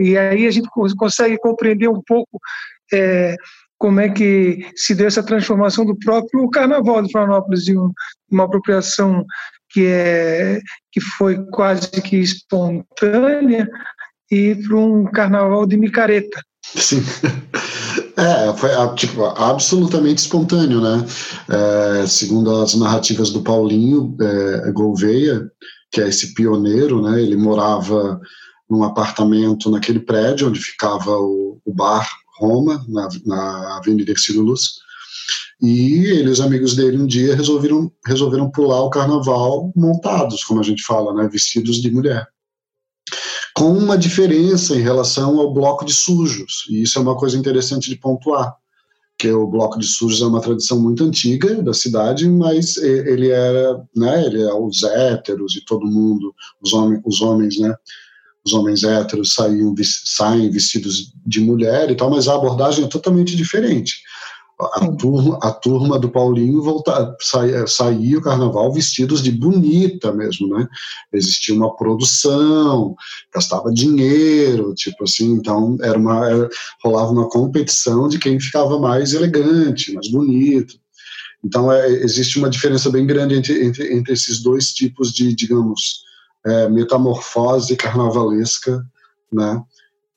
E 0.00 0.16
aí 0.16 0.46
a 0.46 0.50
gente 0.50 0.68
consegue 0.96 1.38
compreender 1.38 1.88
um 1.88 2.02
pouco 2.06 2.38
é, 2.92 3.36
como 3.78 4.00
é 4.00 4.08
que 4.08 4.66
se 4.76 4.94
deu 4.94 5.06
essa 5.06 5.22
transformação 5.22 5.84
do 5.84 5.96
próprio 5.98 6.48
Carnaval 6.50 7.02
de 7.02 7.12
Florianópolis 7.12 7.64
de 7.64 7.74
uma 8.30 8.44
apropriação 8.44 9.24
que 9.70 9.86
é 9.86 10.60
que 10.92 11.00
foi 11.00 11.44
quase 11.50 11.90
que 11.90 12.16
espontânea 12.16 13.68
e 14.30 14.54
para 14.54 14.76
um 14.76 15.04
Carnaval 15.04 15.66
de 15.66 15.76
micareta. 15.76 16.40
Sim. 16.62 17.02
É, 18.16 18.52
foi 18.56 18.70
tipo, 18.94 19.24
absolutamente 19.24 20.22
espontâneo, 20.22 20.80
né? 20.80 21.04
É, 21.50 22.06
segundo 22.06 22.62
as 22.62 22.72
narrativas 22.76 23.30
do 23.30 23.42
Paulinho 23.42 24.16
é, 24.20 24.70
Gouveia, 24.70 25.50
que 25.90 26.00
é 26.00 26.08
esse 26.08 26.32
pioneiro, 26.32 27.02
né? 27.02 27.20
Ele 27.20 27.36
morava 27.36 28.20
num 28.68 28.82
apartamento 28.82 29.70
naquele 29.70 30.00
prédio 30.00 30.48
onde 30.48 30.58
ficava 30.58 31.10
o, 31.10 31.60
o 31.64 31.72
bar 31.72 32.08
Roma, 32.38 32.84
na, 32.88 33.08
na 33.24 33.76
Avenida 33.78 34.10
Ercílio 34.10 34.42
Luz. 34.42 34.84
E 35.62 36.06
ele 36.06 36.28
e 36.28 36.32
os 36.32 36.40
amigos 36.40 36.74
dele 36.74 36.98
um 36.98 37.06
dia 37.06 37.34
resolveram, 37.34 37.90
resolveram 38.06 38.50
pular 38.50 38.82
o 38.82 38.90
carnaval 38.90 39.72
montados, 39.74 40.42
como 40.44 40.60
a 40.60 40.64
gente 40.64 40.82
fala, 40.82 41.14
né, 41.14 41.28
vestidos 41.28 41.80
de 41.80 41.90
mulher. 41.90 42.26
Com 43.54 43.72
uma 43.72 43.96
diferença 43.96 44.74
em 44.74 44.80
relação 44.80 45.38
ao 45.38 45.54
bloco 45.54 45.84
de 45.84 45.92
sujos, 45.92 46.64
e 46.68 46.82
isso 46.82 46.98
é 46.98 47.02
uma 47.02 47.16
coisa 47.16 47.38
interessante 47.38 47.88
de 47.88 47.96
pontuar, 47.96 48.52
porque 49.16 49.30
o 49.30 49.46
bloco 49.46 49.78
de 49.78 49.86
sujos 49.86 50.20
é 50.20 50.26
uma 50.26 50.40
tradição 50.40 50.80
muito 50.82 51.04
antiga 51.04 51.62
da 51.62 51.72
cidade, 51.72 52.28
mas 52.28 52.76
ele 52.76 53.30
era, 53.30 53.80
né, 53.94 54.26
ele 54.26 54.42
é 54.42 54.52
os 54.52 54.82
héteros 54.82 55.54
e 55.54 55.64
todo 55.64 55.86
mundo, 55.86 56.34
os 56.60 56.72
homens, 56.72 57.00
os 57.06 57.22
homens, 57.22 57.58
né, 57.60 57.72
os 58.44 58.52
homens 58.52 58.84
héteros 58.84 59.32
saíam, 59.34 59.74
saem 60.04 60.50
vestidos 60.50 61.12
de 61.26 61.40
mulher 61.40 61.90
e 61.90 61.94
tal, 61.94 62.10
mas 62.10 62.28
a 62.28 62.34
abordagem 62.34 62.84
é 62.84 62.88
totalmente 62.88 63.34
diferente. 63.34 64.02
A 64.60 64.86
turma, 64.92 65.38
a 65.42 65.50
turma 65.50 65.98
do 65.98 66.08
Paulinho 66.08 66.62
volta, 66.62 67.16
saía, 67.20 67.66
saía 67.66 68.18
o 68.18 68.22
carnaval 68.22 68.72
vestidos 68.72 69.20
de 69.20 69.32
bonita 69.32 70.12
mesmo, 70.12 70.46
né? 70.46 70.68
Existia 71.12 71.54
uma 71.54 71.74
produção, 71.74 72.94
gastava 73.34 73.72
dinheiro, 73.72 74.72
tipo 74.74 75.02
assim, 75.02 75.32
então 75.32 75.76
era 75.82 75.98
uma, 75.98 76.30
era, 76.30 76.48
rolava 76.84 77.10
uma 77.10 77.28
competição 77.28 78.08
de 78.08 78.18
quem 78.18 78.38
ficava 78.38 78.78
mais 78.78 79.12
elegante, 79.12 79.92
mais 79.92 80.08
bonito. 80.08 80.78
Então 81.44 81.70
é, 81.72 81.90
existe 81.90 82.38
uma 82.38 82.48
diferença 82.48 82.88
bem 82.90 83.04
grande 83.04 83.34
entre, 83.34 83.64
entre, 83.64 83.92
entre 83.92 84.12
esses 84.12 84.40
dois 84.40 84.72
tipos 84.72 85.12
de, 85.12 85.34
digamos, 85.34 86.04
é, 86.46 86.68
metamorfose 86.68 87.76
carnavalesca, 87.76 88.84
né? 89.32 89.62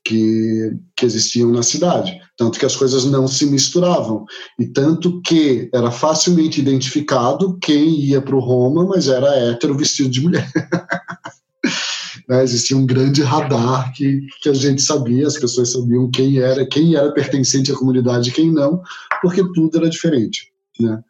Que, 0.03 0.71
que 0.95 1.05
existiam 1.05 1.51
na 1.51 1.61
cidade 1.61 2.21
tanto 2.37 2.59
que 2.59 2.65
as 2.65 2.75
coisas 2.75 3.03
não 3.05 3.27
se 3.27 3.47
misturavam, 3.47 4.23
e 4.59 4.67
tanto 4.67 5.19
que 5.21 5.69
era 5.73 5.89
facilmente 5.89 6.61
identificado 6.61 7.57
quem 7.59 7.99
ia 7.99 8.21
para 8.21 8.35
o 8.35 8.39
Roma, 8.39 8.85
mas 8.85 9.07
era 9.07 9.35
hétero 9.35 9.75
vestido 9.75 10.09
de 10.09 10.21
mulher. 10.21 10.47
né, 12.29 12.43
existia 12.43 12.77
um 12.77 12.85
grande 12.85 13.23
radar 13.23 13.91
que, 13.93 14.21
que 14.41 14.49
a 14.49 14.53
gente 14.53 14.83
sabia, 14.83 15.25
as 15.25 15.37
pessoas 15.37 15.71
sabiam 15.71 16.11
quem 16.11 16.37
era, 16.37 16.63
quem 16.67 16.95
era 16.95 17.11
pertencente 17.11 17.71
à 17.71 17.75
comunidade 17.75 18.29
e 18.29 18.33
quem 18.33 18.51
não, 18.51 18.83
porque 19.19 19.43
tudo 19.53 19.79
era 19.79 19.89
diferente. 19.89 20.51
Né? 20.79 21.01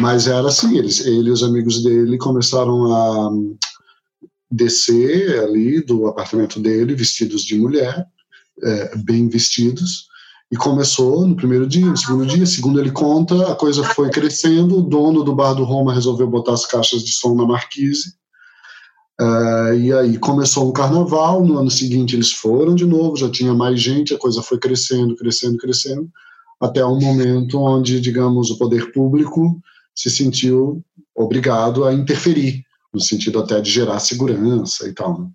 Mas 0.00 0.26
era 0.26 0.48
assim, 0.48 0.76
eles, 0.76 1.00
ele 1.06 1.30
e 1.30 1.32
os 1.32 1.42
amigos 1.42 1.82
dele 1.82 2.18
começaram 2.18 2.92
a 2.92 3.30
descer 4.50 5.40
ali 5.40 5.80
do 5.80 6.06
apartamento 6.06 6.58
dele 6.58 6.94
vestidos 6.94 7.42
de 7.42 7.58
mulher, 7.58 8.06
é, 8.62 8.96
bem 8.96 9.28
vestidos, 9.28 10.08
e 10.50 10.56
começou 10.56 11.26
no 11.26 11.36
primeiro 11.36 11.66
dia, 11.66 11.84
no 11.84 11.96
segundo 11.96 12.26
dia, 12.26 12.46
segundo 12.46 12.80
ele 12.80 12.90
conta, 12.90 13.52
a 13.52 13.54
coisa 13.54 13.84
foi 13.84 14.10
crescendo, 14.10 14.78
o 14.78 14.82
dono 14.82 15.22
do 15.22 15.34
bar 15.34 15.52
do 15.52 15.64
Roma 15.64 15.92
resolveu 15.92 16.26
botar 16.26 16.54
as 16.54 16.64
caixas 16.64 17.02
de 17.02 17.12
som 17.12 17.34
na 17.34 17.44
marquise, 17.44 18.14
uh, 19.20 19.74
e 19.74 19.92
aí 19.92 20.16
começou 20.18 20.66
um 20.66 20.72
carnaval, 20.72 21.44
no 21.44 21.58
ano 21.58 21.70
seguinte 21.70 22.16
eles 22.16 22.32
foram 22.32 22.74
de 22.74 22.86
novo, 22.86 23.16
já 23.16 23.30
tinha 23.30 23.52
mais 23.52 23.78
gente, 23.80 24.14
a 24.14 24.18
coisa 24.18 24.40
foi 24.42 24.58
crescendo, 24.58 25.14
crescendo, 25.16 25.58
crescendo, 25.58 26.08
até 26.58 26.84
um 26.84 26.98
momento 26.98 27.60
onde, 27.60 28.00
digamos, 28.00 28.50
o 28.50 28.58
poder 28.58 28.90
público 28.90 29.60
se 29.94 30.08
sentiu 30.10 30.82
obrigado 31.14 31.84
a 31.84 31.92
interferir, 31.92 32.64
no 32.92 33.00
sentido 33.00 33.38
até 33.38 33.60
de 33.60 33.70
gerar 33.70 33.98
segurança 34.00 34.88
e 34.88 34.92
tal. 34.92 35.20
Né? 35.20 35.28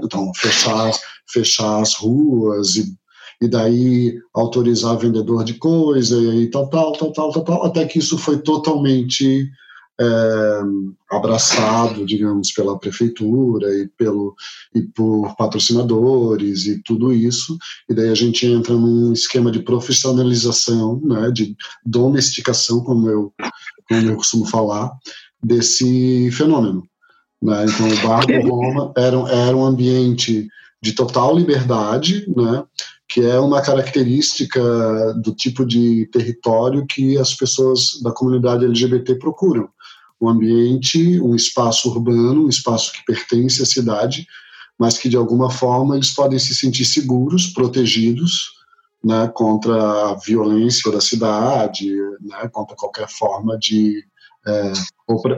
Então, 0.00 0.32
fechar, 0.36 0.92
fechar 1.26 1.80
as 1.80 1.94
ruas 1.94 2.76
e 2.76 2.96
e 3.40 3.46
daí 3.46 4.18
autorizar 4.34 4.98
vendedor 4.98 5.44
de 5.44 5.54
coisa 5.54 6.16
e 6.34 6.50
tal, 6.50 6.68
tal, 6.68 6.92
tal, 6.92 7.12
tal, 7.12 7.32
tal, 7.32 7.44
tal, 7.44 7.66
até 7.66 7.86
que 7.86 7.98
isso 7.98 8.18
foi 8.18 8.38
totalmente 8.38 9.48
é, 10.00 10.60
abraçado, 11.10 12.04
digamos, 12.04 12.52
pela 12.52 12.78
prefeitura 12.78 13.72
e, 13.74 13.88
pelo, 13.96 14.34
e 14.74 14.82
por 14.82 15.34
patrocinadores 15.36 16.66
e 16.66 16.82
tudo 16.82 17.12
isso, 17.12 17.56
e 17.88 17.94
daí 17.94 18.08
a 18.08 18.14
gente 18.14 18.46
entra 18.46 18.74
num 18.74 19.12
esquema 19.12 19.50
de 19.50 19.60
profissionalização, 19.60 21.00
né, 21.02 21.30
de 21.30 21.56
domesticação, 21.84 22.82
como 22.82 23.08
eu, 23.08 23.32
como 23.88 24.08
eu 24.08 24.16
costumo 24.16 24.46
falar, 24.46 24.92
desse 25.42 26.30
fenômeno. 26.32 26.82
Né? 27.42 27.64
Então, 27.64 27.88
o 27.88 28.08
Bar 28.08 28.26
do 28.26 28.40
Roma 28.48 28.92
era, 28.96 29.16
era 29.30 29.56
um 29.56 29.64
ambiente 29.64 30.48
de 30.82 30.92
total 30.92 31.36
liberdade, 31.36 32.24
né? 32.34 32.64
que 33.08 33.22
é 33.22 33.38
uma 33.40 33.62
característica 33.62 34.60
do 35.14 35.34
tipo 35.34 35.64
de 35.64 36.06
território 36.12 36.86
que 36.86 37.16
as 37.16 37.34
pessoas 37.34 38.00
da 38.02 38.12
comunidade 38.12 38.64
LGBT 38.64 39.14
procuram. 39.14 39.68
Um 40.20 40.28
ambiente, 40.28 41.20
um 41.20 41.34
espaço 41.34 41.88
urbano, 41.88 42.44
um 42.44 42.48
espaço 42.48 42.92
que 42.92 43.04
pertence 43.06 43.62
à 43.62 43.66
cidade, 43.66 44.26
mas 44.78 44.98
que 44.98 45.08
de 45.08 45.16
alguma 45.16 45.48
forma 45.50 45.94
eles 45.94 46.10
podem 46.10 46.38
se 46.38 46.54
sentir 46.54 46.84
seguros, 46.84 47.46
protegidos, 47.46 48.50
né, 49.02 49.28
contra 49.32 50.10
a 50.10 50.14
violência 50.14 50.90
da 50.92 51.00
cidade, 51.00 51.90
né, 52.20 52.48
contra 52.52 52.76
qualquer 52.76 53.08
forma 53.08 53.56
de 53.58 54.04
é, 54.48 54.72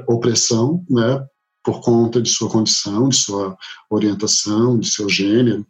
opressão, 0.08 0.84
né, 0.88 1.24
por 1.64 1.80
conta 1.80 2.22
de 2.22 2.30
sua 2.30 2.48
condição, 2.48 3.08
de 3.08 3.16
sua 3.16 3.56
orientação, 3.90 4.78
de 4.78 4.90
seu 4.90 5.08
gênero. 5.08 5.66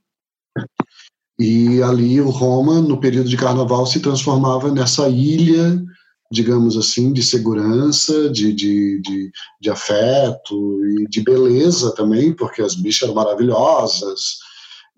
E 1.38 1.82
ali 1.82 2.20
o 2.20 2.28
Roma, 2.28 2.80
no 2.80 3.00
período 3.00 3.28
de 3.28 3.36
carnaval, 3.36 3.86
se 3.86 4.00
transformava 4.00 4.70
nessa 4.70 5.08
ilha, 5.08 5.82
digamos 6.30 6.76
assim, 6.76 7.12
de 7.12 7.22
segurança, 7.22 8.28
de, 8.30 8.52
de, 8.52 9.00
de, 9.00 9.32
de 9.60 9.70
afeto 9.70 10.84
e 10.84 11.08
de 11.08 11.22
beleza 11.22 11.94
também, 11.94 12.32
porque 12.32 12.62
as 12.62 12.74
bichas 12.74 13.04
eram 13.04 13.14
maravilhosas. 13.14 14.38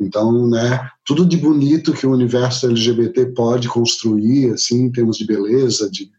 Então, 0.01 0.49
né, 0.49 0.91
tudo 1.07 1.25
de 1.25 1.37
bonito 1.37 1.93
que 1.93 2.07
o 2.07 2.13
universo 2.13 2.67
LGBT 2.67 3.27
pode 3.27 3.69
construir, 3.69 4.53
assim, 4.53 4.83
em 4.83 4.93
termos 4.93 5.17
de 5.17 5.25
beleza, 5.25 5.89
de 5.89 6.11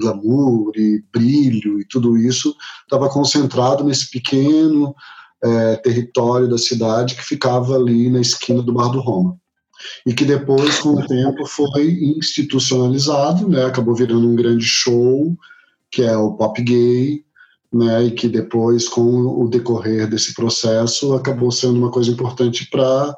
glamour 0.00 0.72
e 0.74 1.04
brilho 1.12 1.78
e 1.78 1.84
tudo 1.84 2.16
isso, 2.16 2.54
estava 2.82 3.08
concentrado 3.08 3.84
nesse 3.84 4.10
pequeno 4.10 4.94
é, 5.42 5.76
território 5.76 6.48
da 6.48 6.58
cidade 6.58 7.14
que 7.14 7.24
ficava 7.24 7.76
ali 7.76 8.10
na 8.10 8.20
esquina 8.20 8.62
do 8.62 8.72
Bar 8.72 8.88
do 8.88 9.00
Roma 9.00 9.38
e 10.06 10.12
que 10.12 10.24
depois, 10.24 10.78
com 10.78 10.90
o 10.90 11.06
tempo, 11.06 11.46
foi 11.46 11.90
institucionalizado, 12.16 13.48
né? 13.48 13.64
acabou 13.64 13.94
virando 13.94 14.28
um 14.28 14.36
grande 14.36 14.64
show, 14.64 15.36
que 15.90 16.02
é 16.02 16.16
o 16.16 16.34
pop 16.34 16.60
gay, 16.62 17.24
né? 17.72 18.04
e 18.04 18.10
que 18.10 18.28
depois, 18.28 18.88
com 18.88 19.02
o 19.02 19.48
decorrer 19.48 20.08
desse 20.08 20.34
processo, 20.34 21.14
acabou 21.14 21.50
sendo 21.50 21.78
uma 21.78 21.90
coisa 21.90 22.10
importante 22.10 22.68
para 22.70 23.14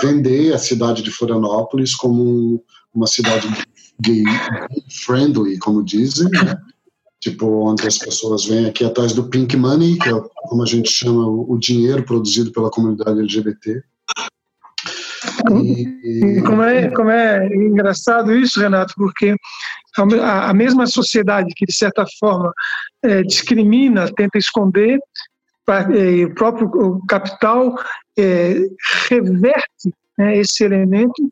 vender 0.00 0.52
a 0.52 0.58
cidade 0.58 1.02
de 1.02 1.10
Florianópolis 1.10 1.94
como 1.94 2.62
uma 2.94 3.06
cidade 3.06 3.46
gay 4.00 4.24
friendly, 5.04 5.58
como 5.58 5.84
dizem, 5.84 6.28
né? 6.30 6.56
tipo 7.20 7.46
onde 7.68 7.86
as 7.86 7.98
pessoas 7.98 8.44
vêm 8.44 8.66
aqui 8.66 8.84
atrás 8.84 9.12
do 9.12 9.28
pink 9.28 9.56
money, 9.56 9.98
que 9.98 10.08
é 10.08 10.12
como 10.48 10.62
a 10.62 10.66
gente 10.66 10.90
chama 10.90 11.26
o 11.26 11.58
dinheiro 11.58 12.04
produzido 12.04 12.52
pela 12.52 12.70
comunidade 12.70 13.18
LGBT, 13.18 13.82
e... 15.50 16.42
Como, 16.42 16.62
é, 16.62 16.90
como 16.90 17.10
é 17.10 17.46
engraçado 17.46 18.34
isso, 18.34 18.60
Renato, 18.60 18.94
porque 18.96 19.34
a, 20.22 20.50
a 20.50 20.54
mesma 20.54 20.86
sociedade 20.86 21.52
que, 21.56 21.66
de 21.66 21.74
certa 21.74 22.04
forma, 22.18 22.52
é, 23.02 23.22
discrimina, 23.22 24.12
tenta 24.14 24.38
esconder, 24.38 24.98
é, 25.68 26.24
o 26.24 26.34
próprio 26.34 27.00
capital 27.08 27.74
é, 28.18 28.56
reverte 29.08 29.92
né, 30.16 30.38
esse 30.38 30.64
elemento, 30.64 31.30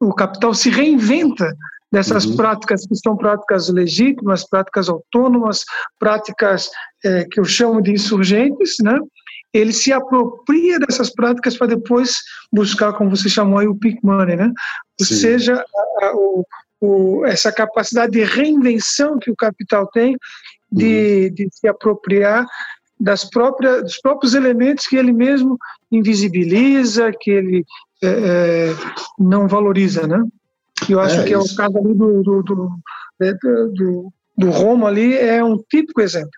o 0.00 0.14
capital 0.14 0.54
se 0.54 0.70
reinventa 0.70 1.54
dessas 1.90 2.24
uhum. 2.24 2.36
práticas 2.36 2.86
que 2.86 2.94
são 2.96 3.16
práticas 3.16 3.68
legítimas, 3.68 4.48
práticas 4.48 4.88
autônomas, 4.88 5.64
práticas 5.98 6.70
é, 7.04 7.24
que 7.24 7.40
eu 7.40 7.44
chamo 7.44 7.80
de 7.80 7.92
insurgentes, 7.92 8.76
né? 8.82 8.98
ele 9.52 9.72
se 9.72 9.92
apropria 9.92 10.78
dessas 10.78 11.10
práticas 11.10 11.56
para 11.56 11.68
depois 11.68 12.16
buscar, 12.52 12.92
como 12.92 13.10
você 13.10 13.28
chamou 13.28 13.58
aí, 13.58 13.66
o 13.66 13.74
peak 13.74 13.98
money, 14.02 14.36
né? 14.36 14.52
Ou 15.00 15.06
Sim. 15.06 15.14
seja, 15.14 15.64
a, 16.00 16.06
a, 16.06 16.12
o, 16.14 16.44
o, 16.80 17.24
essa 17.24 17.50
capacidade 17.50 18.12
de 18.12 18.24
reinvenção 18.24 19.18
que 19.18 19.30
o 19.30 19.36
capital 19.36 19.86
tem 19.88 20.16
de, 20.70 21.28
uhum. 21.28 21.34
de 21.34 21.48
se 21.50 21.66
apropriar 21.66 22.46
das 23.00 23.24
próprias, 23.24 23.82
dos 23.82 23.98
próprios 24.00 24.34
elementos 24.34 24.86
que 24.86 24.96
ele 24.96 25.12
mesmo 25.12 25.56
invisibiliza, 25.90 27.12
que 27.18 27.30
ele 27.30 27.64
é, 28.02 28.08
é, 28.08 28.74
não 29.18 29.48
valoriza, 29.48 30.06
né? 30.06 30.22
Eu 30.92 31.00
acho 31.00 31.20
é, 31.20 31.24
que 31.24 31.34
é 31.34 31.38
o 31.38 31.54
caso 31.54 31.78
ali 31.78 31.94
do, 31.94 32.22
do, 32.22 32.42
do, 32.42 32.70
é, 33.20 33.32
do, 33.34 34.12
do 34.36 34.50
Roma 34.50 34.88
ali 34.88 35.16
é 35.16 35.42
um 35.42 35.58
típico 35.58 36.00
exemplo. 36.00 36.30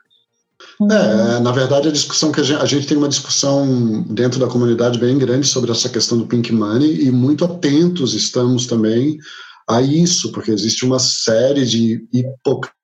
É, 0.90 1.40
na 1.40 1.52
verdade, 1.52 1.88
a 1.88 1.92
discussão 1.92 2.30
que 2.32 2.40
a 2.40 2.44
gente, 2.44 2.60
a 2.60 2.64
gente, 2.66 2.86
tem 2.86 2.96
uma 2.96 3.08
discussão 3.08 4.02
dentro 4.02 4.38
da 4.38 4.46
comunidade 4.46 4.98
bem 4.98 5.18
grande 5.18 5.46
sobre 5.46 5.70
essa 5.70 5.88
questão 5.88 6.18
do 6.18 6.26
pink 6.26 6.52
money 6.52 7.06
e 7.06 7.10
muito 7.10 7.44
atentos 7.44 8.14
estamos 8.14 8.66
também 8.66 9.18
a 9.68 9.80
isso, 9.80 10.32
porque 10.32 10.50
existe 10.50 10.84
uma 10.84 10.98
série 10.98 11.64
de 11.64 12.06
hipocrisias 12.12 12.74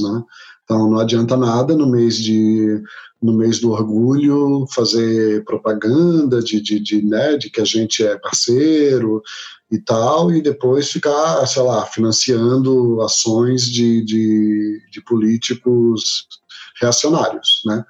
né? 0.00 0.22
Então 0.64 0.90
não 0.90 0.98
adianta 0.98 1.36
nada 1.36 1.76
no 1.76 1.86
mês 1.86 2.16
de 2.16 2.82
no 3.22 3.32
mês 3.32 3.58
do 3.58 3.70
orgulho 3.70 4.66
fazer 4.74 5.42
propaganda 5.44 6.42
de, 6.42 6.60
de, 6.60 6.78
de, 6.78 7.02
né, 7.02 7.38
de 7.38 7.48
que 7.48 7.58
a 7.58 7.64
gente 7.64 8.04
é 8.04 8.18
parceiro 8.18 9.22
e 9.70 9.78
tal, 9.78 10.30
e 10.32 10.42
depois 10.42 10.90
ficar, 10.90 11.46
sei 11.46 11.62
lá, 11.62 11.84
financiando 11.86 13.00
ações 13.02 13.62
de, 13.62 14.04
de, 14.04 14.82
de 14.90 15.00
políticos 15.02 16.28
reacionários, 16.80 17.62
né? 17.66 17.84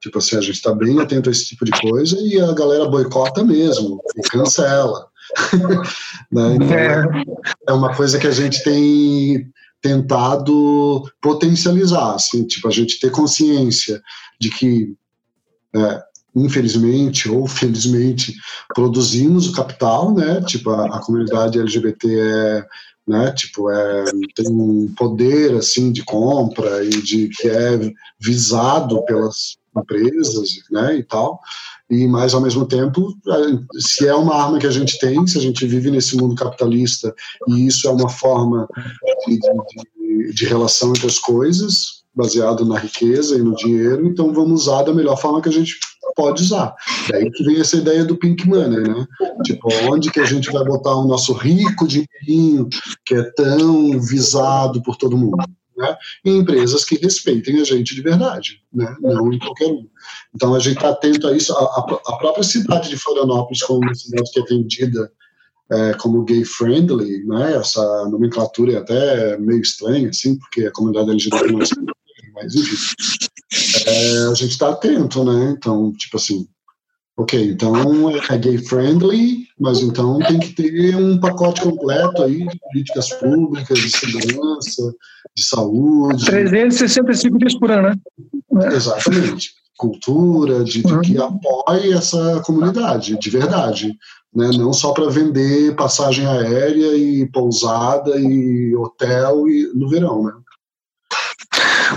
Tipo 0.00 0.18
assim, 0.18 0.36
a 0.36 0.40
gente 0.40 0.56
está 0.56 0.72
bem 0.74 1.00
atento 1.00 1.28
a 1.28 1.32
esse 1.32 1.46
tipo 1.46 1.64
de 1.64 1.72
coisa 1.80 2.16
e 2.20 2.40
a 2.40 2.52
galera 2.52 2.88
boicota 2.88 3.42
mesmo 3.42 4.00
cancela. 4.30 5.08
né? 6.30 6.54
então, 6.54 6.76
é. 6.76 7.24
é 7.68 7.72
uma 7.72 7.94
coisa 7.94 8.18
que 8.18 8.26
a 8.26 8.32
gente 8.32 8.62
tem 8.62 9.50
tentado 9.80 11.02
potencializar, 11.20 12.14
assim, 12.14 12.46
tipo, 12.46 12.68
a 12.68 12.70
gente 12.70 13.00
ter 13.00 13.10
consciência 13.10 14.00
de 14.40 14.50
que, 14.50 14.94
é, 15.74 16.02
infelizmente 16.36 17.30
ou 17.30 17.46
felizmente, 17.46 18.34
produzimos 18.74 19.48
o 19.48 19.52
capital, 19.52 20.14
né, 20.14 20.42
tipo, 20.42 20.70
a, 20.70 20.96
a 20.96 21.00
comunidade 21.00 21.58
LGBT 21.58 22.06
é, 22.08 22.66
né, 23.08 23.32
tipo, 23.32 23.70
é, 23.70 24.04
tem 24.34 24.48
um 24.50 24.92
poder, 24.96 25.54
assim, 25.54 25.90
de 25.90 26.04
compra 26.04 26.84
e 26.84 26.90
de 26.90 27.28
que 27.30 27.48
é 27.48 27.90
visado 28.20 29.02
pelas 29.06 29.56
empresas, 29.74 30.50
né, 30.70 30.96
e 30.96 31.02
tal, 31.02 31.40
e 31.88 32.06
mas 32.06 32.34
ao 32.34 32.40
mesmo 32.40 32.66
tempo, 32.66 33.14
se 33.78 34.06
é 34.06 34.14
uma 34.14 34.34
arma 34.34 34.58
que 34.58 34.66
a 34.66 34.70
gente 34.70 34.98
tem, 34.98 35.26
se 35.26 35.38
a 35.38 35.40
gente 35.40 35.66
vive 35.66 35.90
nesse 35.90 36.16
mundo 36.16 36.34
capitalista 36.34 37.14
e 37.48 37.66
isso 37.66 37.86
é 37.86 37.90
uma 37.90 38.08
forma 38.08 38.66
de, 39.26 39.38
de, 39.38 40.32
de 40.34 40.44
relação 40.46 40.90
entre 40.90 41.06
as 41.06 41.18
coisas, 41.18 42.02
baseado 42.16 42.64
na 42.64 42.78
riqueza 42.78 43.36
e 43.36 43.42
no 43.42 43.54
dinheiro, 43.54 44.06
então 44.06 44.32
vamos 44.32 44.62
usar 44.62 44.82
da 44.82 44.94
melhor 44.94 45.20
forma 45.20 45.40
que 45.42 45.50
a 45.50 45.52
gente 45.52 45.78
pode 46.14 46.42
usar. 46.42 46.74
Daí 47.10 47.30
que 47.30 47.44
vem 47.44 47.60
essa 47.60 47.76
ideia 47.76 48.04
do 48.04 48.16
pink 48.16 48.46
money, 48.46 48.82
né? 48.82 49.06
Tipo, 49.44 49.68
onde 49.90 50.10
que 50.10 50.20
a 50.20 50.24
gente 50.24 50.50
vai 50.50 50.64
botar 50.64 50.94
o 50.94 51.06
nosso 51.06 51.32
rico 51.32 51.86
dinheirinho 51.86 52.68
que 53.04 53.14
é 53.14 53.22
tão 53.32 54.00
visado 54.00 54.82
por 54.82 54.96
todo 54.96 55.16
mundo? 55.16 55.36
Né, 55.76 55.94
em 56.24 56.38
empresas 56.38 56.86
que 56.86 56.96
respeitem 56.96 57.60
a 57.60 57.64
gente 57.64 57.94
de 57.94 58.00
verdade, 58.00 58.62
né, 58.72 58.96
não 58.98 59.30
em 59.30 59.38
qualquer 59.38 59.66
um. 59.66 59.86
Então 60.34 60.54
a 60.54 60.58
gente 60.58 60.76
está 60.76 60.88
atento 60.88 61.28
a 61.28 61.36
isso. 61.36 61.52
A, 61.52 62.00
a, 62.06 62.16
própria 62.16 62.42
cidade 62.42 62.88
de 62.88 62.96
Florianópolis, 62.96 63.62
como 63.62 63.80
uma 63.80 63.94
cidade 63.94 64.30
que 64.32 64.40
é 64.40 64.44
vendida 64.44 65.12
é, 65.70 65.92
como 65.94 66.24
gay 66.24 66.46
friendly, 66.46 67.26
né, 67.26 67.56
essa 67.56 68.08
nomenclatura 68.08 68.72
é 68.72 68.76
até 68.78 69.36
meio 69.36 69.60
estranha, 69.60 70.08
assim, 70.08 70.38
porque 70.38 70.64
a 70.64 70.72
comunidade 70.72 71.10
LGBT 71.10 71.44
é 71.44 71.52
mas 72.32 72.54
enfim. 72.54 72.76
É, 73.86 74.26
a 74.30 74.34
gente 74.34 74.50
está 74.50 74.70
atento, 74.70 75.24
né? 75.24 75.54
Então, 75.56 75.92
tipo 75.92 76.16
assim, 76.16 76.46
ok, 77.16 77.50
então 77.50 78.10
é, 78.10 78.20
é 78.28 78.38
gay 78.38 78.58
friendly, 78.58 79.46
mas 79.58 79.80
então 79.80 80.18
tem 80.18 80.38
que 80.38 80.52
ter 80.52 80.96
um 80.96 81.18
pacote 81.18 81.62
completo 81.62 82.22
aí 82.22 82.46
de 82.46 82.58
políticas 82.58 83.10
públicas, 83.14 83.78
de 83.78 83.90
segurança, 83.90 84.94
de 85.34 85.44
saúde. 85.44 86.26
365 86.26 87.38
dias 87.38 87.58
por 87.58 87.70
ano, 87.70 87.88
né? 87.88 88.68
Exatamente. 88.74 89.54
Cultura, 89.78 90.64
de, 90.64 90.82
de 90.82 91.00
que 91.00 91.18
apoie 91.18 91.92
essa 91.92 92.40
comunidade, 92.40 93.18
de 93.18 93.30
verdade. 93.30 93.94
Né? 94.34 94.50
Não 94.58 94.72
só 94.72 94.92
para 94.92 95.08
vender 95.08 95.76
passagem 95.76 96.26
aérea 96.26 96.96
e 96.96 97.26
pousada 97.30 98.18
e 98.18 98.74
hotel 98.74 99.46
e, 99.46 99.70
no 99.74 99.88
verão, 99.88 100.24
né? 100.24 100.32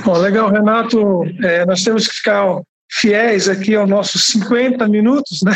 Bom, 0.03 0.17
legal, 0.17 0.49
Renato. 0.49 1.23
É, 1.43 1.65
nós 1.65 1.83
temos 1.83 2.07
que 2.07 2.15
ficar 2.15 2.61
fiéis 2.91 3.47
aqui 3.47 3.75
aos 3.75 3.87
nossos 3.87 4.23
50 4.25 4.87
minutos, 4.87 5.41
né? 5.43 5.53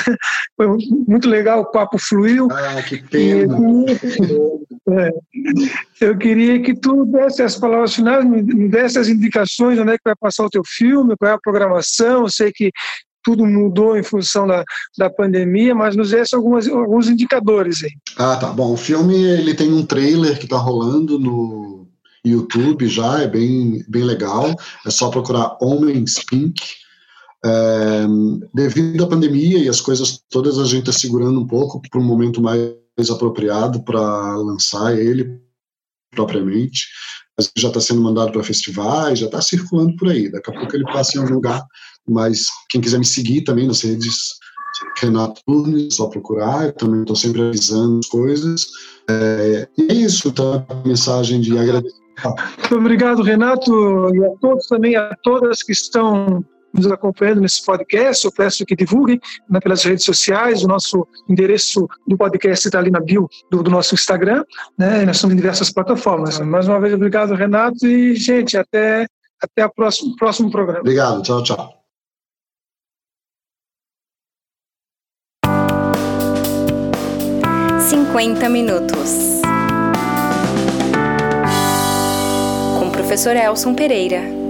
Foi 0.56 0.68
muito 1.08 1.28
legal, 1.28 1.62
o 1.62 1.72
papo 1.72 1.98
fluiu. 1.98 2.48
Ah, 2.52 2.82
que 2.82 3.02
pena. 3.02 3.58
E, 3.60 4.94
é, 4.94 5.12
eu 6.02 6.18
queria 6.18 6.62
que 6.62 6.76
tu 6.76 7.06
desse 7.06 7.42
as 7.42 7.58
palavras 7.58 7.96
finais, 7.96 8.24
me 8.24 8.70
desse 8.70 9.00
as 9.00 9.08
indicações, 9.08 9.80
onde 9.80 9.92
é 9.92 9.98
que 9.98 10.04
vai 10.06 10.16
passar 10.16 10.46
o 10.46 10.50
teu 10.50 10.62
filme, 10.64 11.16
qual 11.18 11.32
é 11.32 11.34
a 11.34 11.40
programação, 11.40 12.24
eu 12.24 12.30
sei 12.30 12.52
que 12.52 12.72
tudo 13.24 13.46
mudou 13.46 13.98
em 13.98 14.04
função 14.04 14.46
da, 14.46 14.64
da 14.98 15.10
pandemia, 15.10 15.74
mas 15.74 15.96
nos 15.96 16.12
desse 16.12 16.36
algumas, 16.36 16.68
alguns 16.68 17.10
indicadores 17.10 17.84
aí. 17.84 17.92
Ah, 18.18 18.36
tá. 18.36 18.48
Bom, 18.48 18.74
o 18.74 18.78
filme 18.78 19.16
ele 19.16 19.56
tem 19.56 19.72
um 19.72 19.86
trailer 19.86 20.38
que 20.38 20.44
está 20.44 20.58
rolando 20.58 21.18
no 21.18 21.88
YouTube 22.26 22.88
já, 22.88 23.22
é 23.22 23.28
bem, 23.28 23.84
bem 23.88 24.04
legal. 24.04 24.56
É 24.86 24.90
só 24.90 25.10
procurar 25.10 25.58
Homens 25.62 26.24
Pink. 26.24 26.62
É, 27.46 28.06
devido 28.54 29.04
à 29.04 29.08
pandemia 29.08 29.60
e 29.60 29.68
as 29.68 29.82
coisas 29.82 30.24
todas, 30.30 30.58
a 30.58 30.66
gente 30.66 30.90
está 30.90 30.94
segurando 30.94 31.40
um 31.40 31.48
pouco 31.48 31.82
para 31.90 32.00
um 32.00 32.04
momento 32.04 32.42
mais 32.42 33.10
apropriado 33.10 33.84
para 33.84 34.38
lançar 34.38 34.98
ele 34.98 35.42
propriamente. 36.12 36.88
Mas 37.38 37.52
já 37.58 37.68
está 37.68 37.82
sendo 37.82 38.02
mandado 38.02 38.32
para 38.32 38.44
festivais, 38.44 39.20
já 39.20 39.26
está 39.26 39.42
circulando 39.42 39.96
por 39.98 40.10
aí. 40.10 40.32
Daqui 40.32 40.52
a 40.52 40.54
pouco 40.54 40.76
ele 40.76 40.86
passa 40.86 41.18
em 41.18 41.22
algum 41.22 41.34
lugar. 41.34 41.66
Mas 42.08 42.46
quem 42.70 42.80
quiser 42.80 43.00
me 43.00 43.06
seguir 43.06 43.42
também 43.42 43.68
nas 43.68 43.82
redes 43.82 44.36
Renato 45.00 45.42
Turnes, 45.46 45.96
só 45.96 46.08
procurar, 46.08 46.66
eu 46.66 46.74
também 46.74 47.02
estou 47.02 47.16
sempre 47.16 47.42
avisando 47.42 48.00
as 48.00 48.08
coisas. 48.08 48.68
É, 49.10 49.68
e 49.78 49.92
é 49.92 49.94
isso, 49.94 50.32
tá? 50.32 50.66
Mensagem 50.86 51.42
de 51.42 51.58
agradecimento 51.58 52.03
muito 52.60 52.76
obrigado, 52.76 53.22
Renato, 53.22 54.16
e 54.16 54.26
a 54.26 54.30
todos 54.40 54.68
também, 54.68 54.96
a 54.96 55.16
todas 55.24 55.64
que 55.64 55.72
estão 55.72 56.44
nos 56.74 56.92
acompanhando 56.92 57.42
nesse 57.42 57.64
podcast. 57.64 58.26
Eu 58.26 58.32
peço 58.32 58.66
que 58.66 58.76
divulguem 58.76 59.20
né, 59.50 59.60
pelas 59.60 59.84
redes 59.84 60.04
sociais. 60.04 60.64
O 60.64 60.68
nosso 60.68 61.08
endereço 61.30 61.88
do 62.08 62.18
podcast 62.18 62.68
está 62.68 62.80
ali 62.80 62.90
na 62.90 63.00
bio 63.00 63.30
do, 63.52 63.62
do 63.62 63.70
nosso 63.70 63.94
Instagram. 63.94 64.44
Né, 64.78 65.06
nós 65.06 65.18
estamos 65.18 65.34
em 65.34 65.38
diversas 65.38 65.72
plataformas. 65.72 66.40
Mais 66.40 66.68
uma 66.68 66.80
vez, 66.80 66.94
obrigado, 66.94 67.36
Renato. 67.36 67.86
E, 67.86 68.16
gente, 68.16 68.58
até, 68.58 69.06
até 69.42 69.66
o 69.66 69.72
próximo, 69.72 70.16
próximo 70.16 70.50
programa. 70.50 70.82
Obrigado. 70.82 71.22
Tchau, 71.22 71.44
tchau. 71.44 71.84
Cinquenta 77.80 78.50
minutos. 78.50 79.43
Professor 83.04 83.36
Elson 83.36 83.76
Pereira. 83.76 84.43